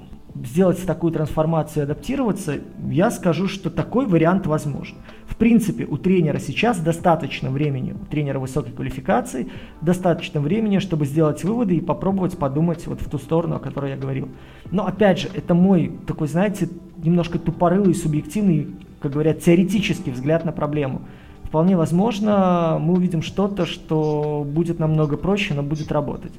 сделать 0.43 0.85
такую 0.85 1.13
трансформацию 1.13 1.83
и 1.83 1.85
адаптироваться, 1.85 2.59
я 2.91 3.11
скажу, 3.11 3.47
что 3.47 3.71
такой 3.71 4.07
вариант 4.07 4.47
возможен. 4.47 4.97
В 5.27 5.37
принципе, 5.37 5.85
у 5.85 5.97
тренера 5.97 6.39
сейчас 6.39 6.79
достаточно 6.79 7.51
времени, 7.51 7.93
у 7.93 8.05
тренера 8.07 8.39
высокой 8.39 8.73
квалификации, 8.73 9.49
достаточно 9.81 10.41
времени, 10.41 10.79
чтобы 10.79 11.07
сделать 11.07 11.45
выводы 11.45 11.77
и 11.77 11.81
попробовать 11.81 12.37
подумать 12.37 12.87
вот 12.87 13.01
в 13.01 13.09
ту 13.09 13.19
сторону, 13.19 13.57
о 13.57 13.61
которой 13.61 13.93
я 13.93 13.97
говорил. 13.97 14.29
Но 14.71 14.87
опять 14.87 15.21
же, 15.21 15.29
это 15.35 15.55
мой 15.55 15.93
такой, 16.07 16.29
знаете, 16.29 16.69
немножко 16.97 17.39
тупорылый, 17.39 17.95
субъективный, 17.95 18.69
как 19.01 19.13
говорят, 19.13 19.41
теоретический 19.41 20.13
взгляд 20.13 20.45
на 20.45 20.53
проблему. 20.53 21.03
Вполне 21.45 21.77
возможно, 21.77 22.79
мы 22.81 22.95
увидим 22.95 23.23
что-то, 23.23 23.67
что 23.67 24.45
будет 24.47 24.79
намного 24.79 25.17
проще, 25.17 25.55
но 25.55 25.63
будет 25.63 25.93
работать. 25.93 26.33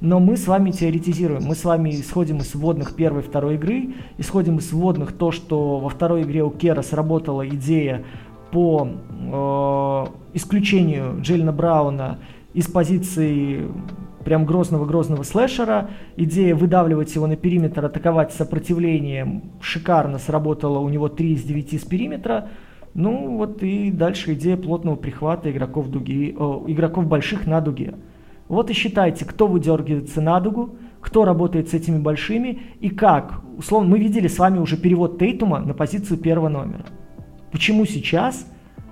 Но 0.00 0.18
мы 0.18 0.36
с 0.36 0.46
вами 0.46 0.70
теоретизируем, 0.70 1.42
мы 1.44 1.54
с 1.54 1.64
вами 1.64 1.90
исходим 1.90 2.38
из 2.38 2.54
вводных 2.54 2.94
первой 2.94 3.20
и 3.20 3.24
второй 3.24 3.56
игры, 3.56 3.94
исходим 4.16 4.56
из 4.56 4.72
вводных 4.72 5.12
то, 5.12 5.30
что 5.30 5.78
во 5.78 5.90
второй 5.90 6.22
игре 6.22 6.42
у 6.42 6.50
Кера 6.50 6.82
сработала 6.82 7.46
идея 7.46 8.04
по 8.50 8.88
э, 8.88 10.06
исключению 10.34 11.20
Джейлина 11.20 11.52
Брауна 11.52 12.18
из 12.54 12.66
позиции 12.66 13.68
прям 14.24 14.44
грозного-грозного 14.46 15.22
слэшера. 15.22 15.90
Идея 16.16 16.54
выдавливать 16.54 17.14
его 17.14 17.26
на 17.26 17.36
периметр, 17.36 17.84
атаковать 17.84 18.32
сопротивлением 18.32 19.52
шикарно 19.60 20.18
сработала 20.18 20.78
у 20.78 20.88
него 20.88 21.08
3 21.08 21.32
из 21.34 21.42
9 21.42 21.80
с 21.80 21.84
периметра. 21.84 22.48
Ну 22.94 23.36
вот 23.36 23.62
и 23.62 23.90
дальше 23.90 24.34
идея 24.34 24.56
плотного 24.56 24.96
прихвата 24.96 25.50
игроков, 25.50 25.88
дуги, 25.88 26.34
э, 26.36 26.42
игроков 26.66 27.06
больших 27.06 27.46
на 27.46 27.60
дуге. 27.60 27.94
Вот 28.48 28.68
и 28.68 28.72
считайте, 28.72 29.24
кто 29.24 29.46
выдергивается 29.46 30.20
на 30.20 30.40
дугу, 30.40 30.70
кто 31.00 31.24
работает 31.24 31.68
с 31.68 31.74
этими 31.74 31.98
большими 31.98 32.62
и 32.80 32.90
как. 32.90 33.42
Условно, 33.56 33.90
мы 33.90 33.98
видели 34.00 34.26
с 34.26 34.38
вами 34.38 34.58
уже 34.58 34.76
перевод 34.76 35.18
Тейтума 35.18 35.60
на 35.60 35.72
позицию 35.72 36.18
первого 36.18 36.48
номера. 36.48 36.84
Почему 37.52 37.86
сейчас 37.86 38.46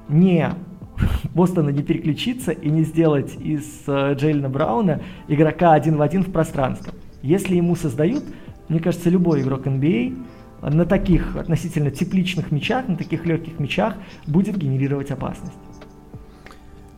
не 0.09 0.49
Бостона 1.35 1.71
не 1.71 1.83
переключиться 1.83 2.53
и 2.53 2.71
не 2.71 2.85
сделать 2.85 3.35
из 3.41 3.83
э, 3.89 4.15
Джейлина 4.15 4.49
Брауна 4.49 5.01
игрока 5.27 5.73
один 5.73 5.97
в 5.97 6.03
один 6.03 6.23
в 6.23 6.31
пространство? 6.31 6.95
Если 7.23 7.57
ему 7.57 7.75
создают, 7.75 8.23
мне 8.69 8.79
кажется, 8.79 9.11
любой 9.11 9.43
игрок 9.43 9.67
NBA 9.67 10.17
на 10.63 10.85
таких 10.85 11.37
относительно 11.37 11.91
тепличных 11.91 12.51
мячах, 12.51 12.89
на 12.89 12.97
таких 12.97 13.25
легких 13.27 13.59
мячах 13.59 13.95
будет 14.27 14.57
генерировать 14.57 15.11
опасность. 15.11 15.53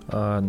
А, 0.08 0.44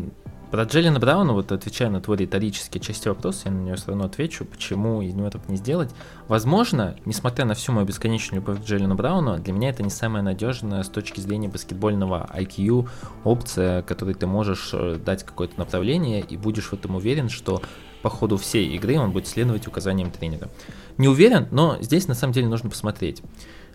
про 0.52 0.64
Джеллина 0.64 1.00
Брауна, 1.00 1.32
вот 1.32 1.54
отвечая 1.54 1.90
на 1.90 2.02
твой 2.02 2.18
риторический 2.18 2.82
часть 2.82 3.08
вопроса, 3.08 3.44
я 3.46 3.52
на 3.52 3.62
нее 3.62 3.76
все 3.78 3.88
равно 3.88 4.04
отвечу, 4.04 4.44
почему 4.44 5.02
из 5.02 5.14
него 5.14 5.30
так 5.30 5.48
не 5.48 5.56
сделать. 5.56 5.92
Возможно, 6.28 6.98
несмотря 7.06 7.46
на 7.46 7.54
всю 7.54 7.72
мою 7.72 7.88
бесконечную 7.88 8.42
любовь 8.42 8.62
к 8.62 8.66
Джеллину 8.66 8.96
Брауну, 8.96 9.40
для 9.40 9.54
меня 9.54 9.70
это 9.70 9.82
не 9.82 9.90
самая 9.90 10.22
надежная 10.22 10.84
с 10.84 10.90
точки 10.90 11.22
зрения 11.22 11.48
баскетбольного 11.48 12.30
IQ 12.36 12.90
опция, 13.24 13.82
которой 13.84 14.14
ты 14.14 14.28
можешь 14.28 14.72
э, 14.74 15.00
дать 15.04 15.24
какое-то 15.24 15.58
направление 15.58 16.20
и 16.20 16.36
будешь 16.36 16.66
в 16.68 16.74
этом 16.74 16.98
уверен, 16.98 17.30
что 17.30 17.62
по 18.02 18.10
ходу 18.10 18.36
всей 18.36 18.76
игры 18.76 19.00
он 19.00 19.12
будет 19.12 19.28
следовать 19.28 19.68
указаниям 19.68 20.12
тренера. 20.12 20.50
Не 20.98 21.08
уверен, 21.08 21.48
но 21.52 21.78
здесь 21.82 22.08
на 22.08 22.14
самом 22.14 22.34
деле 22.34 22.48
нужно 22.48 22.70
посмотреть. 22.70 23.22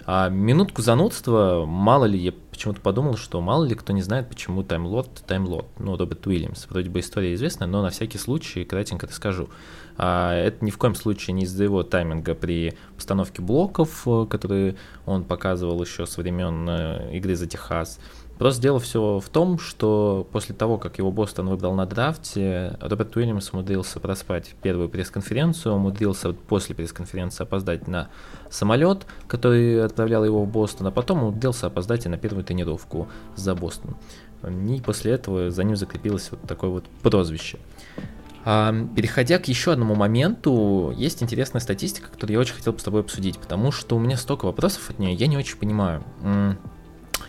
А 0.09 0.29
минутку 0.29 0.83
занудства, 0.83 1.65
мало 1.67 2.05
ли, 2.05 2.17
я 2.17 2.33
почему-то 2.53 2.81
подумал, 2.81 3.17
что 3.17 3.41
мало 3.41 3.65
ли 3.65 3.75
кто 3.75 3.93
не 3.93 4.03
знает, 4.03 4.29
почему 4.29 4.63
таймлот 4.63 5.25
таймлот. 5.27 5.67
Ну, 5.81 5.97
Роберт 5.97 6.25
Уильямс. 6.29 6.69
Вроде 6.71 6.91
бы 6.91 7.01
история 7.01 7.35
известная, 7.35 7.67
но 7.67 7.83
на 7.83 7.91
всякий 7.91 8.19
случай 8.19 8.65
кратенько 8.65 9.09
расскажу. 9.09 9.49
А, 9.99 10.33
это 10.33 10.65
ни 10.65 10.71
в 10.71 10.79
коем 10.79 10.95
случае 10.95 11.35
не 11.35 11.43
из-за 11.43 11.65
его 11.65 11.83
тайминга 11.83 12.37
при 12.37 12.79
постановке 12.95 13.43
блоков, 13.43 14.07
э, 14.07 14.27
которые 14.31 14.77
он 15.07 15.25
показывал 15.25 15.83
еще 15.83 16.07
со 16.07 16.21
времен 16.21 16.69
э, 16.69 17.17
игры 17.17 17.35
за 17.35 17.49
Техас. 17.49 17.99
Просто 18.39 18.61
дело 18.61 18.79
все 18.79 19.19
в 19.19 19.29
том, 19.31 19.59
что 19.59 20.27
после 20.31 20.55
того, 20.55 20.77
как 20.77 20.99
его 20.99 21.11
Бостон 21.11 21.49
выбрал 21.49 21.75
на 21.75 21.87
драфте, 21.87 22.77
Роберт 22.81 23.17
Уильямс 23.17 23.51
умудрился 23.53 23.99
проспать 23.99 24.55
первую 24.63 24.91
пресс-конференцию, 24.91 25.75
умудрился 25.75 26.33
после 26.33 26.75
пресс-конференции 26.75 27.45
опоздать 27.45 27.89
на 27.89 28.09
самолет, 28.51 29.07
который 29.27 29.83
отправлял 29.83 30.25
его 30.25 30.45
в 30.45 30.49
Бостон, 30.49 30.87
а 30.87 30.91
потом 30.91 31.23
умудрился 31.23 31.67
опоздать 31.67 32.05
и 32.05 32.09
на 32.11 32.19
первую 32.19 32.45
тренировку 32.45 33.09
за 33.37 33.55
Бостон. 33.55 33.97
И 34.43 34.83
после 34.85 35.13
этого 35.13 35.51
за 35.51 35.65
ним 35.65 35.77
закрепилось 35.77 36.31
вот 36.31 36.43
такое 36.43 36.71
вот 36.71 36.85
прозвище. 37.03 37.59
А, 38.45 38.73
переходя 38.95 39.39
к 39.39 39.49
еще 39.49 39.73
одному 39.73 39.95
моменту, 39.95 40.93
есть 40.95 41.23
интересная 41.23 41.61
статистика, 41.61 42.11
которую 42.11 42.35
я 42.35 42.41
очень 42.41 42.55
хотел 42.55 42.75
бы 42.75 42.79
с 42.79 42.83
тобой 42.83 43.01
обсудить, 43.01 43.39
потому 43.39 43.73
что 43.73 43.97
у 43.97 43.99
меня 43.99 44.17
столько 44.17 44.45
вопросов 44.45 44.91
от 44.91 44.99
нее, 44.99 45.15
я 45.15 45.27
не 45.27 45.39
очень 45.39 45.57
понимаю. 45.57 46.05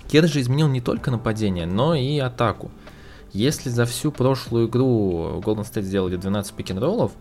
Кер 0.08 0.28
же 0.28 0.40
изменил 0.42 0.68
не 0.68 0.82
только 0.82 1.12
нападение, 1.12 1.66
но 1.66 1.96
и 1.96 2.18
атаку. 2.20 2.72
Если 3.34 3.70
за 3.70 3.86
всю 3.86 4.12
прошлую 4.12 4.68
игру 4.68 5.42
Golden 5.44 5.64
State 5.64 5.82
сделали 5.82 6.16
12 6.16 6.54
пик-н-роллов, 6.54 7.12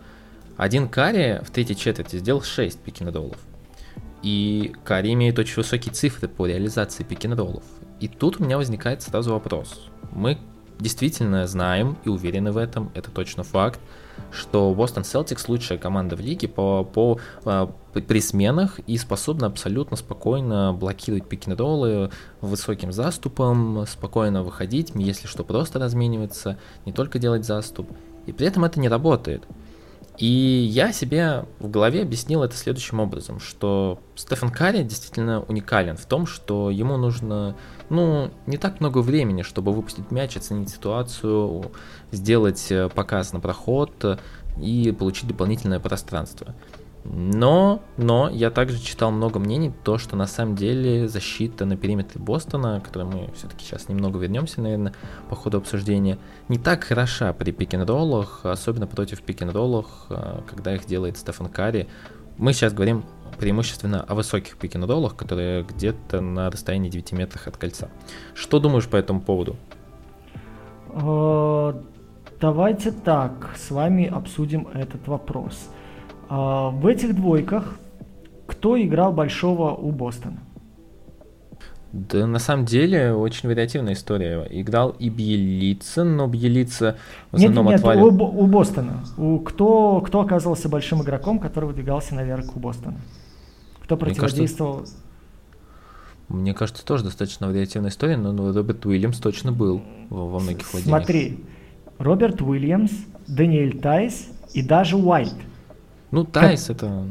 один 0.55 0.87
Карри 0.87 1.41
в 1.43 1.51
третьей 1.51 1.75
четверти 1.75 2.17
сделал 2.17 2.41
6 2.41 2.79
пик-н-роллов. 2.79 3.37
И 4.23 4.73
Карри 4.83 5.13
имеет 5.13 5.37
очень 5.37 5.57
высокие 5.57 5.93
цифры 5.93 6.27
по 6.27 6.47
реализации 6.47 7.03
пик-н-роллов. 7.03 7.63
И 7.99 8.07
тут 8.07 8.39
у 8.39 8.43
меня 8.43 8.57
возникает 8.57 9.01
сразу 9.01 9.33
вопрос. 9.33 9.89
Мы 10.11 10.37
действительно 10.79 11.45
знаем 11.47 11.97
и 12.05 12.09
уверены 12.09 12.51
в 12.51 12.57
этом, 12.57 12.91
это 12.95 13.11
точно 13.11 13.43
факт, 13.43 13.79
что 14.31 14.73
Бостон 14.73 15.03
Celtics 15.03 15.45
лучшая 15.47 15.77
команда 15.77 16.15
в 16.15 16.19
лиге 16.19 16.47
по, 16.47 16.83
по, 16.83 17.19
по 17.43 17.73
при 17.93 18.21
сменах 18.21 18.79
и 18.85 18.97
способна 18.97 19.47
абсолютно 19.47 19.97
спокойно 19.97 20.73
блокировать 20.73 21.27
пик-н-роллы 21.27 22.11
высоким 22.41 22.91
заступом, 22.91 23.85
спокойно 23.87 24.43
выходить, 24.43 24.91
если 24.93 25.27
что, 25.27 25.43
просто 25.43 25.79
размениваться, 25.79 26.57
не 26.85 26.93
только 26.93 27.17
делать 27.17 27.45
заступ. 27.45 27.89
И 28.27 28.31
при 28.31 28.47
этом 28.47 28.65
это 28.65 28.79
не 28.79 28.89
работает. 28.89 29.43
И 30.17 30.25
я 30.25 30.91
себе 30.93 31.45
в 31.59 31.69
голове 31.69 32.01
объяснил 32.01 32.41
это 32.41 32.55
следующим 32.55 32.99
образом, 32.99 33.39
что 33.39 33.99
Стефан 34.15 34.49
Карри 34.49 34.81
действительно 34.81 35.41
уникален 35.41 35.95
в 35.95 36.05
том, 36.05 36.25
что 36.25 36.71
ему 36.71 36.97
нужно, 36.97 37.55
ну, 37.89 38.31
не 38.47 38.57
так 38.57 38.79
много 38.79 38.99
времени, 38.99 39.43
чтобы 39.43 39.73
выпустить 39.73 40.09
мяч, 40.09 40.35
оценить 40.35 40.69
ситуацию, 40.69 41.71
сделать 42.11 42.65
э, 42.71 42.89
показ 42.89 43.31
на 43.31 43.39
проход 43.39 44.19
и 44.59 44.91
получить 44.97 45.27
дополнительное 45.27 45.79
пространство. 45.79 46.55
Но, 47.09 47.81
но 47.95 48.29
я 48.29 48.51
также 48.51 48.79
читал 48.79 49.11
много 49.11 49.39
мнений, 49.39 49.71
то, 49.83 49.97
что 49.97 50.17
на 50.17 50.27
самом 50.27 50.55
деле 50.55 51.07
защита 51.07 51.65
на 51.65 51.77
периметре 51.77 52.19
Бостона, 52.19 52.81
к 52.81 52.85
которой 52.85 53.03
мы 53.03 53.29
все-таки 53.33 53.63
сейчас 53.63 53.87
немного 53.87 54.19
вернемся, 54.19 54.61
наверное, 54.61 54.93
по 55.29 55.35
ходу 55.35 55.57
обсуждения, 55.57 56.17
не 56.49 56.57
так 56.57 56.83
хороша 56.83 57.31
при 57.31 57.51
пик-н-роллах, 57.51 58.41
особенно 58.43 58.87
против 58.87 59.21
пик-н-роллах, 59.21 60.07
э, 60.09 60.41
когда 60.47 60.75
их 60.75 60.85
делает 60.85 61.17
Стефан 61.17 61.47
Карри. 61.47 61.87
Мы 62.37 62.51
сейчас 62.51 62.73
говорим 62.73 63.05
преимущественно 63.39 64.03
о 64.03 64.13
высоких 64.13 64.57
пик-н-роллах, 64.57 65.15
которые 65.15 65.63
где-то 65.63 66.19
на 66.19 66.51
расстоянии 66.51 66.89
9 66.89 67.13
метрах 67.13 67.47
от 67.47 67.55
кольца. 67.55 67.89
Что 68.33 68.59
думаешь 68.59 68.87
по 68.87 68.97
этому 68.97 69.21
поводу? 69.21 69.55
Э, 70.89 71.73
давайте 72.41 72.91
так, 72.91 73.55
с 73.55 73.71
вами 73.71 74.07
обсудим 74.07 74.67
этот 74.73 75.07
вопрос. 75.07 75.69
А, 76.29 76.69
в 76.69 76.85
этих 76.87 77.15
двойках 77.15 77.77
кто 78.47 78.81
играл 78.81 79.11
большого 79.11 79.75
у 79.75 79.91
Бостона? 79.91 80.39
Да, 81.93 82.27
на 82.27 82.39
самом 82.39 82.65
деле, 82.65 83.13
очень 83.13 83.47
вариативная 83.47 83.93
история. 83.93 84.45
Играл 84.49 84.89
и 84.99 85.09
Бьелица, 85.09 86.03
но 86.03 86.27
Бьелица 86.27 86.97
в 87.31 87.37
основном 87.37 87.65
нет, 87.65 87.71
нет, 87.71 87.79
отвалил. 87.79 88.07
У, 88.07 88.43
у 88.43 88.47
Бостона. 88.47 89.03
У, 89.17 89.39
кто, 89.39 90.01
кто 90.01 90.21
оказывался 90.21 90.69
большим 90.69 91.01
игроком, 91.01 91.39
который 91.39 91.65
выдвигался 91.65 92.13
наверх 92.13 92.55
у 92.55 92.59
Бостона? 92.59 92.97
Кто 93.83 93.95
противодействовал? 93.95 94.79
Мне 94.79 94.83
кажется, 94.83 95.03
мне 96.27 96.53
кажется, 96.53 96.85
тоже 96.85 97.05
достаточно 97.05 97.47
вариативная 97.47 97.89
история, 97.89 98.17
но 98.17 98.33
ну, 98.33 98.51
Роберт 98.51 98.85
Уильямс 98.85 99.17
точно 99.17 99.53
был 99.53 99.81
во, 100.09 100.27
во 100.27 100.39
многих 100.39 100.71
владениях. 100.71 100.99
Смотри, 100.99 101.45
Роберт 101.97 102.41
Уильямс, 102.41 102.91
Даниэль 103.27 103.79
Тайс 103.79 104.27
и 104.53 104.61
даже 104.61 104.97
Уайт– 104.97 105.33
ну, 106.11 106.23
Тайс 106.23 106.67
как... 106.67 106.77
это... 106.77 107.05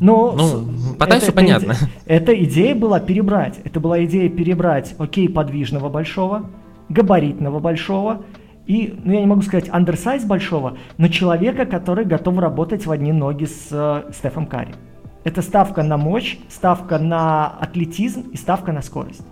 Но 0.00 0.32
ну, 0.32 0.94
по 0.98 1.06
Тайсу 1.06 1.26
это, 1.26 1.34
понятно. 1.34 1.72
Это, 2.06 2.32
эта 2.32 2.44
идея 2.44 2.74
была 2.74 3.00
перебрать. 3.00 3.60
Это 3.64 3.80
была 3.80 4.02
идея 4.04 4.30
перебрать, 4.30 4.94
окей, 4.98 5.28
подвижного 5.28 5.90
большого, 5.90 6.48
габаритного 6.88 7.60
большого 7.60 8.22
и, 8.70 8.94
ну 9.02 9.12
я 9.12 9.18
не 9.18 9.26
могу 9.26 9.42
сказать 9.42 9.68
андерсайз 9.68 10.24
большого, 10.24 10.78
но 10.96 11.08
человека, 11.08 11.66
который 11.66 12.04
готов 12.04 12.38
работать 12.38 12.86
в 12.86 12.92
одни 12.92 13.12
ноги 13.12 13.46
с 13.46 13.66
э, 13.72 14.12
Стефом 14.12 14.46
Карри. 14.46 14.74
Это 15.24 15.42
ставка 15.42 15.82
на 15.82 15.96
мощь, 15.96 16.38
ставка 16.48 17.00
на 17.00 17.48
атлетизм 17.48 18.30
и 18.30 18.36
ставка 18.36 18.70
на 18.70 18.80
скорость. 18.82 19.26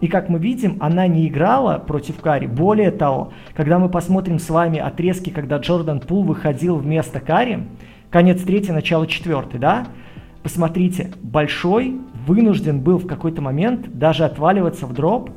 И 0.00 0.08
как 0.08 0.28
мы 0.28 0.40
видим, 0.40 0.78
она 0.80 1.06
не 1.06 1.28
играла 1.28 1.78
против 1.78 2.20
Карри. 2.20 2.46
Более 2.46 2.90
того, 2.90 3.32
когда 3.54 3.78
мы 3.78 3.88
посмотрим 3.88 4.40
с 4.40 4.50
вами 4.50 4.80
отрезки, 4.80 5.30
когда 5.30 5.58
Джордан 5.58 6.00
Пул 6.00 6.24
выходил 6.24 6.76
вместо 6.76 7.20
Карри, 7.20 7.68
конец 8.10 8.42
третий, 8.42 8.72
начало 8.72 9.06
четвертый, 9.06 9.58
да? 9.58 9.86
Посмотрите, 10.42 11.12
Большой 11.22 12.00
вынужден 12.26 12.80
был 12.80 12.98
в 12.98 13.06
какой-то 13.06 13.40
момент 13.40 13.96
даже 13.96 14.24
отваливаться 14.24 14.86
в 14.86 14.92
дроп, 14.92 15.30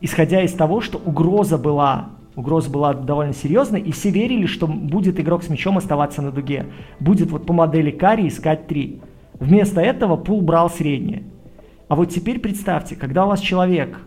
исходя 0.00 0.42
из 0.42 0.52
того, 0.52 0.80
что 0.80 0.98
угроза 0.98 1.58
была, 1.58 2.10
угроза 2.34 2.70
была 2.70 2.92
довольно 2.92 3.32
серьезной, 3.32 3.80
и 3.80 3.92
все 3.92 4.10
верили, 4.10 4.46
что 4.46 4.66
будет 4.66 5.18
игрок 5.18 5.42
с 5.42 5.48
мячом 5.48 5.78
оставаться 5.78 6.22
на 6.22 6.30
дуге, 6.30 6.66
будет 7.00 7.30
вот 7.30 7.46
по 7.46 7.52
модели 7.52 7.90
Карри 7.90 8.28
искать 8.28 8.66
три. 8.66 9.00
Вместо 9.38 9.80
этого 9.80 10.16
Пул 10.16 10.42
брал 10.42 10.70
среднее. 10.70 11.24
А 11.88 11.94
вот 11.94 12.06
теперь 12.06 12.40
представьте, 12.40 12.96
когда 12.96 13.26
у 13.26 13.28
вас 13.28 13.40
человек 13.40 13.98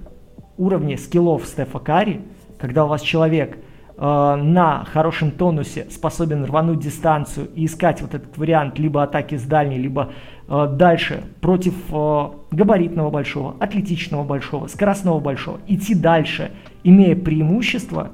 уровня 0.58 0.98
скиллов 0.98 1.46
Стефа 1.46 1.80
Карри, 1.80 2.22
когда 2.58 2.86
у 2.86 2.88
вас 2.88 3.02
человек– 3.02 3.58
на 4.02 4.86
хорошем 4.86 5.32
тонусе 5.32 5.88
способен 5.90 6.46
рвануть 6.46 6.80
дистанцию 6.80 7.50
и 7.54 7.66
искать 7.66 8.02
вот 8.02 8.14
этот 8.14 8.38
вариант 8.38 8.80
либо 8.80 9.04
атаки 9.04 9.36
с 9.36 9.44
дальней, 9.44 9.78
либо 9.78 10.12
э, 10.48 10.68
дальше 10.72 11.24
против 11.42 11.74
э, 11.92 12.30
габаритного 12.52 13.10
большого, 13.10 13.56
атлетичного 13.60 14.24
большого, 14.24 14.68
скоростного 14.68 15.20
большого, 15.20 15.60
идти 15.68 15.96
дальше, 15.96 16.52
имея 16.84 17.16
преимущество, 17.16 18.12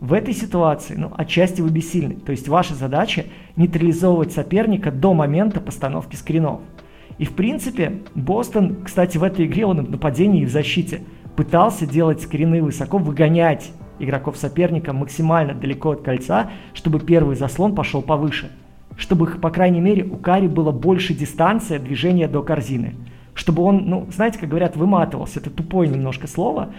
в 0.00 0.12
этой 0.12 0.32
ситуации, 0.32 0.94
ну, 0.94 1.12
отчасти 1.16 1.60
вы 1.60 1.70
бессильны. 1.70 2.14
То 2.14 2.30
есть 2.30 2.48
ваша 2.48 2.74
задача 2.74 3.24
нейтрализовывать 3.56 4.32
соперника 4.32 4.92
до 4.92 5.12
момента 5.12 5.60
постановки 5.60 6.14
скринов. 6.14 6.60
И 7.18 7.24
в 7.24 7.34
принципе, 7.34 8.02
Бостон, 8.14 8.84
кстати, 8.84 9.18
в 9.18 9.24
этой 9.24 9.46
игре 9.46 9.66
он 9.66 9.84
в 9.84 9.90
нападении 9.90 10.42
и 10.42 10.46
в 10.46 10.50
защите 10.50 11.00
пытался 11.34 11.86
делать 11.86 12.22
скрины 12.22 12.62
высоко, 12.62 12.98
выгонять 12.98 13.72
игроков 13.98 14.36
соперника 14.36 14.92
максимально 14.92 15.54
далеко 15.54 15.90
от 15.90 16.02
кольца, 16.02 16.50
чтобы 16.74 17.00
первый 17.00 17.36
заслон 17.36 17.74
пошел 17.74 18.02
повыше. 18.02 18.50
Чтобы, 18.96 19.26
по 19.26 19.50
крайней 19.50 19.80
мере, 19.80 20.04
у 20.04 20.16
Кари 20.16 20.48
было 20.48 20.72
больше 20.72 21.14
дистанция 21.14 21.78
движения 21.78 22.26
до 22.26 22.42
корзины. 22.42 22.94
Чтобы 23.34 23.62
он, 23.62 23.84
ну, 23.86 24.06
знаете, 24.10 24.38
как 24.38 24.48
говорят, 24.48 24.76
выматывался. 24.76 25.38
Это 25.38 25.50
тупое 25.50 25.88
немножко 25.88 26.26
слово, 26.26 26.70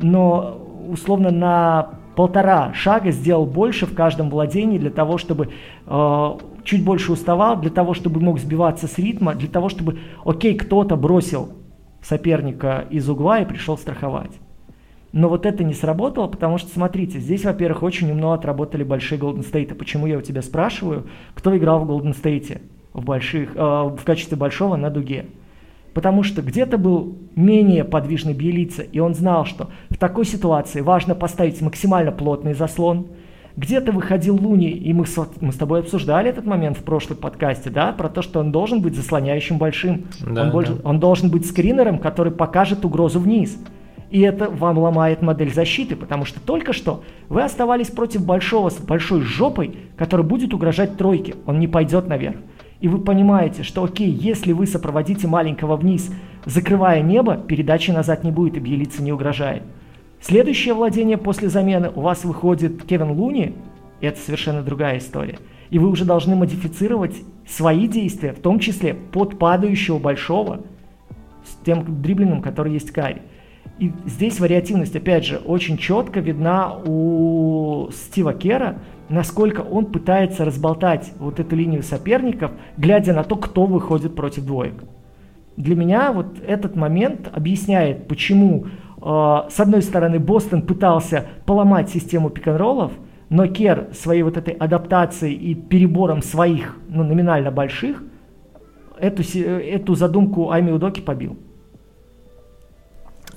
но 0.00 0.60
условно 0.88 1.30
на 1.30 1.90
полтора 2.16 2.72
шага 2.74 3.12
сделал 3.12 3.46
больше 3.46 3.86
в 3.86 3.94
каждом 3.94 4.28
владении 4.28 4.78
для 4.78 4.90
того, 4.90 5.18
чтобы 5.18 5.50
э, 5.86 6.38
чуть 6.64 6.84
больше 6.84 7.12
уставал, 7.12 7.60
для 7.60 7.70
того, 7.70 7.94
чтобы 7.94 8.20
мог 8.20 8.40
сбиваться 8.40 8.88
с 8.88 8.98
ритма, 8.98 9.36
для 9.36 9.48
того, 9.48 9.68
чтобы, 9.68 10.00
окей, 10.24 10.56
кто-то 10.56 10.96
бросил 10.96 11.50
соперника 12.02 12.86
из 12.90 13.08
угла 13.08 13.38
и 13.38 13.44
пришел 13.44 13.78
страховать. 13.78 14.32
Но 15.12 15.28
вот 15.28 15.46
это 15.46 15.64
не 15.64 15.72
сработало, 15.72 16.26
потому 16.26 16.58
что, 16.58 16.70
смотрите, 16.70 17.18
здесь, 17.18 17.44
во-первых, 17.44 17.82
очень 17.82 18.10
умно 18.10 18.32
отработали 18.32 18.84
большие 18.84 19.18
Golden 19.18 19.48
State. 19.50 19.74
Почему 19.74 20.06
я 20.06 20.18
у 20.18 20.22
тебя 20.22 20.42
спрашиваю, 20.42 21.06
кто 21.34 21.56
играл 21.56 21.84
в 21.84 21.90
Golden 21.90 22.14
State 22.14 22.60
в, 22.92 23.04
больших, 23.04 23.56
э, 23.56 23.58
в 23.58 24.00
качестве 24.04 24.36
большого 24.36 24.76
на 24.76 24.90
дуге? 24.90 25.26
Потому 25.94 26.22
что 26.22 26.42
где-то 26.42 26.76
был 26.76 27.16
менее 27.34 27.84
подвижный 27.84 28.34
Бьелица, 28.34 28.82
и 28.82 28.98
он 28.98 29.14
знал, 29.14 29.46
что 29.46 29.70
в 29.88 29.96
такой 29.96 30.26
ситуации 30.26 30.82
важно 30.82 31.14
поставить 31.14 31.60
максимально 31.62 32.12
плотный 32.12 32.54
заслон. 32.54 33.08
Где-то 33.56 33.90
выходил 33.90 34.36
Луни, 34.36 34.70
и 34.70 34.92
мы 34.92 35.06
с, 35.06 35.28
мы 35.40 35.50
с 35.50 35.56
тобой 35.56 35.80
обсуждали 35.80 36.30
этот 36.30 36.46
момент 36.46 36.76
в 36.76 36.84
прошлом 36.84 37.16
подкасте, 37.16 37.70
да, 37.70 37.90
про 37.92 38.08
то, 38.08 38.22
что 38.22 38.38
он 38.38 38.52
должен 38.52 38.82
быть 38.82 38.94
заслоняющим 38.94 39.58
большим. 39.58 40.04
Да, 40.20 40.52
он, 40.54 40.64
да. 40.64 40.72
он 40.84 41.00
должен 41.00 41.30
быть 41.30 41.46
скринером, 41.46 41.98
который 41.98 42.30
покажет 42.30 42.84
угрозу 42.84 43.18
вниз. 43.18 43.58
И 44.10 44.20
это 44.20 44.48
вам 44.48 44.78
ломает 44.78 45.20
модель 45.20 45.52
защиты, 45.52 45.94
потому 45.94 46.24
что 46.24 46.40
только 46.40 46.72
что 46.72 47.02
вы 47.28 47.42
оставались 47.42 47.88
против 47.88 48.24
большого 48.24 48.70
с 48.70 48.78
большой 48.78 49.20
жопой, 49.20 49.76
который 49.96 50.24
будет 50.24 50.54
угрожать 50.54 50.96
тройке. 50.96 51.34
Он 51.46 51.58
не 51.58 51.68
пойдет 51.68 52.08
наверх. 52.08 52.36
И 52.80 52.88
вы 52.88 52.98
понимаете, 52.98 53.64
что 53.64 53.84
окей, 53.84 54.08
если 54.08 54.52
вы 54.52 54.66
сопроводите 54.66 55.26
маленького 55.26 55.76
вниз, 55.76 56.10
закрывая 56.46 57.02
небо, 57.02 57.36
передачи 57.36 57.90
назад 57.90 58.24
не 58.24 58.30
будет 58.30 58.56
и 58.56 58.60
Бьелица 58.60 59.02
не 59.02 59.12
угрожает. 59.12 59.62
Следующее 60.20 60.74
владение 60.74 61.18
после 61.18 61.48
замены 61.48 61.90
у 61.94 62.00
вас 62.00 62.24
выходит 62.24 62.84
Кевин 62.84 63.10
Луни, 63.10 63.54
и 64.00 64.06
это 64.06 64.18
совершенно 64.20 64.62
другая 64.62 64.98
история. 64.98 65.38
И 65.70 65.78
вы 65.78 65.88
уже 65.88 66.04
должны 66.04 66.34
модифицировать 66.34 67.14
свои 67.46 67.86
действия, 67.86 68.32
в 68.32 68.40
том 68.40 68.58
числе 68.58 68.94
под 68.94 69.38
падающего 69.38 69.98
большого, 69.98 70.60
с 71.44 71.64
тем 71.64 72.02
дриблингом, 72.02 72.42
который 72.42 72.72
есть 72.72 72.90
Карри. 72.90 73.22
И 73.78 73.92
здесь 74.06 74.40
вариативность, 74.40 74.96
опять 74.96 75.24
же, 75.24 75.36
очень 75.36 75.76
четко 75.76 76.18
видна 76.18 76.74
у 76.84 77.90
Стива 77.92 78.32
Кера, 78.34 78.78
насколько 79.08 79.60
он 79.60 79.86
пытается 79.86 80.44
разболтать 80.44 81.12
вот 81.18 81.38
эту 81.38 81.54
линию 81.54 81.82
соперников, 81.82 82.50
глядя 82.76 83.14
на 83.14 83.22
то, 83.22 83.36
кто 83.36 83.66
выходит 83.66 84.16
против 84.16 84.44
двоек. 84.44 84.74
Для 85.56 85.76
меня 85.76 86.12
вот 86.12 86.38
этот 86.46 86.74
момент 86.74 87.30
объясняет, 87.32 88.08
почему 88.08 88.66
э, 88.66 89.00
с 89.48 89.60
одной 89.60 89.82
стороны 89.82 90.18
Бостон 90.18 90.62
пытался 90.62 91.26
поломать 91.46 91.88
систему 91.88 92.30
пик-н-роллов, 92.30 92.92
но 93.28 93.46
Кер 93.46 93.88
своей 93.92 94.22
вот 94.22 94.36
этой 94.36 94.54
адаптацией 94.54 95.34
и 95.34 95.54
перебором 95.54 96.22
своих, 96.22 96.76
ну, 96.88 97.04
номинально 97.04 97.50
больших, 97.52 98.02
эту, 98.98 99.22
эту 99.38 99.94
задумку 99.94 100.50
Айми 100.50 100.72
Удоки 100.72 101.00
побил. 101.00 101.36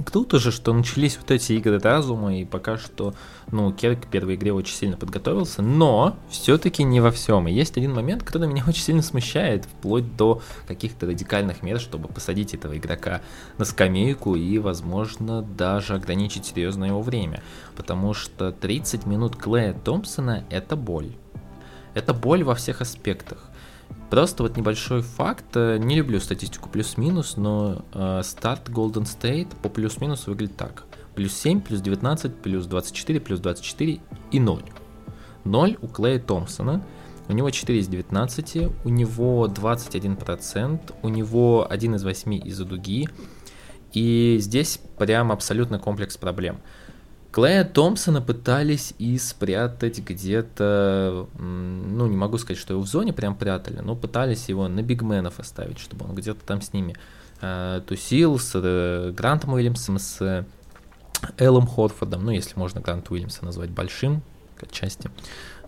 Круто 0.06 0.40
же, 0.40 0.52
что 0.52 0.74
начались 0.74 1.18
вот 1.18 1.32
эти 1.32 1.54
игры 1.54 1.78
разума, 1.78 2.36
и 2.36 2.46
пока 2.46 2.78
что, 2.78 3.14
ну, 3.52 3.72
Керк 3.74 4.06
к 4.06 4.08
первой 4.08 4.36
игре 4.36 4.54
очень 4.54 4.76
сильно 4.76 4.96
подготовился, 4.96 5.62
но 5.62 6.16
все-таки 6.30 6.84
не 6.84 7.02
во 7.02 7.12
всем. 7.12 7.48
И 7.48 7.54
есть 7.54 7.78
один 7.78 7.94
момент, 7.94 8.24
который 8.24 8.48
меня 8.48 8.64
очень 8.68 8.84
сильно 8.84 9.02
смущает, 9.02 9.66
вплоть 9.66 10.16
до 10.16 10.42
каких-то 10.66 11.08
радикальных 11.08 11.62
мер, 11.62 11.80
чтобы 11.80 12.08
посадить 12.08 12.54
этого 12.54 12.78
игрока 12.78 13.22
на 13.58 13.66
скамейку 13.66 14.36
и, 14.36 14.58
возможно, 14.60 15.42
даже 15.42 15.96
ограничить 15.96 16.46
серьезно 16.46 16.86
его 16.86 17.02
время. 17.02 17.44
Потому 17.76 18.14
что 18.14 18.52
30 18.52 19.06
минут 19.06 19.36
Клея 19.36 19.74
Томпсона— 19.74 20.46
это 20.50 20.78
боль. 20.78 21.12
Это 21.94 22.14
боль 22.14 22.44
во 22.44 22.56
всех 22.56 22.82
аспектах. 22.82 23.51
Просто 24.10 24.44
вот 24.44 24.58
небольшой 24.58 25.02
факт, 25.02 25.56
э, 25.56 25.78
не 25.78 25.96
люблю 25.96 26.20
статистику 26.20 26.70
плюс-минус, 26.70 27.38
но 27.38 27.86
э, 27.94 28.22
старт 28.24 28.70
Golden 28.70 29.04
State 29.04 29.48
по 29.62 29.70
плюс-минус 29.70 30.28
выглядит 30.28 30.58
так. 30.58 30.84
Плюс 31.16 31.34
7, 31.34 31.62
плюс 31.62 31.82
19, 31.82 32.36
плюс 32.42 32.66
24, 32.66 33.20
плюс 33.22 33.40
24 33.40 34.02
и 34.32 34.40
0. 34.40 34.64
0 35.44 35.78
у 35.82 35.88
Клея 35.88 36.20
Томпсона, 36.20 36.84
у 37.28 37.34
него 37.34 37.50
4 37.50 37.80
из 37.80 37.88
19, 37.88 38.70
у 38.84 38.90
него 38.90 39.48
21%, 39.48 40.94
у 41.02 41.10
него 41.10 41.68
1 41.70 41.96
из 41.96 42.04
8 42.04 42.34
из-за 42.48 42.66
дуги, 42.66 43.08
и 43.94 44.38
здесь 44.40 44.80
прям 44.98 45.32
абсолютно 45.32 45.80
комплекс 45.80 46.18
проблем. 46.18 46.60
Клея 47.32 47.64
Томпсона 47.64 48.22
пытались 48.22 48.94
и 48.98 49.18
спрятать 49.18 50.00
где-то, 50.00 51.30
ну 51.38 52.08
не 52.08 52.18
могу 52.18 52.38
сказать, 52.38 52.62
что 52.62 52.74
его 52.74 52.84
в 52.84 52.88
зоне 52.88 53.14
прям 53.14 53.36
прятали, 53.36 53.80
но 53.80 53.96
пытались 53.96 54.50
его 54.50 54.68
на 54.68 54.82
бигменов 54.82 55.40
оставить, 55.40 55.80
чтобы 55.80 56.06
он 56.06 56.14
где-то 56.14 56.46
там 56.46 56.62
с 56.62 56.74
ними 56.74 56.98
э, 57.42 57.82
тусил, 57.88 58.38
с 58.38 58.52
э, 58.56 59.14
Грантом 59.16 59.54
Уильямсом, 59.54 59.98
с 59.98 60.46
Эллом 61.38 61.68
Хотфордом, 61.68 62.26
ну 62.26 62.32
если 62.32 62.60
можно 62.60 62.82
Гранта 62.82 63.14
Уильямса 63.14 63.46
назвать 63.46 63.70
большим, 63.70 64.24
отчасти. 64.60 65.10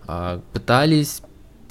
Э, 0.05 0.41
пытались 0.51 1.21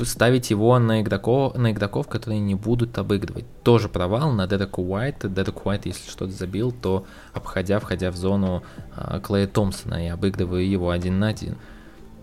ставить 0.02 0.50
его 0.50 0.78
на 0.78 1.02
игроков, 1.02 1.54
на 1.56 1.72
игроков, 1.72 2.08
которые 2.08 2.40
не 2.40 2.54
будут 2.54 2.98
обыгрывать. 2.98 3.44
Тоже 3.62 3.88
провал 3.88 4.32
на 4.32 4.46
Дедека 4.46 4.80
Уайта. 4.80 5.28
Дедек 5.28 5.64
Уайт, 5.64 5.86
если 5.86 6.10
что-то 6.10 6.32
забил, 6.32 6.72
то 6.72 7.06
обходя, 7.32 7.78
входя 7.78 8.10
в 8.10 8.16
зону 8.16 8.62
э, 8.96 9.20
Клея 9.22 9.46
Томпсона 9.46 10.04
и 10.04 10.08
обыгрывая 10.08 10.62
его 10.62 10.90
один 10.90 11.18
на 11.18 11.28
один. 11.28 11.56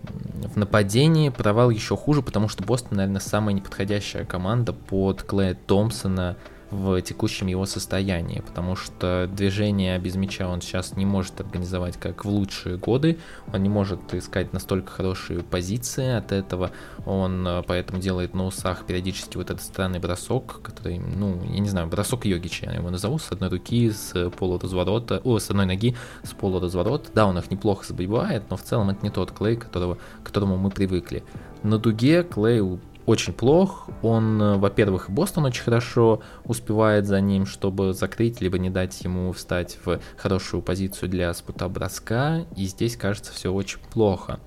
В 0.02 0.56
нападении 0.56 1.28
провал 1.28 1.70
еще 1.70 1.96
хуже, 1.96 2.22
потому 2.22 2.48
что 2.48 2.64
Бостон, 2.64 2.96
наверное, 2.96 3.20
самая 3.20 3.54
неподходящая 3.54 4.24
команда 4.24 4.72
под 4.72 5.22
Клея 5.22 5.54
Томпсона 5.66 6.36
в 6.70 7.00
текущем 7.02 7.48
его 7.48 7.66
состоянии, 7.66 8.40
потому 8.40 8.76
что 8.76 9.28
движение 9.32 9.98
без 9.98 10.14
мяча 10.14 10.48
он 10.48 10.60
сейчас 10.60 10.96
не 10.96 11.04
может 11.04 11.40
организовать 11.40 11.96
как 11.96 12.24
в 12.24 12.28
лучшие 12.28 12.76
годы, 12.76 13.18
он 13.52 13.62
не 13.62 13.68
может 13.68 14.14
искать 14.14 14.52
настолько 14.52 14.92
хорошие 14.92 15.40
позиции 15.42 16.12
от 16.12 16.32
этого, 16.32 16.70
он 17.06 17.46
э, 17.46 17.62
поэтому 17.66 18.00
делает 18.00 18.34
на 18.34 18.46
усах 18.46 18.86
периодически 18.86 19.36
вот 19.36 19.50
этот 19.50 19.62
странный 19.62 19.98
бросок, 19.98 20.60
который, 20.62 20.98
ну, 20.98 21.42
я 21.44 21.58
не 21.58 21.68
знаю, 21.68 21.88
бросок 21.88 22.24
Йогича 22.24 22.66
я 22.66 22.76
его 22.76 22.90
назову, 22.90 23.18
с 23.18 23.32
одной 23.32 23.50
руки, 23.50 23.90
с 23.90 24.30
полуразворота, 24.30 25.20
о, 25.24 25.38
с 25.38 25.50
одной 25.50 25.66
ноги, 25.66 25.96
с 26.22 26.30
полуразворота, 26.30 27.10
да, 27.14 27.26
он 27.26 27.38
их 27.38 27.50
неплохо 27.50 27.84
забивает, 27.84 28.44
но 28.50 28.56
в 28.56 28.62
целом 28.62 28.90
это 28.90 29.00
не 29.02 29.10
тот 29.10 29.32
Клей, 29.32 29.56
которого, 29.56 29.98
к 30.22 30.26
которому 30.26 30.56
мы 30.56 30.70
привыкли. 30.70 31.24
На 31.62 31.78
дуге 31.78 32.22
Клей 32.22 32.60
очень 33.06 33.32
плох. 33.32 33.88
Он, 34.02 34.40
э, 34.40 34.56
во-первых, 34.56 35.10
Бостон 35.10 35.44
очень 35.44 35.62
хорошо 35.62 36.22
успевает 36.44 37.06
за 37.06 37.20
ним, 37.20 37.46
чтобы 37.46 37.92
закрыть, 37.92 38.40
либо 38.40 38.58
не 38.58 38.70
дать 38.70 39.00
ему 39.02 39.32
встать 39.32 39.78
в 39.84 40.00
хорошую 40.16 40.62
позицию 40.62 41.08
для 41.08 41.32
спута 41.34 41.68
броска. 41.68 42.44
И 42.56 42.66
здесь, 42.66 42.96
кажется, 42.96 43.32
все 43.32 43.52
очень 43.52 43.80
плохо. 43.92 44.40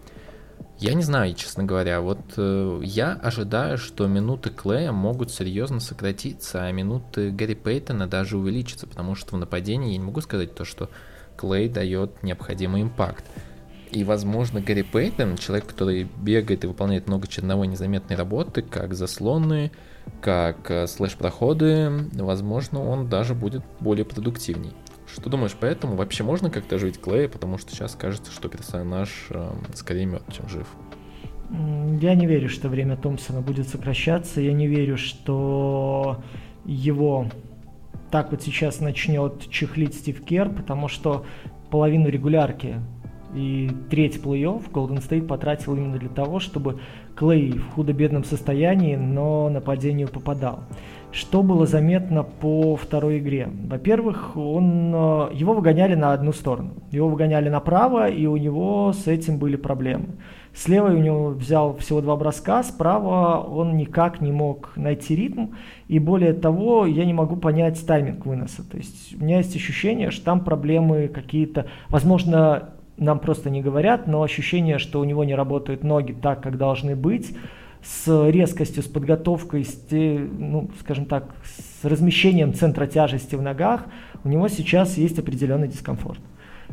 Я 0.80 0.95
не 0.95 1.04
знаю, 1.04 1.34
честно 1.36 1.64
говоря. 1.64 2.01
Вот 2.01 2.20
э, 2.38 2.82
я 2.84 3.14
ожидаю, 3.14 3.78
что 3.78 4.08
минуты 4.08 4.49
Клея 4.49 4.91
могут 4.91 5.32
серьезно 5.32 5.80
сократиться, 5.80 6.66
а 6.66 6.72
минуты 6.72 7.32
Гэри 7.32 7.56
Пейтона 7.56 8.08
даже 8.08 8.38
увеличатся, 8.38 8.88
потому 8.88 9.16
что 9.16 9.36
в 9.36 9.39
нападении 9.39 9.91
я 9.91 9.97
не 9.97 10.04
могу 10.04 10.22
сказать 10.22 10.56
то, 10.56 10.66
что 10.66 10.89
Клей 11.38 11.70
дает 11.70 12.22
необходимый 12.24 12.82
импакт. 12.82 13.24
И, 13.93 14.03
возможно, 14.03 14.59
Гарри 14.59 14.81
Пейтон, 14.81 15.37
человек, 15.37 15.67
который 15.67 16.07
бегает 16.17 16.63
и 16.63 16.67
выполняет 16.67 17.07
много 17.07 17.27
черновой 17.27 17.67
незаметной 17.67 18.15
работы, 18.15 18.63
как 18.63 18.95
заслоны, 18.95 19.71
как 20.19 20.71
э, 20.71 20.87
слэш-проходы, 20.87 22.09
возможно, 22.13 22.83
он 22.83 23.07
даже 23.07 23.35
будет 23.35 23.63
более 23.79 24.03
продуктивней. 24.03 24.71
Что 25.05 25.29
думаешь 25.29 25.53
по 25.53 25.65
этому? 25.65 25.95
Вообще 25.95 26.23
можно 26.23 26.49
как-то 26.49 26.79
жить 26.79 26.99
Клея? 26.99 27.29
Потому 27.29 27.59
что 27.59 27.71
сейчас 27.71 27.93
кажется, 27.93 28.31
что 28.31 28.49
персонаж 28.49 29.27
э, 29.29 29.51
скорее 29.75 30.07
мертв, 30.07 30.35
чем 30.35 30.49
жив. 30.49 30.67
Я 32.01 32.15
не 32.15 32.25
верю, 32.25 32.49
что 32.49 32.69
время 32.69 32.97
Томпсона 32.97 33.41
будет 33.41 33.67
сокращаться. 33.67 34.41
Я 34.41 34.53
не 34.53 34.65
верю, 34.65 34.97
что 34.97 36.23
его 36.65 37.27
так 38.09 38.31
вот 38.31 38.41
сейчас 38.41 38.79
начнет 38.79 39.47
чехлить 39.51 39.93
Стив 39.93 40.23
Кер, 40.25 40.49
потому 40.49 40.87
что 40.87 41.25
половину 41.69 42.09
регулярки 42.09 42.79
и 43.36 43.71
треть 43.89 44.21
плей-офф 44.23 44.71
Golden 44.71 44.99
State 44.99 45.27
потратил 45.27 45.75
именно 45.75 45.97
для 45.97 46.09
того, 46.09 46.39
чтобы 46.39 46.79
Клей 47.15 47.51
в 47.51 47.73
худо-бедном 47.73 48.23
состоянии, 48.23 48.95
но 48.95 49.49
нападению 49.49 50.07
попадал. 50.07 50.63
Что 51.11 51.43
было 51.43 51.67
заметно 51.67 52.23
по 52.23 52.75
второй 52.75 53.19
игре? 53.19 53.47
Во-первых, 53.69 54.36
он, 54.36 54.91
э, 54.95 55.29
его 55.34 55.53
выгоняли 55.53 55.93
на 55.93 56.11
одну 56.11 56.34
сторону. 56.34 56.71
Его 56.89 57.07
выгоняли 57.07 57.49
направо, 57.49 58.09
и 58.09 58.25
у 58.25 58.36
него 58.36 58.93
с 58.93 59.05
этим 59.05 59.38
были 59.38 59.55
проблемы. 59.55 60.15
Слева 60.55 60.88
у 60.88 60.97
него 60.97 61.29
взял 61.29 61.77
всего 61.77 62.01
два 62.01 62.15
броска, 62.15 62.63
справа 62.63 63.43
он 63.43 63.77
никак 63.77 64.21
не 64.21 64.31
мог 64.31 64.71
найти 64.75 65.15
ритм. 65.15 65.49
И 65.88 65.99
более 65.99 66.34
того, 66.34 66.88
я 66.88 67.05
не 67.05 67.13
могу 67.13 67.36
понять 67.36 67.86
тайминг 67.86 68.25
выноса. 68.25 68.67
То 68.67 68.77
есть 68.77 69.15
у 69.15 69.23
меня 69.23 69.38
есть 69.38 69.55
ощущение, 69.55 70.09
что 70.09 70.25
там 70.25 70.43
проблемы 70.43 71.09
какие-то, 71.09 71.67
возможно, 71.89 72.73
нам 72.97 73.19
просто 73.19 73.49
не 73.49 73.61
говорят, 73.61 74.07
но 74.07 74.21
ощущение, 74.23 74.77
что 74.77 74.99
у 74.99 75.03
него 75.03 75.23
не 75.23 75.35
работают 75.35 75.83
ноги 75.83 76.11
так, 76.11 76.41
как 76.41 76.57
должны 76.57 76.95
быть, 76.95 77.35
с 77.83 78.29
резкостью, 78.29 78.81
с 78.81 78.87
подготовкой, 78.87 79.65
с, 79.65 79.77
ну, 79.91 80.69
скажем 80.79 81.05
так, 81.05 81.35
с 81.43 81.83
размещением 81.83 82.53
центра 82.53 82.87
тяжести 82.87 83.35
в 83.35 83.41
ногах, 83.41 83.85
у 84.23 84.29
него 84.29 84.47
сейчас 84.47 84.97
есть 84.97 85.19
определенный 85.19 85.67
дискомфорт. 85.67 86.19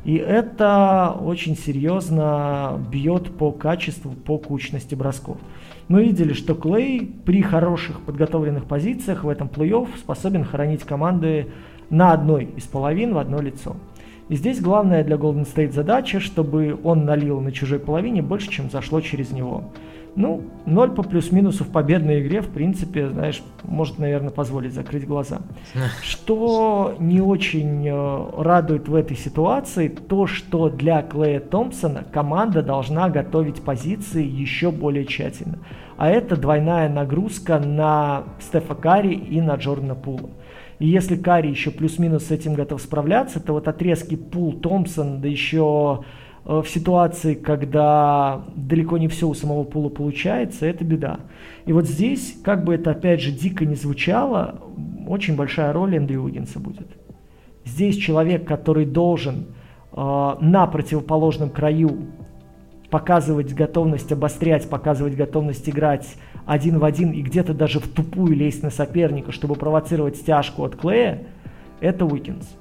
И 0.04 0.14
это 0.14 1.14
очень 1.20 1.56
серьезно 1.56 2.80
бьет 2.90 3.36
по 3.36 3.50
качеству, 3.50 4.12
по 4.12 4.38
кучности 4.38 4.94
бросков. 4.94 5.36
Мы 5.88 6.04
видели, 6.04 6.32
что 6.32 6.54
Клей 6.54 7.12
при 7.24 7.42
хороших 7.42 8.00
подготовленных 8.02 8.64
позициях 8.64 9.24
в 9.24 9.28
этом 9.28 9.48
плей-офф 9.48 9.88
способен 9.98 10.44
хранить 10.44 10.84
команды 10.84 11.48
на 11.90 12.12
одной 12.12 12.44
из 12.56 12.64
половин 12.64 13.12
в 13.12 13.18
одно 13.18 13.40
лицо. 13.40 13.76
И 14.30 14.36
здесь 14.36 14.60
главная 14.60 15.02
для 15.02 15.16
Golden 15.16 15.44
State 15.44 15.72
задача, 15.72 16.20
чтобы 16.20 16.78
он 16.84 17.04
налил 17.04 17.40
на 17.40 17.50
чужой 17.50 17.80
половине 17.80 18.22
больше, 18.22 18.48
чем 18.48 18.70
зашло 18.70 19.00
через 19.00 19.32
него. 19.32 19.64
Ну, 20.14 20.42
0 20.66 20.90
по 20.90 21.02
плюс-минусу 21.02 21.64
в 21.64 21.68
победной 21.68 22.20
игре, 22.20 22.40
в 22.40 22.48
принципе, 22.48 23.08
знаешь, 23.08 23.42
может, 23.64 23.98
наверное, 23.98 24.30
позволить 24.30 24.72
закрыть 24.72 25.04
глаза. 25.04 25.40
Что 26.02 26.94
не 27.00 27.20
очень 27.20 27.88
э, 27.88 28.30
радует 28.36 28.88
в 28.88 28.94
этой 28.94 29.16
ситуации, 29.16 29.88
то, 29.88 30.28
что 30.28 30.68
для 30.68 31.02
Клея 31.02 31.40
Томпсона 31.40 32.04
команда 32.12 32.62
должна 32.62 33.08
готовить 33.08 33.62
позиции 33.62 34.24
еще 34.24 34.70
более 34.70 35.06
тщательно. 35.06 35.58
А 35.96 36.08
это 36.08 36.36
двойная 36.36 36.88
нагрузка 36.88 37.58
на 37.58 38.24
Стефа 38.38 38.76
Карри 38.76 39.14
и 39.14 39.40
на 39.40 39.56
Джордана 39.56 39.96
Пула. 39.96 40.30
И 40.80 40.88
если 40.88 41.14
Карри 41.14 41.48
еще 41.48 41.70
плюс-минус 41.70 42.24
с 42.24 42.30
этим 42.30 42.54
готов 42.54 42.80
справляться, 42.80 43.38
то 43.38 43.52
вот 43.52 43.68
отрезки 43.68 44.16
Пул, 44.16 44.54
Томпсон, 44.54 45.20
да 45.20 45.28
еще 45.28 46.04
э, 46.46 46.62
в 46.64 46.68
ситуации, 46.68 47.34
когда 47.34 48.46
далеко 48.56 48.96
не 48.96 49.06
все 49.08 49.28
у 49.28 49.34
самого 49.34 49.64
Пула 49.64 49.90
получается, 49.90 50.64
это 50.64 50.82
беда. 50.82 51.20
И 51.66 51.74
вот 51.74 51.86
здесь, 51.86 52.34
как 52.42 52.64
бы 52.64 52.74
это 52.74 52.92
опять 52.92 53.20
же 53.20 53.30
дико 53.30 53.66
не 53.66 53.74
звучало, 53.74 54.58
очень 55.06 55.36
большая 55.36 55.74
роль 55.74 55.96
Эндрю 55.96 56.22
Уиггинса 56.22 56.58
будет. 56.58 56.88
Здесь 57.66 57.96
человек, 57.98 58.48
который 58.48 58.86
должен 58.86 59.48
э, 59.92 59.96
на 60.40 60.66
противоположном 60.66 61.50
краю 61.50 62.06
показывать 62.88 63.54
готовность 63.54 64.10
обострять, 64.12 64.68
показывать 64.70 65.14
готовность 65.14 65.68
играть 65.68 66.16
один 66.50 66.80
в 66.80 66.84
один 66.84 67.12
и 67.12 67.22
где-то 67.22 67.54
даже 67.54 67.78
в 67.78 67.86
тупую 67.86 68.34
лезть 68.34 68.64
на 68.64 68.70
соперника, 68.70 69.30
чтобы 69.30 69.54
провоцировать 69.54 70.16
стяжку 70.16 70.64
от 70.64 70.74
Клея, 70.74 71.22
это 71.80 72.04
Уикенс. 72.04 72.56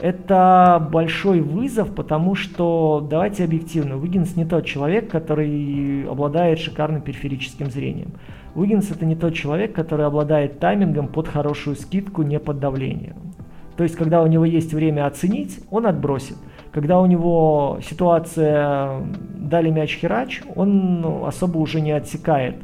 Это 0.00 0.88
большой 0.90 1.42
вызов, 1.42 1.94
потому 1.94 2.34
что, 2.34 3.06
давайте 3.10 3.44
объективно, 3.44 3.98
Уиггинс 3.98 4.34
не 4.36 4.46
тот 4.46 4.64
человек, 4.64 5.10
который 5.10 6.08
обладает 6.08 6.58
шикарным 6.58 7.02
периферическим 7.02 7.70
зрением. 7.70 8.12
Уиггинс 8.54 8.90
это 8.90 9.04
не 9.04 9.14
тот 9.14 9.34
человек, 9.34 9.74
который 9.74 10.06
обладает 10.06 10.58
таймингом 10.58 11.08
под 11.08 11.28
хорошую 11.28 11.76
скидку, 11.76 12.22
не 12.22 12.40
под 12.40 12.60
давлением. 12.60 13.16
То 13.76 13.84
есть, 13.84 13.94
когда 13.94 14.22
у 14.22 14.26
него 14.26 14.46
есть 14.46 14.72
время 14.72 15.06
оценить, 15.06 15.60
он 15.70 15.86
отбросит. 15.86 16.38
Когда 16.72 16.98
у 16.98 17.04
него 17.04 17.78
ситуация 17.86 19.02
дали 19.36 19.68
мяч 19.68 19.98
херач, 19.98 20.40
он 20.56 21.24
особо 21.26 21.58
уже 21.58 21.82
не 21.82 21.92
отсекает 21.92 22.56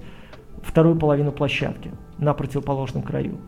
вторую 0.68 0.96
половину 0.96 1.32
площадки 1.32 1.90
на 2.18 2.34
противоположном 2.34 3.02
краю. 3.02 3.38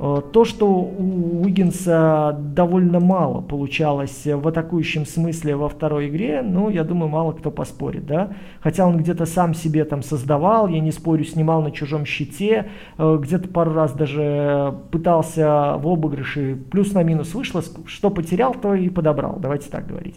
Э, 0.00 0.22
то, 0.32 0.44
что 0.44 0.68
у 0.68 1.42
Уиггинса 1.42 2.38
довольно 2.38 3.00
мало 3.00 3.40
получалось 3.40 4.26
в 4.26 4.46
атакующем 4.46 5.06
смысле 5.06 5.56
во 5.56 5.68
второй 5.68 6.08
игре, 6.08 6.42
ну, 6.42 6.68
я 6.68 6.84
думаю, 6.84 7.08
мало 7.08 7.32
кто 7.32 7.50
поспорит, 7.50 8.06
да. 8.06 8.30
Хотя 8.60 8.86
он 8.86 8.98
где-то 8.98 9.26
сам 9.26 9.54
себе 9.54 9.84
там 9.84 10.02
создавал, 10.02 10.68
я 10.68 10.80
не 10.80 10.92
спорю, 10.92 11.24
снимал 11.24 11.62
на 11.62 11.72
чужом 11.72 12.04
щите, 12.04 12.70
э, 12.96 13.18
где-то 13.20 13.48
пару 13.48 13.72
раз 13.72 13.92
даже 13.92 14.74
пытался 14.92 15.76
в 15.78 15.88
обыгрыше 15.88 16.56
плюс 16.70 16.92
на 16.92 17.02
минус 17.02 17.34
вышло, 17.34 17.62
что 17.86 18.10
потерял, 18.10 18.54
то 18.54 18.74
и 18.74 18.88
подобрал, 18.90 19.38
давайте 19.40 19.68
так 19.68 19.86
говорить. 19.88 20.16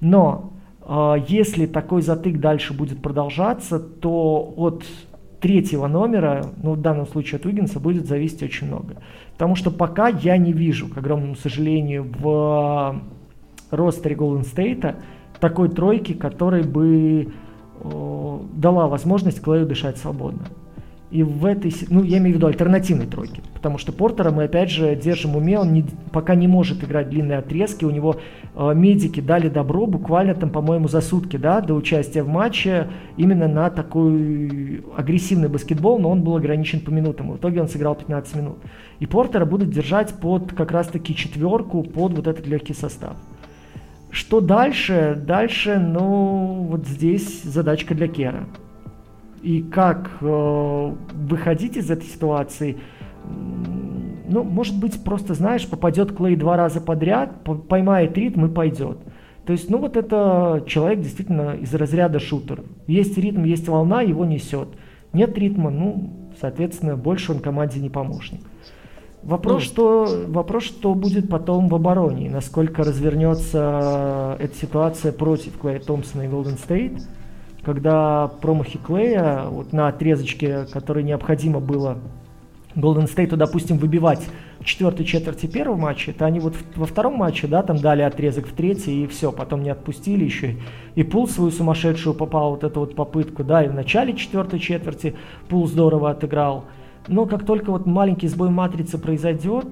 Но 0.00 0.52
э, 0.82 1.16
если 1.26 1.66
такой 1.66 2.02
затык 2.02 2.38
дальше 2.38 2.72
будет 2.72 3.02
продолжаться, 3.02 3.80
то 3.80 4.54
от 4.56 4.84
третьего 5.40 5.86
номера, 5.86 6.46
ну 6.62 6.72
в 6.72 6.80
данном 6.80 7.06
случае 7.06 7.38
от 7.38 7.46
Уиггинса, 7.46 7.80
будет 7.80 8.06
зависеть 8.06 8.42
очень 8.42 8.66
много. 8.66 8.96
Потому 9.32 9.54
что 9.54 9.70
пока 9.70 10.08
я 10.08 10.36
не 10.36 10.52
вижу, 10.52 10.88
к 10.88 10.98
огромному 10.98 11.36
сожалению, 11.36 12.06
в 12.18 13.00
ростере 13.70 14.16
Golden 14.16 14.44
State 14.44 14.96
такой 15.40 15.68
тройки, 15.68 16.12
которой 16.14 16.62
бы 16.62 17.28
э, 17.80 18.38
дала 18.54 18.88
возможность 18.88 19.40
Клею 19.40 19.66
дышать 19.66 19.98
свободно. 19.98 20.46
И 21.10 21.22
в 21.22 21.46
этой, 21.46 21.74
ну, 21.88 22.02
я 22.02 22.18
имею 22.18 22.34
в 22.34 22.36
виду 22.36 22.48
альтернативной 22.48 23.06
тройки, 23.06 23.40
потому 23.54 23.78
что 23.78 23.92
Портера 23.92 24.30
мы 24.30 24.44
опять 24.44 24.70
же 24.70 24.94
держим 24.94 25.36
уме, 25.36 25.58
он 25.58 25.72
не, 25.72 25.86
пока 26.12 26.34
не 26.34 26.46
может 26.46 26.84
играть 26.84 27.08
длинные 27.08 27.38
отрезки, 27.38 27.86
у 27.86 27.90
него 27.90 28.16
э, 28.54 28.74
медики 28.74 29.20
дали 29.20 29.48
добро 29.48 29.86
буквально 29.86 30.34
там, 30.34 30.50
по-моему, 30.50 30.86
за 30.86 31.00
сутки, 31.00 31.38
да, 31.38 31.62
до 31.62 31.74
участия 31.74 32.22
в 32.22 32.28
матче 32.28 32.88
именно 33.16 33.48
на 33.48 33.70
такой 33.70 34.84
агрессивный 34.98 35.48
баскетбол, 35.48 35.98
но 35.98 36.10
он 36.10 36.22
был 36.22 36.36
ограничен 36.36 36.80
по 36.80 36.90
минутам, 36.90 37.32
в 37.32 37.36
итоге 37.38 37.62
он 37.62 37.68
сыграл 37.68 37.94
15 37.94 38.36
минут. 38.36 38.58
И 39.00 39.06
Портера 39.06 39.46
будут 39.46 39.70
держать 39.70 40.12
под 40.12 40.52
как 40.52 40.72
раз-таки 40.72 41.14
четверку, 41.14 41.84
под 41.84 42.12
вот 42.12 42.26
этот 42.26 42.46
легкий 42.46 42.74
состав. 42.74 43.16
Что 44.10 44.42
дальше? 44.42 45.18
Дальше, 45.26 45.78
ну, 45.78 46.66
вот 46.68 46.86
здесь 46.86 47.42
задачка 47.44 47.94
для 47.94 48.08
Кера 48.08 48.44
и 49.42 49.62
как 49.62 50.10
э, 50.20 50.94
выходить 51.14 51.76
из 51.76 51.90
этой 51.90 52.06
ситуации, 52.06 52.78
ну, 54.28 54.44
может 54.44 54.78
быть, 54.78 55.02
просто, 55.02 55.34
знаешь, 55.34 55.66
попадет 55.66 56.14
Клей 56.16 56.36
два 56.36 56.56
раза 56.56 56.80
подряд, 56.80 57.44
поймает 57.68 58.16
ритм 58.16 58.46
и 58.46 58.48
пойдет. 58.48 58.98
То 59.46 59.52
есть, 59.52 59.70
ну, 59.70 59.78
вот 59.78 59.96
это 59.96 60.62
человек 60.66 61.00
действительно 61.00 61.54
из 61.54 61.74
разряда 61.74 62.20
шутер. 62.20 62.62
Есть 62.86 63.16
ритм, 63.16 63.44
есть 63.44 63.68
волна, 63.68 64.02
его 64.02 64.24
несет. 64.24 64.68
Нет 65.14 65.38
ритма, 65.38 65.70
ну, 65.70 66.10
соответственно, 66.38 66.96
больше 66.96 67.32
он 67.32 67.40
команде 67.40 67.80
не 67.80 67.88
помощник. 67.88 68.42
Вопрос, 69.22 69.62
что, 69.62 70.06
вопрос, 70.28 70.64
что 70.64 70.94
будет 70.94 71.28
потом 71.28 71.68
в 71.68 71.74
обороне, 71.74 72.30
насколько 72.30 72.84
развернется 72.84 74.36
эта 74.38 74.54
ситуация 74.54 75.12
против 75.12 75.58
Клея 75.58 75.80
Томпсона 75.80 76.22
и 76.22 76.28
Голден 76.28 76.56
Стейт 76.56 77.02
когда 77.68 78.28
промахи 78.40 78.78
Клея 78.78 79.42
вот 79.50 79.74
на 79.74 79.88
отрезочке, 79.88 80.64
который 80.72 81.02
необходимо 81.02 81.60
было 81.60 81.98
Golden 82.74 83.14
State, 83.14 83.36
допустим, 83.36 83.76
выбивать 83.76 84.26
в 84.60 84.64
четвертой 84.64 85.04
четверти 85.04 85.44
первого 85.44 85.76
матча, 85.76 86.12
это 86.12 86.24
они 86.24 86.40
вот 86.40 86.54
во 86.76 86.86
втором 86.86 87.16
матче, 87.16 87.46
да, 87.46 87.62
там 87.62 87.76
дали 87.76 88.00
отрезок 88.00 88.46
в 88.46 88.54
третий, 88.54 89.04
и 89.04 89.06
все, 89.06 89.32
потом 89.32 89.62
не 89.62 89.68
отпустили 89.68 90.24
еще. 90.24 90.56
И 90.94 91.02
Пул 91.02 91.28
свою 91.28 91.50
сумасшедшую 91.50 92.14
попал, 92.14 92.52
вот 92.52 92.64
эту 92.64 92.80
вот 92.80 92.94
попытку, 92.94 93.44
да, 93.44 93.62
и 93.62 93.68
в 93.68 93.74
начале 93.74 94.14
четвертой 94.14 94.60
четверти 94.60 95.14
Пул 95.50 95.66
здорово 95.66 96.12
отыграл. 96.12 96.64
Но 97.06 97.26
как 97.26 97.44
только 97.44 97.70
вот 97.70 97.84
маленький 97.84 98.28
сбой 98.28 98.48
матрицы 98.48 98.96
произойдет, 98.96 99.66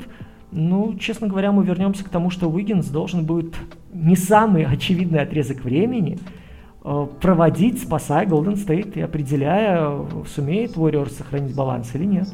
ну, 0.53 0.95
честно 0.99 1.29
говоря, 1.29 1.51
мы 1.51 1.65
вернемся 1.65 2.05
к 2.05 2.11
тому, 2.11 2.29
что 2.29 2.51
Уиггинс 2.51 2.89
должен 2.89 3.25
будет 3.25 3.55
не 3.95 4.17
самый 4.17 4.67
очевидный 4.71 5.21
отрезок 5.21 5.65
времени– 5.65 6.19
проводить, 7.21 7.83
спасая 7.83 8.27
Golden 8.27 8.55
State 8.55 8.95
и 8.95 9.01
определяя, 9.01 10.07
сумеет 10.33 10.77
Warriors 10.77 11.11
сохранить 11.11 11.55
баланс 11.55 11.95
или 11.95 12.05
нет. 12.05 12.29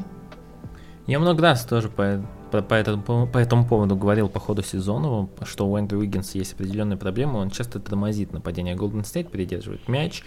Я 1.07 1.19
много 1.19 1.41
раз 1.41 1.65
тоже 1.65 1.89
по, 1.89 2.23
по, 2.51 2.61
по, 2.61 2.73
этому, 2.75 3.27
по 3.27 3.37
этому 3.37 3.65
поводу 3.65 3.95
говорил 3.95 4.29
по 4.29 4.39
ходу 4.39 4.61
сезона, 4.61 5.27
что 5.43 5.67
у 5.67 5.75
Эндрю 5.77 5.99
Уиггинса 5.99 6.37
есть 6.37 6.53
определенные 6.53 6.97
проблемы, 6.97 7.39
он 7.39 7.49
часто 7.49 7.79
тормозит 7.79 8.31
нападение 8.31 8.75
Golden 8.75 9.01
State, 9.01 9.29
передерживает 9.29 9.87
мяч, 9.87 10.23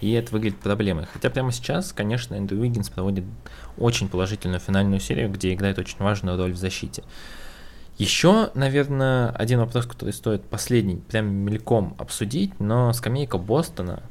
и 0.00 0.12
это 0.12 0.30
выглядит 0.32 0.58
проблемой. 0.58 1.06
Хотя 1.12 1.30
прямо 1.30 1.50
сейчас, 1.50 1.92
конечно, 1.92 2.34
Эндрю 2.34 2.60
Уиггинс 2.60 2.90
проводит 2.90 3.24
очень 3.78 4.08
положительную 4.08 4.60
финальную 4.60 5.00
серию, 5.00 5.30
где 5.30 5.52
играет 5.52 5.78
очень 5.78 5.98
важную 5.98 6.36
роль 6.36 6.52
в 6.52 6.56
защите. 6.56 7.02
Еще, 8.00 8.48
наверное, 8.54 9.28
один 9.32 9.58
вопрос, 9.58 9.84
который 9.84 10.14
стоит 10.14 10.42
последний, 10.44 10.96
прям 10.96 11.26
мельком 11.26 11.94
обсудить, 11.98 12.58
но 12.58 12.94
скамейка 12.94 13.36
Бостона 13.36 14.02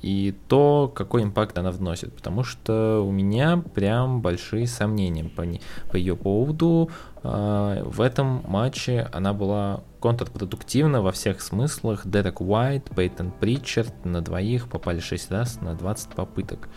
и 0.00 0.32
то, 0.46 0.92
какой 0.94 1.24
импакт 1.24 1.58
она 1.58 1.72
вносит, 1.72 2.14
потому 2.14 2.44
что 2.44 3.04
у 3.04 3.10
меня 3.10 3.60
прям 3.74 4.20
большие 4.20 4.68
сомнения 4.68 5.24
по, 5.24 5.44
по 5.90 5.96
ее 5.96 6.14
поводу. 6.14 6.90
А, 7.24 7.82
в 7.84 8.00
этом 8.00 8.44
матче 8.46 9.08
она 9.12 9.32
была 9.32 9.82
контрпродуктивна 9.98 11.02
во 11.02 11.10
всех 11.10 11.40
смыслах. 11.40 12.02
Дерек 12.04 12.40
Уайт, 12.40 12.90
Пейтон 12.94 13.32
Притчард 13.32 14.04
на 14.04 14.20
двоих 14.20 14.68
попали 14.68 15.00
6 15.00 15.32
раз 15.32 15.60
на 15.60 15.74
20 15.74 16.10
попыток. 16.10 16.68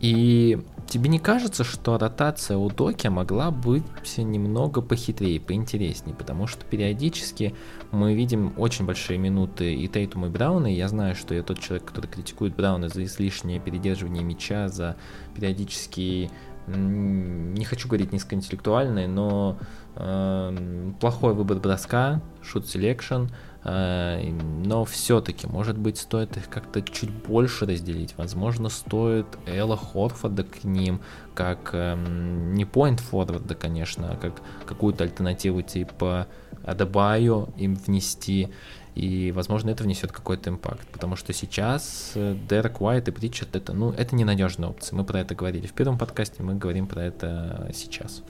И 0.00 0.58
тебе 0.86 1.08
не 1.08 1.18
кажется, 1.18 1.64
что 1.64 1.98
ротация 1.98 2.56
у 2.56 2.70
Доки 2.70 3.08
могла 3.08 3.50
быть 3.50 3.82
немного 4.16 4.80
похитрее, 4.80 5.40
поинтереснее? 5.40 6.14
Потому 6.14 6.46
что 6.46 6.64
периодически 6.64 7.54
мы 7.90 8.14
видим 8.14 8.52
очень 8.56 8.86
большие 8.86 9.18
минуты 9.18 9.74
и 9.74 9.88
Тейтума, 9.88 10.28
и 10.28 10.30
Брауна, 10.30 10.72
и 10.72 10.76
я 10.76 10.88
знаю, 10.88 11.14
что 11.14 11.34
я 11.34 11.42
тот 11.42 11.58
человек, 11.58 11.86
который 11.86 12.06
критикует 12.06 12.54
Брауна 12.54 12.88
за 12.88 13.04
излишнее 13.04 13.60
передерживание 13.60 14.22
мяча, 14.22 14.68
за 14.68 14.96
периодически 15.34 16.30
не 16.66 17.64
хочу 17.64 17.88
говорить 17.88 18.12
низкоинтеллектуальный, 18.12 19.06
но 19.06 19.58
э, 19.96 20.92
плохой 21.00 21.32
выбор 21.32 21.58
броска, 21.60 22.20
shot 22.42 22.68
selection, 22.68 23.24
Э, 23.24 23.47
но 23.64 24.84
все-таки, 24.84 25.46
может 25.46 25.76
быть, 25.76 25.98
стоит 25.98 26.36
их 26.36 26.48
как-то 26.48 26.80
чуть 26.80 27.10
больше 27.10 27.66
разделить. 27.66 28.14
Возможно, 28.16 28.68
стоит 28.68 29.26
Эла 29.46 29.76
Хорфорда 29.76 30.44
к 30.44 30.64
ним, 30.64 31.00
как 31.34 31.70
эм, 31.72 32.54
не 32.54 32.64
point 32.64 32.98
форварда, 32.98 33.54
конечно, 33.54 34.12
а 34.12 34.16
как 34.16 34.40
какую-то 34.64 35.04
альтернативу 35.04 35.62
типа 35.62 36.28
Адебайо 36.64 37.48
им 37.56 37.74
внести. 37.74 38.48
И, 38.94 39.32
возможно, 39.32 39.70
это 39.70 39.84
внесет 39.84 40.12
какой-то 40.12 40.50
импакт. 40.50 40.86
Потому 40.88 41.14
что 41.16 41.32
сейчас 41.32 42.12
э, 42.14 42.36
Дерек 42.48 42.80
Уайт 42.80 43.08
и 43.08 43.12
Притчард 43.12 43.54
это, 43.54 43.72
ну, 43.72 43.92
это 43.92 44.14
ненадежная 44.16 44.70
опция. 44.70 44.96
Мы 44.96 45.04
про 45.04 45.20
это 45.20 45.34
говорили 45.34 45.66
в 45.66 45.72
первом 45.72 45.98
подкасте, 45.98 46.42
мы 46.42 46.54
говорим 46.54 46.86
про 46.86 47.04
это 47.04 47.70
сейчас. 47.74 48.22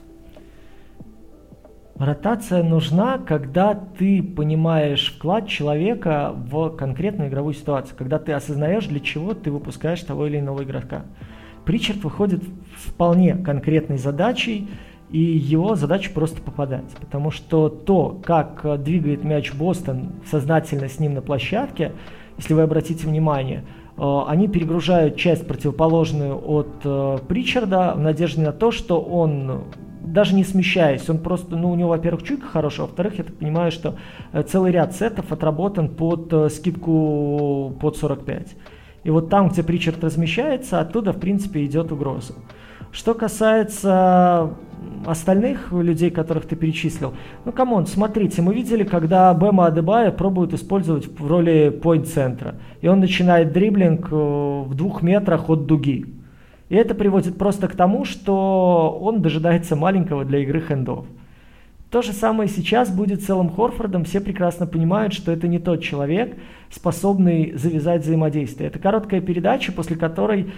Ротация 1.99 2.63
нужна, 2.63 3.17
когда 3.17 3.73
ты 3.75 4.23
понимаешь 4.23 5.13
вклад 5.17 5.49
человека 5.49 6.33
в 6.33 6.69
конкретную 6.69 7.29
игровую 7.29 7.53
ситуацию, 7.53 7.97
когда 7.97 8.19
ты 8.19 8.31
осознаешь, 8.31 8.85
для 8.85 9.01
чего 9.01 9.33
ты 9.33 9.51
выпускаешь 9.51 9.99
того 10.03 10.27
или 10.27 10.39
иного 10.39 10.63
игрока. 10.63 11.03
Причард 11.65 12.01
выходит 12.05 12.41
вполне 12.77 13.35
конкретной 13.35 13.97
задачей, 13.97 14.69
и 15.11 15.19
его 15.19 15.75
задача 15.75 16.09
просто 16.13 16.41
попадать. 16.41 16.89
Потому 17.01 17.31
что 17.31 17.67
то, 17.67 18.17
как 18.23 18.81
двигает 18.81 19.25
мяч 19.25 19.53
Бостон 19.53 20.13
сознательно 20.31 20.87
с 20.87 20.99
ним 20.99 21.15
на 21.15 21.21
площадке, 21.21 21.91
если 22.37 22.53
вы 22.53 22.61
обратите 22.61 23.07
внимание, 23.07 23.65
э, 23.97 24.19
они 24.27 24.47
перегружают 24.47 25.17
часть 25.17 25.45
противоположную 25.45 26.39
от 26.49 26.69
э, 26.85 27.17
Причарда 27.27 27.93
в 27.97 27.99
надежде 27.99 28.41
на 28.41 28.53
то, 28.53 28.71
что 28.71 29.01
он 29.01 29.63
даже 30.01 30.35
не 30.35 30.43
смещаясь, 30.43 31.09
он 31.09 31.19
просто, 31.19 31.55
ну, 31.55 31.71
у 31.71 31.75
него, 31.75 31.89
во-первых, 31.89 32.23
чуйка 32.23 32.47
хорошая, 32.47 32.87
во-вторых, 32.87 33.17
я 33.17 33.23
так 33.23 33.35
понимаю, 33.35 33.71
что 33.71 33.95
э, 34.31 34.43
целый 34.43 34.71
ряд 34.71 34.95
сетов 34.95 35.31
отработан 35.31 35.89
под 35.89 36.31
э, 36.31 36.49
скидку 36.49 37.75
под 37.79 37.97
45. 37.97 38.55
И 39.03 39.09
вот 39.09 39.29
там, 39.29 39.49
где 39.49 39.63
Причард 39.63 40.03
размещается, 40.03 40.79
оттуда, 40.79 41.13
в 41.13 41.19
принципе, 41.19 41.65
идет 41.65 41.91
угроза. 41.91 42.33
Что 42.91 43.13
касается 43.13 44.55
остальных 45.05 45.71
людей, 45.71 46.09
которых 46.09 46.47
ты 46.47 46.55
перечислил, 46.55 47.13
ну, 47.45 47.51
come 47.51 47.70
on, 47.70 47.85
смотрите, 47.85 48.41
мы 48.41 48.53
видели, 48.53 48.83
когда 48.83 49.33
Бэма 49.33 49.67
Адебая 49.67 50.11
пробуют 50.11 50.53
использовать 50.53 51.07
в 51.07 51.27
роли 51.27 51.69
point-центра, 51.81 52.55
и 52.81 52.87
он 52.87 52.99
начинает 52.99 53.51
дриблинг 53.51 54.07
э, 54.11 54.15
в 54.15 54.73
двух 54.75 55.01
метрах 55.01 55.49
от 55.49 55.65
дуги. 55.65 56.18
И 56.69 56.75
это 56.75 56.95
приводит 56.95 57.37
просто 57.37 57.67
к 57.67 57.75
тому, 57.75 58.05
что 58.05 58.97
он 59.01 59.21
дожидается 59.21 59.75
маленького 59.75 60.23
для 60.23 60.39
игры 60.39 60.61
hand-off'ов. 60.61 61.05
То 61.89 62.03
же 62.03 62.13
самое 62.13 62.47
сейчас 62.47 62.91
будет 62.91 63.23
с 63.23 63.29
Элом 63.29 63.49
Хорфордом. 63.49 64.05
Все 64.05 64.21
прекрасно 64.21 64.67
понимают, 64.67 65.13
что 65.13 65.31
это 65.31 65.47
не 65.47 65.57
тот 65.57 65.81
человек, 65.81 66.37
способный 66.69 67.53
завязать 67.55 68.03
взаимодействие. 68.03 68.69
Это 68.69 68.77
короткая 68.77 69.21
передача, 69.21 69.71
после 69.71 69.95
которой 69.95 70.51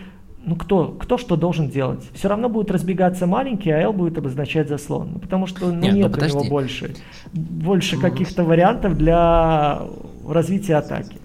ну 0.43 0.55
кто, 0.55 0.87
кто 0.87 1.17
что 1.17 1.35
должен 1.35 1.69
делать? 1.69 2.03
Все 2.13 2.27
равно 2.27 2.49
будет 2.49 2.71
разбегаться 2.71 3.27
маленький, 3.27 3.69
а 3.69 3.79
L 3.79 3.93
будет 3.93 4.17
обозначать 4.17 4.67
заслон. 4.67 5.11
Ну, 5.13 5.19
потому 5.19 5.45
что 5.45 5.67
ну, 5.67 5.79
нет, 5.79 5.93
нет 5.93 6.17
ну, 6.17 6.25
у 6.25 6.27
него 6.27 6.43
больше, 6.49 6.95
больше 7.31 7.99
каких-то 7.99 8.43
вариантов 8.43 8.97
для 8.97 9.83
развития 10.27 10.75
атаки. 10.75 11.17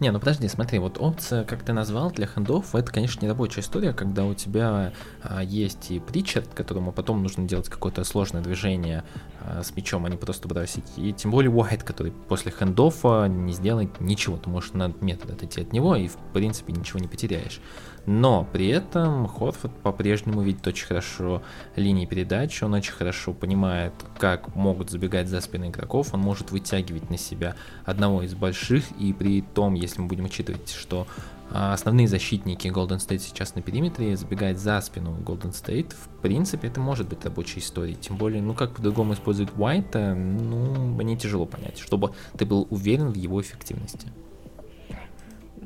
Не, 0.00 0.12
ну 0.12 0.20
подожди, 0.20 0.46
смотри, 0.46 0.78
вот 0.78 0.96
опция, 1.00 1.42
как 1.42 1.64
ты 1.64 1.72
назвал, 1.72 2.12
для 2.12 2.28
хендов, 2.28 2.72
это, 2.76 2.92
конечно, 2.92 3.20
не 3.20 3.28
рабочая 3.28 3.62
история, 3.62 3.92
когда 3.92 4.24
у 4.26 4.34
тебя 4.34 4.92
а, 5.24 5.42
есть 5.42 5.90
и 5.90 5.98
притчер, 5.98 6.44
которому 6.54 6.92
потом 6.92 7.20
нужно 7.20 7.48
делать 7.48 7.68
какое-то 7.68 8.04
сложное 8.04 8.40
движение 8.40 9.02
а, 9.40 9.64
с 9.64 9.74
мячом, 9.74 10.04
а 10.04 10.08
не 10.08 10.16
просто 10.16 10.46
бросить. 10.46 10.84
И 10.96 11.12
тем 11.12 11.32
более 11.32 11.50
Уайт, 11.50 11.82
который 11.82 12.12
после 12.12 12.52
хендофа 12.52 13.26
не 13.26 13.52
сделает 13.52 14.00
ничего. 14.00 14.36
Ты 14.36 14.48
можешь 14.48 14.72
на 14.72 14.94
метод 15.00 15.32
отойти 15.32 15.62
от 15.62 15.72
него 15.72 15.96
и, 15.96 16.06
в 16.06 16.16
принципе, 16.32 16.72
ничего 16.72 17.00
не 17.00 17.08
потеряешь. 17.08 17.60
Но 18.08 18.48
при 18.54 18.68
этом 18.68 19.28
Хорфорд 19.28 19.70
по-прежнему 19.82 20.40
видит 20.40 20.66
очень 20.66 20.86
хорошо 20.86 21.42
линии 21.76 22.06
передач, 22.06 22.62
он 22.62 22.72
очень 22.72 22.94
хорошо 22.94 23.34
понимает, 23.34 23.92
как 24.18 24.54
могут 24.56 24.88
забегать 24.88 25.28
за 25.28 25.42
спины 25.42 25.68
игроков, 25.68 26.14
он 26.14 26.20
может 26.20 26.50
вытягивать 26.50 27.10
на 27.10 27.18
себя 27.18 27.54
одного 27.84 28.22
из 28.22 28.34
больших, 28.34 28.90
и 28.98 29.12
при 29.12 29.42
том, 29.42 29.74
если 29.74 30.00
мы 30.00 30.06
будем 30.06 30.24
учитывать, 30.24 30.70
что 30.70 31.06
а, 31.50 31.74
основные 31.74 32.08
защитники 32.08 32.68
Golden 32.68 32.96
State 32.96 33.18
сейчас 33.18 33.54
на 33.54 33.60
периметре, 33.60 34.16
забегать 34.16 34.58
за 34.58 34.80
спину 34.80 35.14
Golden 35.18 35.52
State, 35.52 35.92
в 35.94 36.22
принципе, 36.22 36.68
это 36.68 36.80
может 36.80 37.10
быть 37.10 37.22
рабочей 37.26 37.60
историей. 37.60 37.96
Тем 37.96 38.16
более, 38.16 38.40
ну 38.40 38.54
как 38.54 38.72
по-другому 38.72 39.12
использовать 39.12 39.52
Уайта, 39.54 40.14
ну, 40.14 40.86
мне 40.86 41.14
тяжело 41.18 41.44
понять, 41.44 41.78
чтобы 41.78 42.14
ты 42.38 42.46
был 42.46 42.66
уверен 42.70 43.10
в 43.10 43.16
его 43.16 43.38
эффективности. 43.38 44.08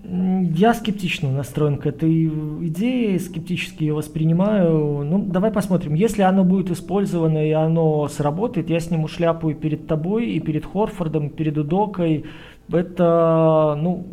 Я 0.04 0.74
скептично 0.74 1.30
настроен 1.30 1.78
к 1.78 1.86
этой 1.86 2.26
идее, 2.26 3.20
скептически 3.20 3.84
ее 3.84 3.94
воспринимаю. 3.94 5.04
Ну, 5.04 5.24
давай 5.24 5.52
посмотрим. 5.52 5.94
Если 5.94 6.22
оно 6.22 6.42
будет 6.42 6.70
использовано 6.72 7.46
и 7.46 7.52
оно 7.52 8.08
сработает, 8.08 8.68
я 8.68 8.80
сниму 8.80 9.06
шляпу 9.06 9.50
и 9.50 9.54
перед 9.54 9.86
тобой, 9.86 10.30
и 10.30 10.40
перед 10.40 10.66
Хорфордом, 10.66 11.28
и 11.28 11.30
перед 11.30 11.56
Удокой. 11.56 12.24
Это, 12.68 13.78
ну, 13.80 14.06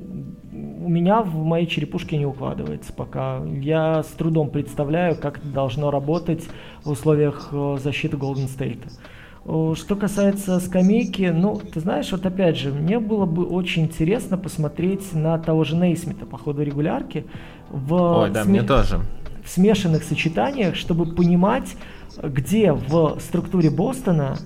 у 0.53 0.89
меня 0.89 1.21
в 1.21 1.43
моей 1.43 1.65
черепушке 1.65 2.17
не 2.17 2.25
укладывается 2.25 2.93
пока. 2.93 3.41
Я 3.45 4.03
с 4.03 4.07
трудом 4.07 4.49
представляю, 4.49 5.15
как 5.15 5.39
это 5.39 5.47
должно 5.47 5.89
работать 5.89 6.47
в 6.83 6.91
условиях 6.91 7.49
э, 7.51 7.77
защиты 7.81 8.15
Golden 8.15 8.47
State. 8.47 8.91
Что 9.45 9.95
касается 9.95 10.59
скамейки, 10.59 11.31
ну, 11.33 11.55
ты 11.55 11.79
знаешь, 11.79 12.11
вот 12.11 12.25
опять 12.25 12.57
же, 12.57 12.71
мне 12.71 12.99
было 12.99 13.25
бы 13.25 13.45
очень 13.45 13.83
интересно 13.83 14.37
посмотреть 14.37 15.13
на 15.13 15.37
того 15.39 15.63
же 15.63 15.75
Нейсмита 15.75 16.25
по 16.25 16.37
ходу 16.37 16.61
регулярки 16.61 17.25
в, 17.69 17.93
Ой, 17.93 18.31
да, 18.31 18.43
сме... 18.43 18.59
мне 18.59 18.67
тоже. 18.67 18.99
в 19.43 19.49
смешанных 19.49 20.03
сочетаниях, 20.03 20.75
чтобы 20.75 21.05
понимать, 21.05 21.75
где 22.21 22.73
в 22.73 23.17
структуре 23.19 23.69
Бостона 23.69 24.37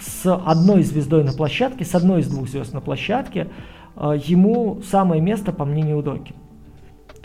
с 0.00 0.32
одной 0.32 0.82
звездой 0.82 1.24
на 1.24 1.32
площадке, 1.32 1.84
с 1.84 1.94
одной 1.94 2.20
из 2.20 2.28
двух 2.28 2.48
звезд 2.48 2.72
на 2.72 2.80
площадке, 2.80 3.48
э, 3.96 4.18
ему 4.24 4.80
самое 4.88 5.20
место, 5.20 5.52
по 5.52 5.64
мнению 5.64 6.02
Доки. 6.02 6.34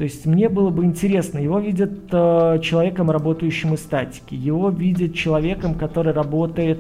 То 0.02 0.06
есть 0.06 0.26
мне 0.26 0.49
было 0.49 0.72
бы 0.72 0.84
интересно, 0.84 1.38
его 1.38 1.60
видят 1.60 1.91
э, 2.12 2.60
человеком, 2.64 3.12
работающим 3.12 3.76
из 3.76 3.82
статики, 3.82 4.34
его 4.34 4.72
видят 4.72 5.14
человеком, 5.14 5.76
который 5.76 6.12
работает 6.12 6.80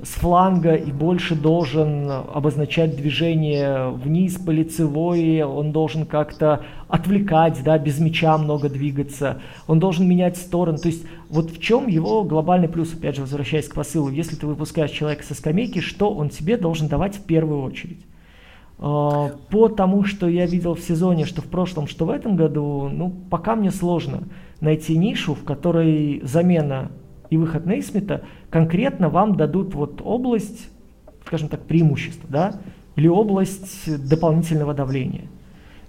с 0.00 0.10
фланга 0.10 0.76
и 0.76 0.92
больше 0.92 1.34
должен 1.34 2.08
обозначать 2.08 2.94
движение 2.94 3.90
вниз 3.90 4.36
по 4.36 4.52
лицевой, 4.52 5.42
он 5.42 5.72
должен 5.72 6.06
как-то 6.06 6.64
отвлекать, 6.86 7.60
да, 7.64 7.76
без 7.76 7.98
мяча 7.98 8.38
много 8.38 8.68
двигаться, 8.68 9.42
он 9.66 9.80
должен 9.80 10.06
менять 10.06 10.36
сторону. 10.36 10.78
То 10.78 10.90
есть 10.90 11.04
вот 11.28 11.50
в 11.50 11.60
чем 11.60 11.88
его 11.88 12.22
глобальный 12.22 12.68
плюс, 12.68 12.94
опять 12.94 13.16
же, 13.16 13.22
возвращаясь 13.22 13.66
к 13.66 13.74
посылу, 13.74 14.10
если 14.10 14.36
ты 14.36 14.46
выпускаешь 14.46 14.92
человека 14.92 15.24
со 15.24 15.34
скамейки, 15.34 15.80
что 15.80 16.14
он 16.14 16.28
тебе 16.28 16.56
должен 16.56 16.86
давать 16.86 17.16
в 17.16 17.24
первую 17.24 17.64
очередь? 17.64 18.06
А, 18.82 19.32
по 19.50 19.68
тому, 19.68 20.04
что 20.04 20.26
я 20.26 20.46
видел 20.46 20.74
в 20.74 20.80
сезоне, 20.80 21.26
что 21.26 21.42
в 21.42 21.46
прошлом, 21.46 21.86
что 21.86 22.06
в 22.06 22.10
этом 22.10 22.34
году, 22.34 22.88
ну, 22.90 23.14
пока 23.28 23.54
мне 23.54 23.70
сложно 23.70 24.22
найти 24.60 24.96
нишу, 24.96 25.34
в 25.34 25.44
которой 25.44 26.22
замена 26.24 26.90
и 27.28 27.36
выход 27.36 27.66
Нейсмита 27.66 28.22
конкретно 28.48 29.10
вам 29.10 29.36
дадут 29.36 29.74
вот 29.74 30.00
область, 30.02 30.68
скажем 31.26 31.48
так, 31.48 31.60
преимущества, 31.66 32.26
да, 32.30 32.54
или 32.96 33.06
область 33.06 34.08
дополнительного 34.08 34.72
давления. 34.72 35.28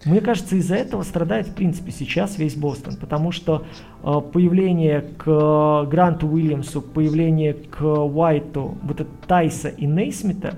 Мне 0.04 0.20
кажется, 0.20 0.58
из-за 0.58 0.76
этого 0.76 1.04
страдает, 1.04 1.48
в 1.48 1.54
принципе, 1.54 1.92
сейчас 1.92 2.38
весь 2.38 2.56
Бостон, 2.56 2.96
потому 2.98 3.32
что 3.32 3.64
э, 4.04 4.14
появление 4.34 5.02
к 5.02 5.86
Гранту 5.86 6.28
Уильямсу, 6.28 6.82
появление 6.82 7.54
к 7.54 7.84
Уайту, 7.84 8.76
вот 8.82 9.00
это 9.00 9.10
Тайса 9.28 9.70
и 9.70 9.86
Нейсмита, 9.86 10.56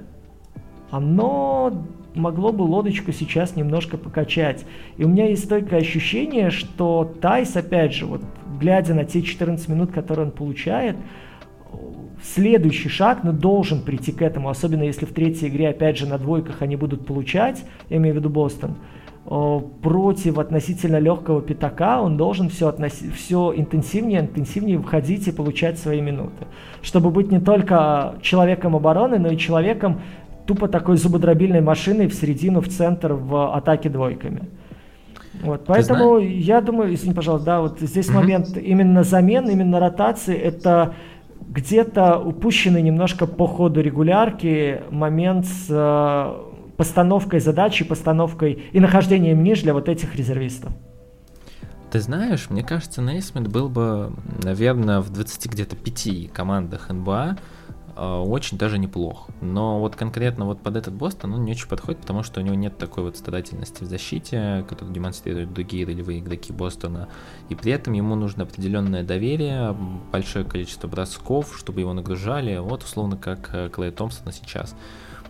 оно 0.91 1.85
могло 2.15 2.51
бы 2.51 2.63
лодочку 2.63 3.11
сейчас 3.11 3.55
немножко 3.55 3.97
покачать. 3.97 4.65
И 4.97 5.03
у 5.03 5.07
меня 5.07 5.27
есть 5.27 5.45
стойкое 5.45 5.81
ощущение, 5.81 6.49
что 6.49 7.13
Тайс, 7.21 7.55
опять 7.55 7.93
же, 7.93 8.05
вот 8.05 8.21
глядя 8.59 8.93
на 8.93 9.05
те 9.05 9.21
14 9.21 9.67
минут, 9.69 9.91
которые 9.91 10.27
он 10.27 10.31
получает, 10.31 10.95
следующий 12.23 12.89
шаг, 12.89 13.23
но 13.23 13.31
ну, 13.31 13.37
должен 13.37 13.81
прийти 13.81 14.11
к 14.11 14.21
этому, 14.21 14.49
особенно 14.49 14.83
если 14.83 15.05
в 15.05 15.13
третьей 15.13 15.49
игре, 15.49 15.69
опять 15.69 15.97
же, 15.97 16.07
на 16.07 16.17
двойках 16.17 16.61
они 16.61 16.75
будут 16.75 17.05
получать, 17.05 17.63
я 17.89 17.97
имею 17.97 18.15
в 18.15 18.17
виду 18.19 18.29
Бостон, 18.29 18.75
против 19.81 20.37
относительно 20.37 20.99
легкого 20.99 21.41
пятака 21.41 22.01
он 22.01 22.17
должен 22.17 22.49
все, 22.49 22.67
относи, 22.67 23.09
все 23.09 23.53
интенсивнее, 23.55 24.19
интенсивнее 24.19 24.79
входить 24.79 25.27
и 25.27 25.31
получать 25.31 25.79
свои 25.79 26.01
минуты. 26.01 26.45
Чтобы 26.81 27.09
быть 27.09 27.31
не 27.31 27.39
только 27.39 28.15
человеком 28.21 28.75
обороны, 28.75 29.19
но 29.19 29.29
и 29.29 29.37
человеком 29.37 30.01
тупо 30.45 30.67
такой 30.67 30.97
зубодробильной 30.97 31.61
машиной 31.61 32.07
в 32.07 32.13
середину, 32.13 32.61
в 32.61 32.67
центр, 32.67 33.13
в 33.13 33.55
атаке 33.55 33.89
двойками. 33.89 34.49
Вот, 35.41 35.65
поэтому 35.65 36.19
я 36.19 36.61
думаю, 36.61 36.93
извини, 36.93 37.13
пожалуйста, 37.13 37.45
да, 37.45 37.61
вот 37.61 37.79
здесь 37.79 38.09
mm 38.09 38.13
момент 38.13 38.57
именно 38.57 39.03
замен, 39.03 39.49
именно 39.49 39.79
ротации, 39.79 40.35
это 40.35 40.93
где-то 41.49 42.19
упущенный 42.19 42.81
немножко 42.81 43.27
по 43.27 43.47
ходу 43.47 43.81
регулярки 43.81 44.81
момент 44.89 45.45
с 45.45 45.67
э, 45.69 46.53
постановкой 46.77 47.39
задачи, 47.39 47.83
постановкой 47.83 48.63
и 48.71 48.79
нахождением 48.79 49.43
ниш 49.43 49.61
для 49.61 49.73
вот 49.73 49.89
этих 49.89 50.15
резервистов. 50.15 50.71
Ты 51.91 51.99
знаешь, 51.99 52.49
мне 52.49 52.63
кажется, 52.63 53.01
Нейсмит 53.03 53.47
был 53.47 53.69
бы, 53.69 54.13
наверное, 54.43 54.99
в 54.99 55.11
20 55.11 55.51
где-то 55.51 55.75
5 55.75 56.31
командах 56.33 56.89
НБА 56.89 57.37
очень 57.95 58.57
даже 58.57 58.77
неплох. 58.77 59.27
Но 59.41 59.79
вот 59.79 59.95
конкретно 59.95 60.45
вот 60.45 60.61
под 60.61 60.75
этот 60.75 60.93
Бостон 60.93 61.33
он 61.33 61.45
не 61.45 61.51
очень 61.51 61.67
подходит, 61.67 62.01
потому 62.01 62.23
что 62.23 62.39
у 62.39 62.43
него 62.43 62.55
нет 62.55 62.77
такой 62.77 63.03
вот 63.03 63.17
страдательности 63.17 63.83
в 63.83 63.87
защите, 63.87 64.65
которую 64.67 64.93
демонстрируют 64.93 65.53
другие 65.53 65.85
ролевые 65.85 66.19
игроки 66.19 66.53
Бостона. 66.53 67.09
И 67.49 67.55
при 67.55 67.71
этом 67.71 67.93
ему 67.93 68.15
нужно 68.15 68.43
определенное 68.43 69.03
доверие, 69.03 69.75
большое 70.11 70.45
количество 70.45 70.87
бросков, 70.87 71.55
чтобы 71.57 71.81
его 71.81 71.93
нагружали. 71.93 72.57
Вот 72.57 72.83
условно 72.83 73.17
как 73.17 73.49
э, 73.53 73.69
Клей 73.69 73.91
Томпсона 73.91 74.31
сейчас. 74.31 74.75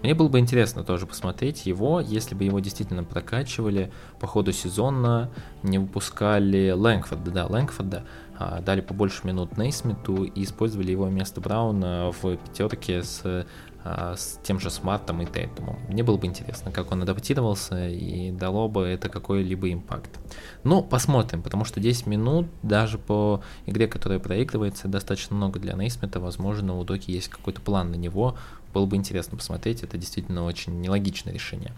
Мне 0.04 0.14
было 0.14 0.28
бы 0.28 0.38
интересно 0.38 0.84
тоже 0.84 1.08
посмотреть 1.08 1.66
его, 1.66 2.02
если 2.02 2.36
бы 2.36 2.44
его 2.44 2.60
действительно 2.60 3.06
прокачивали 3.06 3.90
по 4.20 4.28
ходу 4.28 4.52
сезона, 4.52 5.30
не 5.64 5.80
выпускали 5.80 6.72
Лэнгфорда, 6.72 7.32
да, 7.32 7.46
Лэнгфорда, 7.48 8.04
а, 8.38 8.60
дали 8.60 8.82
побольше 8.82 9.26
минут 9.26 9.58
Нейсмиту 9.58 10.26
и 10.26 10.44
использовали 10.44 10.92
его 10.92 11.06
вместо 11.06 11.40
Брауна 11.40 12.12
в 12.12 12.36
пятерке 12.36 13.02
с, 13.04 13.46
а, 13.86 14.16
с 14.18 14.40
тем 14.44 14.60
же 14.60 14.70
Смартом 14.70 15.22
и 15.22 15.26
Тейтумом. 15.26 15.78
Мне 15.88 16.04
было 16.04 16.18
бы 16.18 16.26
интересно, 16.26 16.72
как 16.72 16.92
он 16.92 17.04
адаптировался 17.04 17.88
и 17.88 18.32
дало 18.32 18.68
бы 18.68 18.84
это 18.84 19.08
какой-либо 19.08 19.72
импакт. 19.72 20.20
Ну, 20.66 20.84
посмотрим, 20.84 21.42
потому 21.42 21.64
что 21.64 21.80
10 21.80 22.08
минут 22.08 22.48
даже 22.62 22.98
по 22.98 23.42
игре, 23.66 23.88
которая 23.88 24.20
проигрывается, 24.20 24.90
достаточно 24.90 25.36
много 25.36 25.60
для 25.60 25.74
Нейсмита. 25.74 26.20
Возможно, 26.20 26.78
у 26.78 26.84
Доки 26.84 27.12
есть 27.12 27.30
какой-то 27.30 27.62
план 27.62 27.92
на 27.92 27.96
него. 27.96 28.36
Было 28.74 28.86
бы 28.86 28.96
интересно 28.96 29.38
посмотреть. 29.38 29.84
Это 29.84 29.98
действительно 29.98 30.46
очень 30.46 30.82
нелогичное 30.82 31.34
решение. 31.34 31.74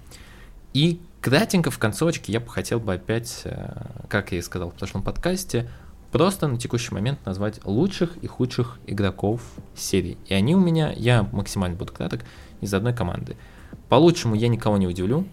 И 0.74 1.00
кратенько 1.22 1.72
в 1.72 1.80
концовочке 1.80 2.32
я 2.32 2.40
бы 2.40 2.50
хотел 2.50 2.80
бы 2.80 2.94
опять, 2.94 3.42
э, 3.46 3.86
как 4.10 4.32
я 4.32 4.40
и 4.40 4.42
сказал 4.42 4.72
в 4.72 4.74
прошлом 4.74 5.04
подкасте, 5.04 5.70
просто 6.12 6.48
на 6.48 6.58
текущий 6.58 6.94
момент 6.94 7.26
назвать 7.26 7.60
лучших 7.66 8.18
и 8.18 8.28
худших 8.28 8.80
игроков 8.88 9.42
серии. 9.76 10.18
И 10.28 10.34
они 10.34 10.56
у 10.56 10.60
меня, 10.60 10.92
я 10.92 11.24
максимально 11.24 11.78
буду 11.78 11.94
краток, 11.94 12.26
из 12.62 12.74
одной 12.74 12.94
команды. 12.94 13.38
По 13.90 13.96
лучшему 13.96 14.36
я 14.36 14.48
никого 14.48 14.78
не 14.78 14.88
удивлю. 14.88 15.28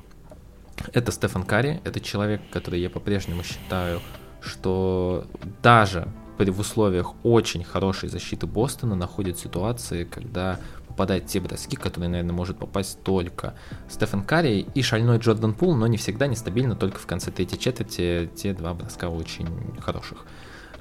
Это 0.92 1.12
Стефан 1.12 1.44
Карри, 1.44 1.80
это 1.84 2.00
человек, 2.00 2.40
который 2.50 2.80
я 2.80 2.90
по-прежнему 2.90 3.42
считаю, 3.42 4.00
что 4.40 5.26
даже 5.62 6.08
в 6.38 6.58
условиях 6.58 7.14
очень 7.22 7.62
хорошей 7.62 8.08
защиты 8.08 8.48
Бостона 8.48 8.96
находит 8.96 9.38
ситуации, 9.38 10.02
когда 10.02 10.58
попадает 10.92 11.24
в 11.24 11.26
те 11.26 11.40
броски, 11.40 11.76
которые, 11.76 12.10
наверное, 12.10 12.34
может 12.34 12.58
попасть 12.58 13.02
только 13.02 13.54
Стефан 13.88 14.22
Карри 14.22 14.66
и 14.74 14.82
шальной 14.82 15.18
Джордан 15.18 15.54
Пул, 15.54 15.74
но 15.74 15.86
не 15.86 15.96
всегда 15.96 16.26
нестабильно, 16.26 16.76
только 16.76 16.98
в 16.98 17.06
конце 17.06 17.30
третьей 17.30 17.58
четверти 17.58 18.30
те 18.36 18.52
два 18.52 18.74
броска 18.74 19.08
очень 19.08 19.48
хороших. 19.80 20.26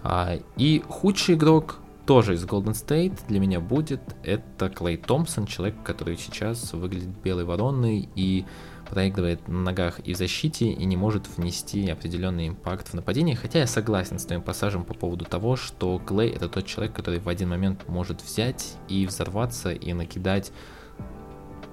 А, 0.03 0.38
и 0.57 0.84
худший 0.88 1.36
игрок 1.36 1.80
тоже 2.05 2.34
из 2.34 2.43
Golden 2.45 2.74
State 2.74 3.20
для 3.28 3.39
меня 3.39 3.59
будет 3.59 4.01
это 4.24 4.70
Клей 4.70 4.97
Томпсон, 4.97 5.45
человек, 5.45 5.76
который 5.84 6.18
сейчас 6.18 6.74
выглядит 6.74 7.09
белой 7.24 7.45
вороной 7.45 8.09
и 8.16 8.45
проигрывает 8.92 9.48
на 9.48 9.62
ногах 9.62 10.00
и 10.00 10.14
в 10.14 10.18
защите 10.18 10.66
и 10.66 10.86
не 10.86 10.98
может 10.98 11.28
внести 11.38 11.89
определенный 11.89 12.50
импакт 12.50 12.89
в 12.89 12.94
нападение. 12.94 13.36
Хотя 13.36 13.60
я 13.60 13.68
согласен 13.68 14.20
с 14.20 14.26
твоим 14.26 14.42
пассажем 14.42 14.84
по 14.84 14.94
поводу 14.94 15.26
того, 15.26 15.56
что 15.56 15.98
Клей 16.00 16.30
это 16.30 16.50
тот 16.50 16.66
человек, 16.66 16.94
который 16.94 17.20
в 17.20 17.30
один 17.30 17.50
момент 17.50 17.88
может 17.88 18.22
взять 18.22 18.76
и 18.89 19.06
взорваться 19.06 19.72
и 19.72 19.94
накидать 19.94 20.52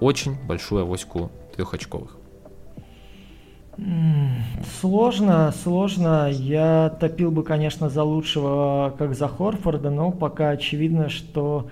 очень 0.00 0.36
большую 0.46 0.82
авоську 0.82 1.30
трехочковых. 1.54 2.16
Сложно, 4.80 5.52
сложно. 5.62 6.28
Я 6.30 6.96
топил 7.00 7.30
бы, 7.30 7.42
конечно, 7.42 7.88
за 7.88 8.02
лучшего, 8.02 8.94
как 8.96 9.14
за 9.14 9.28
Хорфорда, 9.28 9.90
но 9.90 10.10
пока 10.10 10.50
очевидно, 10.50 11.08
что 11.08 11.68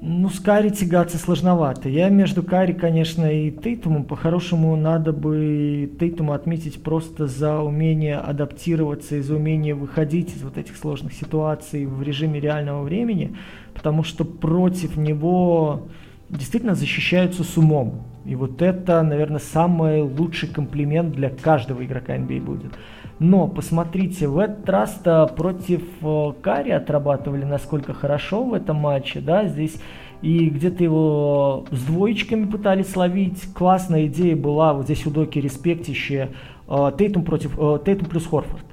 ну, 0.00 0.28
с 0.28 0.40
Карри 0.40 0.70
тягаться 0.70 1.18
сложновато. 1.18 1.88
Я 1.88 2.08
между 2.10 2.42
Карри, 2.42 2.72
конечно, 2.72 3.24
и 3.24 3.50
Тейтумом. 3.50 4.04
По-хорошему, 4.04 4.76
надо 4.76 5.12
бы 5.12 5.90
Тейтуму 5.98 6.32
отметить 6.32 6.82
просто 6.82 7.26
за 7.26 7.60
умение 7.60 8.16
адаптироваться 8.16 9.16
и 9.16 9.22
за 9.22 9.36
умение 9.36 9.74
выходить 9.74 10.36
из 10.36 10.42
вот 10.42 10.58
этих 10.58 10.76
сложных 10.76 11.12
ситуаций 11.12 11.86
в 11.86 12.02
режиме 12.02 12.40
реального 12.40 12.82
времени, 12.82 13.36
потому 13.74 14.02
что 14.02 14.24
против 14.24 14.96
него 14.96 15.88
действительно 16.28 16.74
защищаются 16.74 17.42
с 17.42 17.56
умом. 17.56 18.02
И 18.24 18.34
вот 18.34 18.60
это, 18.60 19.02
наверное, 19.02 19.40
самый 19.40 20.02
лучший 20.02 20.48
комплимент 20.48 21.14
для 21.14 21.30
каждого 21.30 21.84
игрока 21.84 22.16
NBA 22.16 22.40
будет. 22.40 22.72
Но 23.18 23.48
посмотрите, 23.48 24.28
в 24.28 24.38
этот 24.38 24.68
раз-то 24.68 25.26
против 25.26 25.82
э, 26.02 26.32
Кари 26.42 26.70
отрабатывали 26.70 27.44
насколько 27.44 27.94
хорошо 27.94 28.44
в 28.44 28.52
этом 28.52 28.76
матче, 28.76 29.20
да, 29.20 29.46
здесь 29.46 29.76
и 30.20 30.50
где-то 30.50 30.84
его 30.84 31.64
с 31.70 31.82
двоечками 31.84 32.44
пытались 32.44 32.90
словить. 32.90 33.42
Классная 33.54 34.06
идея 34.06 34.36
была, 34.36 34.74
вот 34.74 34.84
здесь 34.84 35.06
у 35.06 35.10
Доки 35.10 35.38
респектище, 35.38 36.30
э, 36.68 36.92
Тейтум 36.98 37.24
против, 37.24 37.58
э, 37.58 37.78
Тейтум 37.86 38.08
плюс 38.08 38.26
Хорфорд. 38.26 38.64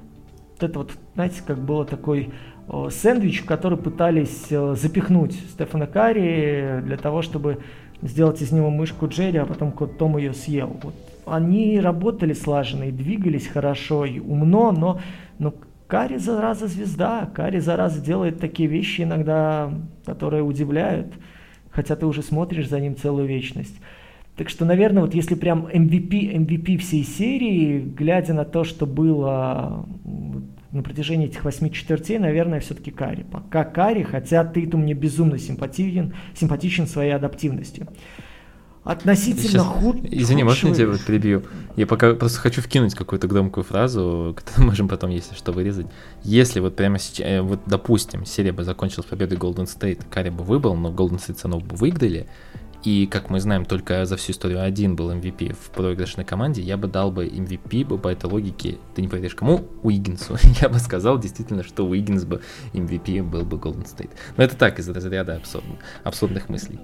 Вот 0.52 0.62
это 0.62 0.78
вот, 0.78 0.90
знаете, 1.14 1.42
как 1.46 1.58
было 1.58 1.84
такой 1.84 2.30
сэндвич, 2.90 3.42
который 3.42 3.76
пытались 3.76 4.48
запихнуть 4.48 5.34
Стефана 5.34 5.86
Карри 5.86 6.80
для 6.82 6.96
того, 6.96 7.20
чтобы 7.20 7.58
сделать 8.00 8.40
из 8.40 8.52
него 8.52 8.70
мышку 8.70 9.06
Джерри, 9.06 9.36
а 9.38 9.44
потом 9.44 9.70
кот 9.70 9.98
Том 9.98 10.16
ее 10.16 10.32
съел. 10.32 10.74
Вот 10.82 10.94
они 11.26 11.80
работали 11.80 12.32
слаженно 12.32 12.84
и 12.84 12.92
двигались 12.92 13.46
хорошо, 13.46 14.04
и 14.04 14.18
умно, 14.18 14.72
но, 14.72 15.00
но 15.38 15.54
Кари 15.86 16.16
зараза 16.16 16.66
звезда, 16.66 17.30
Кари 17.34 17.60
зараза 17.60 18.00
делает 18.00 18.40
такие 18.40 18.68
вещи 18.68 19.02
иногда, 19.02 19.72
которые 20.04 20.42
удивляют, 20.42 21.12
хотя 21.70 21.96
ты 21.96 22.06
уже 22.06 22.22
смотришь 22.22 22.68
за 22.68 22.80
ним 22.80 22.96
целую 22.96 23.26
вечность. 23.26 23.76
Так 24.36 24.48
что, 24.48 24.64
наверное, 24.64 25.02
вот 25.02 25.14
если 25.14 25.36
прям 25.36 25.66
MVP, 25.66 26.34
MVP 26.34 26.78
всей 26.78 27.04
серии, 27.04 27.80
глядя 27.80 28.34
на 28.34 28.44
то, 28.44 28.64
что 28.64 28.86
было 28.86 29.86
на 30.72 30.82
протяжении 30.82 31.28
этих 31.28 31.44
восьми 31.44 31.70
четвертей, 31.70 32.18
наверное, 32.18 32.58
все-таки 32.58 32.90
Кари. 32.90 33.24
Пока 33.30 33.64
Кари, 33.64 34.02
хотя 34.02 34.44
ты 34.44 34.66
мне 34.76 34.94
безумно 34.94 35.38
симпатичен, 35.38 36.14
симпатичен 36.34 36.88
своей 36.88 37.12
адаптивностью 37.12 37.86
относительно 38.84 39.64
Сейчас... 39.64 39.66
худ... 39.66 39.96
Извини, 40.04 40.44
можно 40.44 40.68
я 40.68 40.74
тебя 40.74 40.88
вот 40.88 41.00
перебью? 41.00 41.42
Я 41.76 41.86
пока 41.86 42.14
просто 42.14 42.38
хочу 42.38 42.62
вкинуть 42.62 42.94
какую-то 42.94 43.26
громкую 43.26 43.64
фразу, 43.64 44.34
которую 44.36 44.66
можем 44.66 44.88
потом, 44.88 45.10
если 45.10 45.34
что, 45.34 45.52
вырезать. 45.52 45.86
Если 46.22 46.60
вот 46.60 46.76
прямо 46.76 46.98
сейчас, 46.98 47.26
э, 47.26 47.40
вот 47.40 47.60
допустим, 47.66 48.24
серия 48.24 48.52
бы 48.52 48.64
закончилась 48.64 49.06
победой 49.06 49.38
Golden 49.38 49.66
State, 49.66 50.02
Карри 50.10 50.30
бы 50.30 50.44
выбыл, 50.44 50.74
но 50.74 50.90
Golden 50.90 51.16
State 51.16 51.36
все 51.36 51.48
бы 51.48 51.76
выиграли, 51.76 52.26
и, 52.84 53.06
как 53.06 53.30
мы 53.30 53.40
знаем, 53.40 53.64
только 53.64 54.04
за 54.04 54.18
всю 54.18 54.32
историю 54.32 54.62
один 54.62 54.94
был 54.94 55.10
MVP 55.10 55.54
в 55.54 55.70
проигрышной 55.70 56.26
команде, 56.26 56.60
я 56.60 56.76
бы 56.76 56.86
дал 56.86 57.10
бы 57.10 57.26
MVP 57.26 57.86
бы 57.86 57.96
по 57.96 58.08
этой 58.08 58.26
логике, 58.26 58.76
ты 58.94 59.00
не 59.00 59.08
поверишь, 59.08 59.34
кому? 59.34 59.66
Уиггинсу. 59.82 60.36
я 60.60 60.68
бы 60.68 60.78
сказал 60.78 61.18
действительно, 61.18 61.62
что 61.62 61.86
Уиггинс 61.86 62.24
бы 62.24 62.42
MVP 62.74 63.22
был 63.22 63.44
бы 63.44 63.56
Golden 63.56 63.86
State. 63.86 64.10
Но 64.36 64.44
это 64.44 64.54
так, 64.54 64.78
из 64.78 64.88
разряда 64.90 65.36
абсурдных, 65.36 65.78
абсурдных 66.04 66.50
мыслей. 66.50 66.78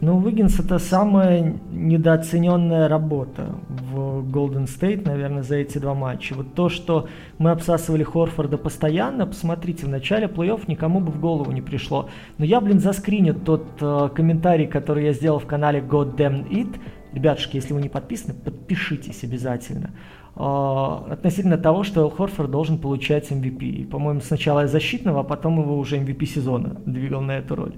Ну, 0.00 0.18
Уиггинс 0.18 0.60
это 0.60 0.78
самая 0.78 1.54
недооцененная 1.72 2.86
работа 2.86 3.54
в 3.68 4.22
Golden 4.30 4.66
State, 4.66 5.06
наверное, 5.06 5.42
за 5.42 5.56
эти 5.56 5.78
два 5.78 5.94
матча. 5.94 6.34
Вот 6.34 6.54
то, 6.54 6.68
что 6.68 7.08
мы 7.38 7.50
обсасывали 7.50 8.02
Хорфорда 8.02 8.58
постоянно, 8.58 9.26
посмотрите, 9.26 9.86
в 9.86 9.88
начале 9.88 10.26
плей-офф 10.26 10.64
никому 10.66 11.00
бы 11.00 11.12
в 11.12 11.20
голову 11.20 11.50
не 11.50 11.62
пришло. 11.62 12.10
Но 12.36 12.44
я, 12.44 12.60
блин, 12.60 12.78
заскриню 12.78 13.34
тот 13.34 13.66
э, 13.80 14.10
комментарий, 14.14 14.66
который 14.66 15.06
я 15.06 15.12
сделал 15.14 15.38
в 15.38 15.46
канале 15.46 15.80
God 15.80 16.14
Damn 16.16 16.46
It. 16.50 16.78
Ребятушки, 17.14 17.56
если 17.56 17.72
вы 17.72 17.80
не 17.80 17.88
подписаны, 17.88 18.34
подпишитесь 18.34 19.24
обязательно. 19.24 19.92
Uh, 20.34 21.10
относительно 21.10 21.56
того, 21.56 21.82
что 21.82 22.10
Хорфорд 22.10 22.50
должен 22.50 22.76
получать 22.76 23.30
MVP. 23.30 23.86
По-моему, 23.86 24.20
сначала 24.20 24.66
защитного, 24.66 25.20
а 25.20 25.24
потом 25.24 25.58
его 25.58 25.78
уже 25.78 25.96
MVP 25.96 26.26
сезона 26.26 26.76
двигал 26.84 27.22
на 27.22 27.38
эту 27.38 27.54
роль. 27.54 27.76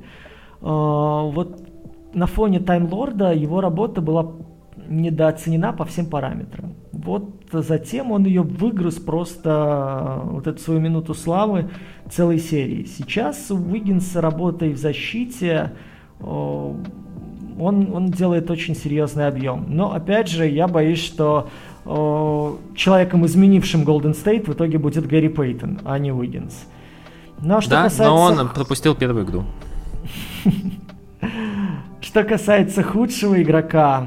Uh, 0.60 1.30
вот 1.30 1.67
на 2.18 2.26
фоне 2.26 2.60
Таймлорда 2.60 3.32
его 3.32 3.60
работа 3.60 4.00
была 4.00 4.32
недооценена 4.88 5.72
по 5.72 5.84
всем 5.84 6.06
параметрам. 6.06 6.74
Вот 6.92 7.30
затем 7.52 8.10
он 8.10 8.24
ее 8.24 8.42
выгрыз 8.42 8.96
просто 8.96 10.20
вот 10.24 10.46
эту 10.46 10.60
свою 10.60 10.80
минуту 10.80 11.14
славы 11.14 11.70
целой 12.10 12.38
серии. 12.38 12.84
Сейчас 12.84 13.50
Уиггинс 13.50 14.16
работой 14.16 14.72
в 14.72 14.78
защите, 14.78 15.72
он, 16.20 16.84
он 17.58 18.10
делает 18.10 18.50
очень 18.50 18.74
серьезный 18.74 19.28
объем. 19.28 19.66
Но 19.68 19.92
опять 19.92 20.28
же, 20.28 20.46
я 20.46 20.66
боюсь, 20.66 21.00
что 21.00 21.48
человеком, 22.74 23.24
изменившим 23.26 23.82
Golden 23.82 24.14
State, 24.14 24.46
в 24.46 24.54
итоге 24.54 24.78
будет 24.78 25.06
Гэри 25.06 25.28
Пейтон, 25.28 25.78
а 25.84 25.98
не 25.98 26.12
Уиггинс. 26.12 26.66
Ну, 27.40 27.56
а 27.56 27.60
что 27.60 27.70
да, 27.70 27.84
касается... 27.84 28.04
но 28.04 28.42
он 28.42 28.48
пропустил 28.48 28.94
первую 28.94 29.24
игру. 29.24 29.44
Что 32.08 32.24
касается 32.24 32.82
худшего 32.82 33.42
игрока, 33.42 34.06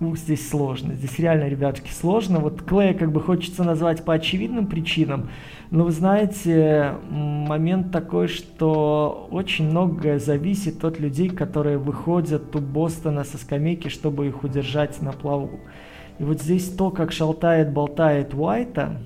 ух, 0.00 0.18
здесь 0.18 0.50
сложно. 0.50 0.92
Здесь 0.92 1.18
реально, 1.18 1.48
ребятки, 1.48 1.90
сложно. 1.90 2.40
Вот 2.40 2.60
Клея 2.60 2.92
как 2.92 3.10
бы 3.10 3.22
хочется 3.22 3.64
назвать 3.64 4.04
по 4.04 4.12
очевидным 4.12 4.66
причинам, 4.66 5.30
но 5.70 5.84
вы 5.84 5.92
знаете, 5.92 6.92
момент 7.08 7.90
такой, 7.90 8.28
что 8.28 9.28
очень 9.30 9.70
многое 9.70 10.18
зависит 10.18 10.84
от 10.84 11.00
людей, 11.00 11.30
которые 11.30 11.78
выходят 11.78 12.54
у 12.54 12.58
Бостона 12.58 13.24
со 13.24 13.38
скамейки, 13.38 13.88
чтобы 13.88 14.26
их 14.26 14.44
удержать 14.44 15.00
на 15.00 15.12
плаву. 15.12 15.60
И 16.18 16.22
вот 16.22 16.42
здесь 16.42 16.68
то, 16.68 16.90
как 16.90 17.12
шалтает-болтает 17.12 18.34
Уайта, 18.34 19.00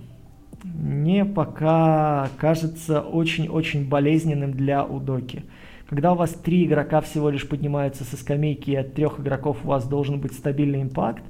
мне 0.65 1.25
пока 1.25 2.29
кажется 2.39 3.03
очень-очень 3.03 3.89
болезненным 3.89 4.51
для 4.51 4.85
Удоки. 4.85 5.45
Когда 5.91 6.13
у 6.13 6.15
вас 6.15 6.31
три 6.31 6.67
игрока 6.67 7.01
всего 7.01 7.31
лишь 7.31 7.49
поднимаются 7.49 8.05
со 8.05 8.17
скамейки, 8.17 8.71
и 8.71 8.77
от 8.77 8.95
трех 8.95 9.19
игроков 9.19 9.57
у 9.65 9.69
вас 9.69 9.89
должен 9.89 10.21
быть 10.21 10.35
стабильный 10.35 10.83
импакт, 10.83 11.25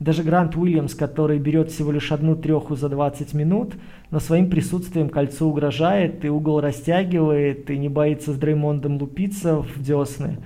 даже 0.00 0.22
Грант 0.22 0.54
Уильямс, 0.54 0.94
который 0.94 1.38
берет 1.38 1.70
всего 1.70 1.92
лишь 1.92 2.12
одну 2.12 2.36
треху 2.36 2.76
за 2.76 2.90
20 2.90 3.32
минут, 3.32 3.72
но 4.10 4.20
своим 4.20 4.50
присутствием 4.50 5.08
кольцу 5.08 5.48
угрожает, 5.48 6.26
и 6.26 6.28
угол 6.28 6.60
растягивает, 6.60 7.70
и 7.70 7.78
не 7.78 7.88
боится 7.88 8.34
с 8.34 8.36
Дреймондом 8.36 8.98
лупиться 8.98 9.62
в 9.62 9.82
десны. 9.82 10.40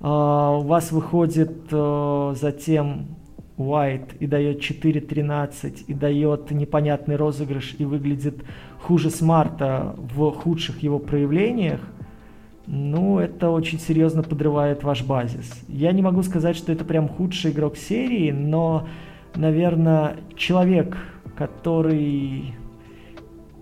Uh, 0.00 0.58
у 0.58 0.62
вас 0.62 0.90
выходит 0.90 1.70
uh, 1.70 2.34
затем 2.34 3.06
Уайт 3.56 4.14
и 4.18 4.26
дает 4.26 4.58
4-13, 4.58 5.84
и 5.86 5.94
дает 5.94 6.50
непонятный 6.50 7.14
розыгрыш, 7.14 7.76
и 7.78 7.84
выглядит 7.84 8.42
хуже 8.80 9.10
Смарта 9.10 9.94
в 9.96 10.32
худших 10.32 10.82
его 10.82 10.98
проявлениях– 10.98 11.80
ну, 12.70 13.18
это 13.18 13.48
очень 13.48 13.80
серьезно 13.80 14.22
подрывает 14.22 14.84
ваш 14.84 15.02
базис. 15.02 15.50
Я 15.68 15.90
не 15.92 16.02
могу 16.02 16.22
сказать, 16.22 16.54
что 16.54 16.70
это 16.70 16.84
прям 16.84 17.08
худший 17.08 17.50
игрок 17.50 17.78
серии, 17.78 18.30
но, 18.30 18.86
наверное, 19.34 20.16
человек, 20.36 20.98
который 21.34 22.54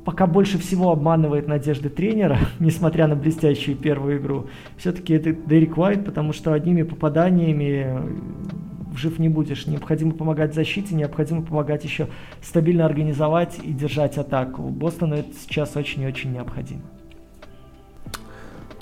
пока 0.05 0.27
больше 0.27 0.59
всего 0.59 0.91
обманывает 0.91 1.47
надежды 1.47 1.89
тренера, 1.89 2.37
несмотря 2.59 3.07
на 3.07 3.15
блестящую 3.15 3.77
первую 3.77 4.19
игру, 4.19 4.47
все-таки 4.77 5.15
это 5.15 5.33
Дерек 5.33 5.79
Уайт, 5.79 6.05
потому 6.05 6.33
что 6.33 6.53
одними 6.53 6.83
попаданиями 6.83 8.01
жив 8.97 9.21
не 9.21 9.29
будешь. 9.29 9.69
Необходимо 9.69 10.15
помогать 10.15 10.53
защите, 10.53 10.97
необходимо 10.97 11.43
помогать 11.43 11.85
еще 11.85 12.09
стабильно 12.43 12.85
организовать 12.85 13.61
и 13.63 13.73
держать 13.73 14.19
атаку. 14.19 14.63
Бостону 14.63 15.15
это 15.15 15.33
сейчас 15.33 15.77
очень 15.77 16.03
и 16.03 16.07
очень 16.07 16.33
необходимо. 16.33 16.83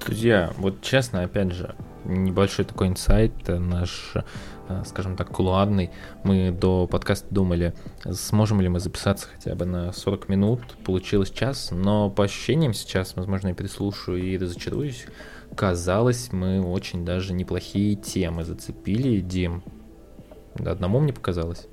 Друзья, 0.05 0.53
вот 0.59 0.83
честно, 0.83 1.23
опять 1.23 1.53
же, 1.53 1.75
небольшой 2.05 2.67
такой 2.67 2.89
инсайт, 2.89 3.33
наш, 3.49 4.13
э, 4.69 4.83
скажем 4.85 5.17
так, 5.17 5.31
кулуарный. 5.31 5.93
Мы 6.25 6.51
до 6.51 6.87
подкаста 6.87 7.27
думали, 7.31 7.73
сможем 8.11 8.61
ли 8.61 8.69
мы 8.69 8.81
записаться 8.81 9.29
хотя 9.35 9.55
бы 9.55 9.65
на 9.65 9.93
40 9.93 10.29
минут. 10.29 10.61
Получилось 10.85 11.31
час, 11.31 11.71
но 11.73 12.11
по 12.11 12.25
ощущениям 12.25 12.75
сейчас, 12.75 13.17
возможно, 13.17 13.49
я 13.49 13.55
переслушаю 13.55 14.23
и 14.23 14.37
разочаруюсь. 14.37 15.07
Казалось, 15.57 16.33
мы 16.33 16.61
очень 16.63 17.07
даже 17.07 17.33
неплохие 17.33 17.95
темы 17.95 18.45
зацепили. 18.45 19.21
Дим, 19.21 19.63
одному 20.59 21.01
мне 21.01 21.15
показалось. 21.15 21.67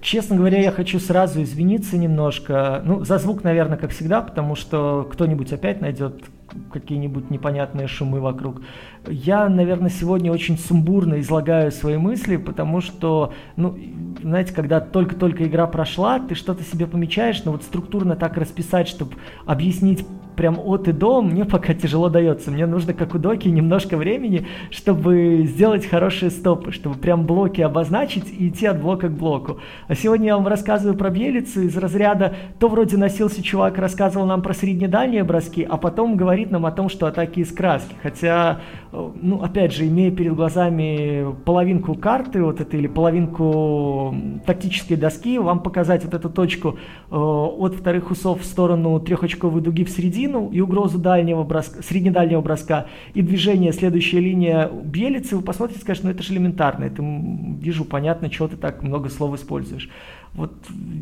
Честно 0.00 0.36
говоря, 0.36 0.60
я 0.60 0.72
хочу 0.72 0.98
сразу 0.98 1.42
извиниться 1.42 1.96
немножко. 1.96 2.82
Ну, 2.84 3.04
за 3.04 3.18
звук, 3.18 3.44
наверное, 3.44 3.78
как 3.78 3.92
всегда, 3.92 4.20
потому 4.20 4.56
что 4.56 5.08
кто-нибудь 5.12 5.52
опять 5.52 5.80
найдет 5.80 6.24
какие-нибудь 6.72 7.30
непонятные 7.30 7.86
шумы 7.86 8.20
вокруг. 8.20 8.62
Я, 9.06 9.48
наверное, 9.48 9.90
сегодня 9.90 10.30
очень 10.30 10.58
сумбурно 10.58 11.20
излагаю 11.20 11.72
свои 11.72 11.96
мысли, 11.96 12.36
потому 12.36 12.80
что, 12.80 13.32
ну, 13.56 13.76
знаете, 14.22 14.52
когда 14.52 14.80
только-только 14.80 15.44
игра 15.44 15.66
прошла, 15.66 16.18
ты 16.18 16.34
что-то 16.34 16.62
себе 16.64 16.86
помечаешь, 16.86 17.42
но 17.44 17.52
вот 17.52 17.62
структурно 17.62 18.16
так 18.16 18.36
расписать, 18.36 18.88
чтобы 18.88 19.12
объяснить 19.46 20.04
прям 20.40 20.58
от 20.58 20.88
и 20.88 20.92
до 20.92 21.20
мне 21.20 21.44
пока 21.44 21.74
тяжело 21.74 22.08
дается. 22.08 22.50
Мне 22.50 22.64
нужно, 22.64 22.94
как 22.94 23.14
у 23.14 23.18
Доки, 23.18 23.48
немножко 23.48 23.98
времени, 23.98 24.46
чтобы 24.70 25.42
сделать 25.44 25.84
хорошие 25.84 26.30
стопы, 26.30 26.72
чтобы 26.72 26.96
прям 26.96 27.26
блоки 27.26 27.60
обозначить 27.60 28.24
и 28.30 28.48
идти 28.48 28.64
от 28.64 28.80
блока 28.80 29.08
к 29.08 29.12
блоку. 29.12 29.60
А 29.86 29.94
сегодня 29.94 30.28
я 30.28 30.36
вам 30.38 30.46
рассказываю 30.46 30.96
про 30.96 31.10
Белицу 31.10 31.60
из 31.60 31.76
разряда, 31.76 32.34
то 32.58 32.68
вроде 32.68 32.96
носился 32.96 33.42
чувак, 33.42 33.76
рассказывал 33.76 34.24
нам 34.24 34.40
про 34.40 34.54
среднедальние 34.54 35.24
броски, 35.24 35.62
а 35.62 35.76
потом 35.76 36.16
говорит 36.16 36.50
нам 36.50 36.64
о 36.64 36.72
том, 36.72 36.88
что 36.88 37.06
атаки 37.06 37.40
из 37.40 37.52
краски. 37.52 37.94
Хотя, 38.02 38.60
ну, 38.92 39.42
опять 39.42 39.72
же, 39.72 39.86
имея 39.86 40.10
перед 40.10 40.34
глазами 40.34 41.34
половинку 41.44 41.94
карты 41.94 42.42
вот 42.42 42.60
этой 42.60 42.80
или 42.80 42.88
половинку 42.88 44.14
тактической 44.44 44.96
доски, 44.96 45.38
вам 45.38 45.62
показать 45.62 46.04
вот 46.04 46.14
эту 46.14 46.28
точку 46.28 46.76
э, 47.10 47.14
от 47.14 47.76
вторых 47.76 48.10
усов 48.10 48.40
в 48.40 48.44
сторону 48.44 48.98
трехочковой 48.98 49.62
дуги 49.62 49.84
в 49.84 49.90
середину 49.90 50.50
и 50.50 50.60
угрозу 50.60 50.98
дальнего 50.98 51.44
броска, 51.44 51.82
среднедальнего 51.82 52.40
броска 52.40 52.86
и 53.14 53.22
движение, 53.22 53.72
следующая 53.72 54.18
линия 54.18 54.68
Белицы, 54.68 55.36
вы 55.36 55.42
посмотрите, 55.42 55.80
скажете, 55.82 56.08
ну 56.08 56.12
это 56.12 56.24
же 56.24 56.32
элементарно, 56.32 56.84
это 56.84 57.00
вижу, 57.00 57.84
понятно, 57.84 58.28
чего 58.28 58.48
ты 58.48 58.56
так 58.56 58.82
много 58.82 59.08
слов 59.08 59.36
используешь. 59.36 59.88
Вот 60.34 60.52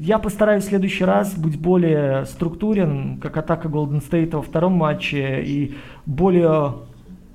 я 0.01 0.19
постараюсь 0.19 0.65
в 0.65 0.69
следующий 0.69 1.05
раз 1.05 1.35
быть 1.35 1.59
более 1.59 2.27
структурен, 2.27 3.19
как 3.19 3.37
атака 3.39 3.69
Golden 3.69 4.03
State 4.03 4.35
во 4.37 4.43
втором 4.43 4.73
матче, 4.73 5.43
и 5.43 5.75
более 6.07 6.75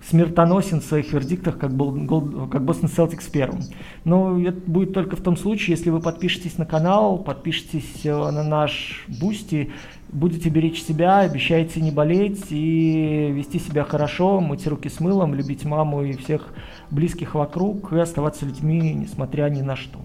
смертоносен 0.10 0.82
в 0.82 0.84
своих 0.84 1.12
вердиктах, 1.14 1.58
как, 1.58 1.74
был, 1.74 2.48
как 2.50 2.64
Бостон 2.64 2.90
Селтикс 2.90 3.26
в 3.26 3.32
первом. 3.32 3.62
Но 4.04 4.40
это 4.42 4.60
будет 4.70 4.94
только 4.94 5.16
в 5.16 5.22
том 5.22 5.38
случае, 5.38 5.76
если 5.76 5.90
вы 5.90 6.00
подпишетесь 6.00 6.58
на 6.58 6.66
канал, 6.66 7.18
подпишетесь 7.18 8.06
э, 8.06 8.12
на 8.12 8.44
наш 8.44 9.06
Бусти, 9.08 9.72
будете 10.10 10.50
беречь 10.50 10.84
себя, 10.84 11.20
обещаете 11.20 11.82
не 11.82 11.92
болеть 11.92 12.48
и 12.50 13.32
вести 13.32 13.60
себя 13.60 13.84
хорошо, 13.84 14.42
мыть 14.42 14.68
руки 14.68 14.90
с 14.90 15.00
мылом, 15.00 15.34
любить 15.34 15.66
маму 15.66 16.04
и 16.04 16.14
всех 16.14 16.50
близких 16.92 17.36
вокруг 17.36 17.94
и 17.94 18.00
оставаться 18.00 18.46
людьми, 18.46 18.94
несмотря 18.94 19.50
ни 19.50 19.62
на 19.62 19.76
что. 19.76 20.00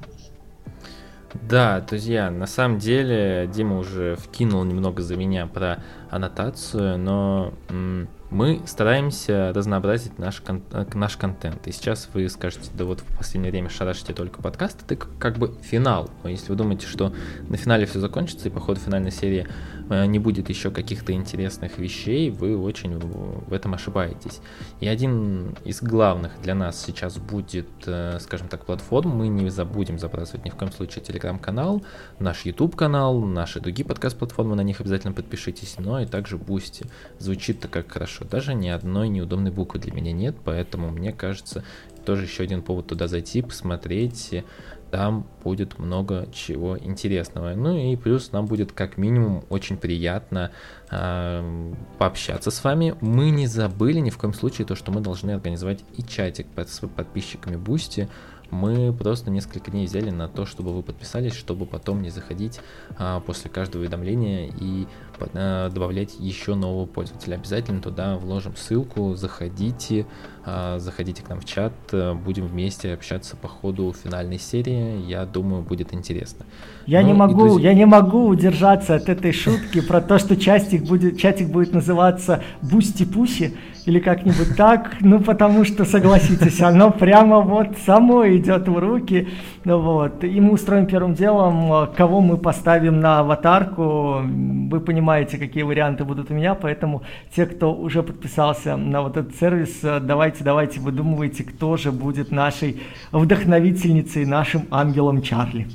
Да, 1.43 1.81
друзья, 1.81 2.31
на 2.31 2.47
самом 2.47 2.79
деле 2.79 3.51
Дима 3.53 3.79
уже 3.79 4.17
вкинул 4.17 4.65
немного 4.65 5.03
за 5.03 5.17
меня 5.17 5.47
про 5.47 5.83
аннотацию, 6.11 6.99
но 6.99 7.53
м- 7.69 8.09
мы 8.31 8.61
стараемся 8.67 9.53
разнообразить 9.55 10.19
наш, 10.19 10.41
кон- 10.41 10.63
наш 10.95 11.17
контент. 11.17 11.67
И 11.67 11.73
сейчас 11.73 12.09
вы 12.13 12.29
скажете, 12.29 12.71
да 12.75 12.85
вот 12.85 13.01
в 13.01 13.17
последнее 13.17 13.51
время 13.51 13.71
шарашите 13.71 14.13
только 14.13 14.43
подкасты, 14.43 14.85
это 14.87 14.97
как 15.19 15.39
бы 15.39 15.55
финал. 15.63 16.11
Но 16.23 16.31
если 16.31 16.51
вы 16.51 16.57
думаете, 16.57 16.87
что 16.87 17.13
на 17.49 17.57
финале 17.57 17.87
все 17.87 18.01
закончится 18.01 18.49
и 18.49 18.51
по 18.51 18.61
ходу 18.61 18.81
финальной 18.81 19.13
серии 19.13 19.47
э, 19.47 19.78
не 19.89 20.19
будет 20.19 20.49
еще 20.49 20.71
каких-то 20.71 21.13
интересных 21.13 21.79
вещей, 21.79 22.31
вы 22.31 22.59
очень 22.59 22.99
в 22.99 23.53
этом 23.53 23.75
ошибаетесь. 23.75 24.41
И 24.81 24.89
один 24.89 25.57
из 25.65 25.83
главных 25.83 26.41
для 26.43 26.55
нас 26.55 26.83
сейчас 26.83 27.19
будет, 27.19 27.69
э, 27.87 28.19
скажем 28.21 28.49
так, 28.49 28.65
платформ. 28.67 29.11
Мы 29.11 29.29
не 29.29 29.49
забудем 29.51 29.99
забрасывать 29.99 30.45
ни 30.45 30.51
в 30.51 30.57
коем 30.57 30.73
случае 30.73 31.05
телеграм-канал, 31.05 31.83
наш 32.19 32.45
YouTube 32.45 32.77
канал, 32.77 33.21
наши 33.21 33.61
другие 33.61 33.87
подкаст-платформы, 33.87 34.57
на 34.57 34.63
них 34.63 34.81
обязательно 34.81 35.13
подпишитесь, 35.13 35.77
но 35.79 36.01
и 36.01 36.07
также 36.07 36.37
Бусти. 36.37 36.87
Звучит-то 37.19 37.69
как 37.69 37.91
хорошо. 37.91 38.25
Даже 38.25 38.55
ни 38.55 38.69
одной 38.69 39.09
неудобной 39.09 39.51
буквы 39.51 39.81
для 39.81 39.93
меня 39.93 40.13
нет, 40.13 40.37
поэтому 40.45 40.91
мне 40.91 41.13
кажется, 41.13 41.65
тоже 42.05 42.25
еще 42.25 42.43
один 42.43 42.63
повод 42.63 42.87
туда 42.87 43.07
зайти, 43.07 43.43
посмотреть. 43.43 44.45
Там 44.91 45.27
будет 45.45 45.79
много 45.79 46.29
чего 46.33 46.79
интересного. 46.79 47.55
Ну 47.55 47.77
и 47.77 47.97
плюс 47.97 48.33
нам 48.33 48.47
будет 48.47 48.73
как 48.73 48.97
минимум 48.97 49.45
очень 49.51 49.77
приятно 49.77 50.51
э, 50.91 51.73
пообщаться 51.99 52.51
с 52.51 52.65
вами. 52.65 52.95
Мы 53.01 53.31
не 53.31 53.47
забыли 53.47 53.99
ни 53.99 54.11
в 54.11 54.19
коем 54.19 54.33
случае 54.33 54.67
то, 54.67 54.75
что 54.75 54.91
мы 54.91 55.01
должны 55.01 55.33
организовать 55.33 55.85
и 55.97 56.03
чатик 56.03 56.47
под, 56.47 56.69
с 56.71 56.81
подписчиками 56.89 57.57
Бусти 57.57 58.09
мы 58.51 58.93
просто 58.93 59.31
несколько 59.31 59.71
дней 59.71 59.87
взяли 59.87 60.11
на 60.11 60.29
то, 60.29 60.47
чтобы 60.47 60.73
вы 60.73 60.83
подписались, 60.83 61.35
чтобы 61.35 61.67
потом 61.67 62.03
не 62.03 62.11
заходить 62.11 62.61
а, 62.97 63.21
после 63.21 63.51
каждого 63.51 63.83
уведомления 63.83 64.51
и 64.61 64.87
а, 65.35 65.71
добавлять 65.71 66.17
еще 66.19 66.55
нового 66.55 66.87
пользователя. 66.87 67.35
Обязательно 67.35 67.81
туда 67.81 68.17
вложим 68.17 68.57
ссылку, 68.57 69.15
заходите, 69.15 70.07
а, 70.45 70.79
заходите 70.79 71.23
к 71.23 71.29
нам 71.29 71.41
в 71.41 71.45
чат, 71.45 71.73
а, 71.93 72.15
будем 72.15 72.47
вместе 72.47 72.93
общаться 72.93 73.37
по 73.37 73.49
ходу 73.49 73.93
финальной 73.93 74.39
серии. 74.39 75.05
Я 75.07 75.27
думаю, 75.27 75.63
будет 75.63 75.93
интересно. 75.93 76.47
Я 76.87 77.03
ну, 77.03 77.09
не 77.09 77.13
могу, 77.15 77.49
друзья... 77.49 77.71
я 77.71 77.77
не 77.77 77.85
могу 77.85 78.27
удержаться 78.29 78.95
от 78.95 79.09
этой 79.09 79.33
шутки 79.33 79.81
про 79.81 80.01
то, 80.01 80.19
что 80.19 80.37
чатик 80.37 80.85
будет, 80.85 81.19
чатик 81.19 81.49
будет 81.49 81.73
называться 81.73 82.43
Бусти 82.63 83.05
Пуси 83.05 83.57
или 83.89 84.01
как-нибудь 84.01 84.55
так, 84.55 84.97
ну 85.01 85.19
потому 85.19 85.65
что, 85.65 85.87
согласитесь, 85.87 86.61
оно 86.61 86.91
прямо 86.91 87.41
вот 87.41 87.69
само 87.87 88.29
идет 88.29 88.69
в 88.69 88.79
руки, 88.79 89.29
ну 89.65 89.81
вот. 89.81 90.23
И 90.25 90.41
мы 90.41 90.53
устроим 90.53 90.87
первым 90.87 91.15
делом, 91.15 91.89
кого 91.97 92.21
мы 92.21 92.37
поставим 92.37 93.01
на 93.01 93.21
аватарку, 93.21 94.21
вы 94.23 94.81
понимаете, 94.81 95.39
какие 95.39 95.63
варианты 95.63 96.05
будут 96.05 96.31
у 96.31 96.35
меня, 96.35 96.55
поэтому 96.55 97.03
те, 97.35 97.47
кто 97.47 97.75
уже 97.75 98.03
подписался 98.03 98.77
на 98.77 99.01
вот 99.01 99.17
этот 99.17 99.35
сервис, 99.37 99.81
давайте, 99.83 100.45
давайте 100.45 100.81
выдумывайте, 100.81 101.43
кто 101.45 101.79
же 101.79 101.91
будет 101.91 102.31
нашей 102.31 102.83
вдохновительницей, 103.11 104.27
нашим 104.27 104.67
ангелом 104.71 105.23
Чарли. 105.23 105.67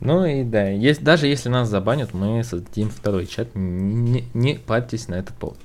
Ну 0.00 0.24
и 0.24 0.44
да, 0.44 0.68
есть, 0.68 1.02
даже 1.02 1.26
если 1.26 1.50
нас 1.50 1.68
забанят, 1.68 2.14
мы 2.14 2.42
создадим 2.44 2.88
второй 2.88 3.26
чат, 3.26 3.48
не, 3.54 4.24
не 4.32 4.54
парьтесь 4.54 5.08
на 5.08 5.16
этот 5.16 5.34
повод. 5.34 5.58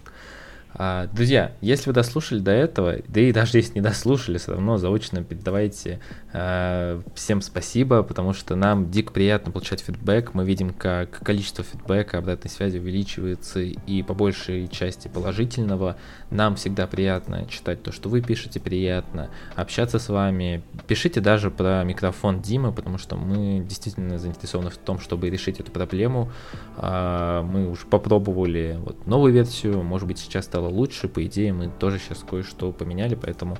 А, 0.75 1.07
друзья, 1.13 1.51
если 1.61 1.89
вы 1.89 1.93
дослушали 1.93 2.39
до 2.39 2.51
этого, 2.51 2.95
да 3.07 3.21
и 3.21 3.31
даже 3.31 3.57
если 3.57 3.75
не 3.75 3.81
дослушали, 3.81 4.39
все 4.39 4.53
равно 4.53 4.77
заочно 4.77 5.23
передавайте 5.23 5.99
э, 6.33 7.01
всем 7.13 7.41
спасибо, 7.41 8.01
потому 8.01 8.33
что 8.33 8.55
нам 8.55 8.89
дико 8.89 9.13
приятно 9.13 9.51
получать 9.51 9.81
фидбэк. 9.81 10.33
Мы 10.33 10.45
видим, 10.45 10.73
как 10.73 11.19
количество 11.19 11.63
фидбэка, 11.63 12.17
обратной 12.17 12.49
связи 12.49 12.79
увеличивается 12.79 13.59
и 13.59 14.01
по 14.01 14.15
большей 14.15 14.67
части 14.67 15.07
положительного. 15.07 15.97
Нам 16.31 16.55
всегда 16.55 16.87
приятно 16.87 17.45
читать 17.45 17.83
то, 17.83 17.91
что 17.91 18.09
вы 18.09 18.21
пишете, 18.21 18.59
приятно 18.59 19.29
общаться 19.55 19.99
с 19.99 20.09
вами. 20.09 20.63
Пишите 20.87 21.21
даже 21.21 21.51
про 21.51 21.83
микрофон 21.83 22.41
Димы, 22.41 22.71
потому 22.71 22.97
что 22.97 23.15
мы 23.15 23.59
действительно 23.59 24.17
заинтересованы 24.17 24.71
в 24.71 24.77
том, 24.77 24.99
чтобы 24.99 25.29
решить 25.29 25.59
эту 25.59 25.71
проблему. 25.71 26.31
Э, 26.77 27.43
мы 27.43 27.69
уже 27.69 27.85
попробовали 27.85 28.79
вот 28.83 29.05
новую 29.05 29.33
версию, 29.33 29.83
может 29.83 30.07
быть 30.07 30.17
сейчас 30.17 30.45
стало 30.45 30.62
стало 30.63 30.69
лучше, 30.69 31.07
по 31.07 31.25
идее 31.25 31.53
мы 31.53 31.69
тоже 31.79 31.99
сейчас 31.99 32.23
кое-что 32.29 32.71
поменяли, 32.71 33.15
поэтому 33.15 33.57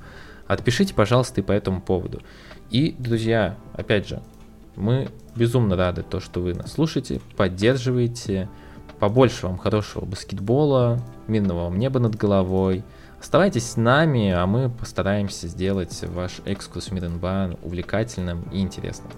отпишите, 0.48 0.94
пожалуйста, 0.94 1.42
и 1.42 1.44
по 1.44 1.52
этому 1.52 1.82
поводу. 1.82 2.22
И, 2.72 2.96
друзья, 2.98 3.58
опять 3.74 4.08
же, 4.08 4.22
мы 4.76 5.10
безумно 5.36 5.76
рады 5.76 6.04
то, 6.04 6.20
что 6.20 6.42
вы 6.42 6.54
нас 6.54 6.74
слушаете, 6.74 7.20
поддерживаете, 7.36 8.50
побольше 9.00 9.48
вам 9.48 9.58
хорошего 9.58 10.06
баскетбола, 10.06 11.00
мирного 11.28 11.66
вам 11.66 11.78
неба 11.78 12.00
над 12.00 12.16
головой. 12.16 12.84
Оставайтесь 13.20 13.72
с 13.72 13.78
нами, 13.78 14.32
а 14.32 14.46
мы 14.46 14.70
постараемся 14.70 15.48
сделать 15.48 16.04
ваш 16.08 16.42
экскурс 16.46 16.88
в 16.88 16.92
Миренбан 16.94 17.58
увлекательным 17.64 18.44
и 18.52 18.60
интересным. 18.60 19.12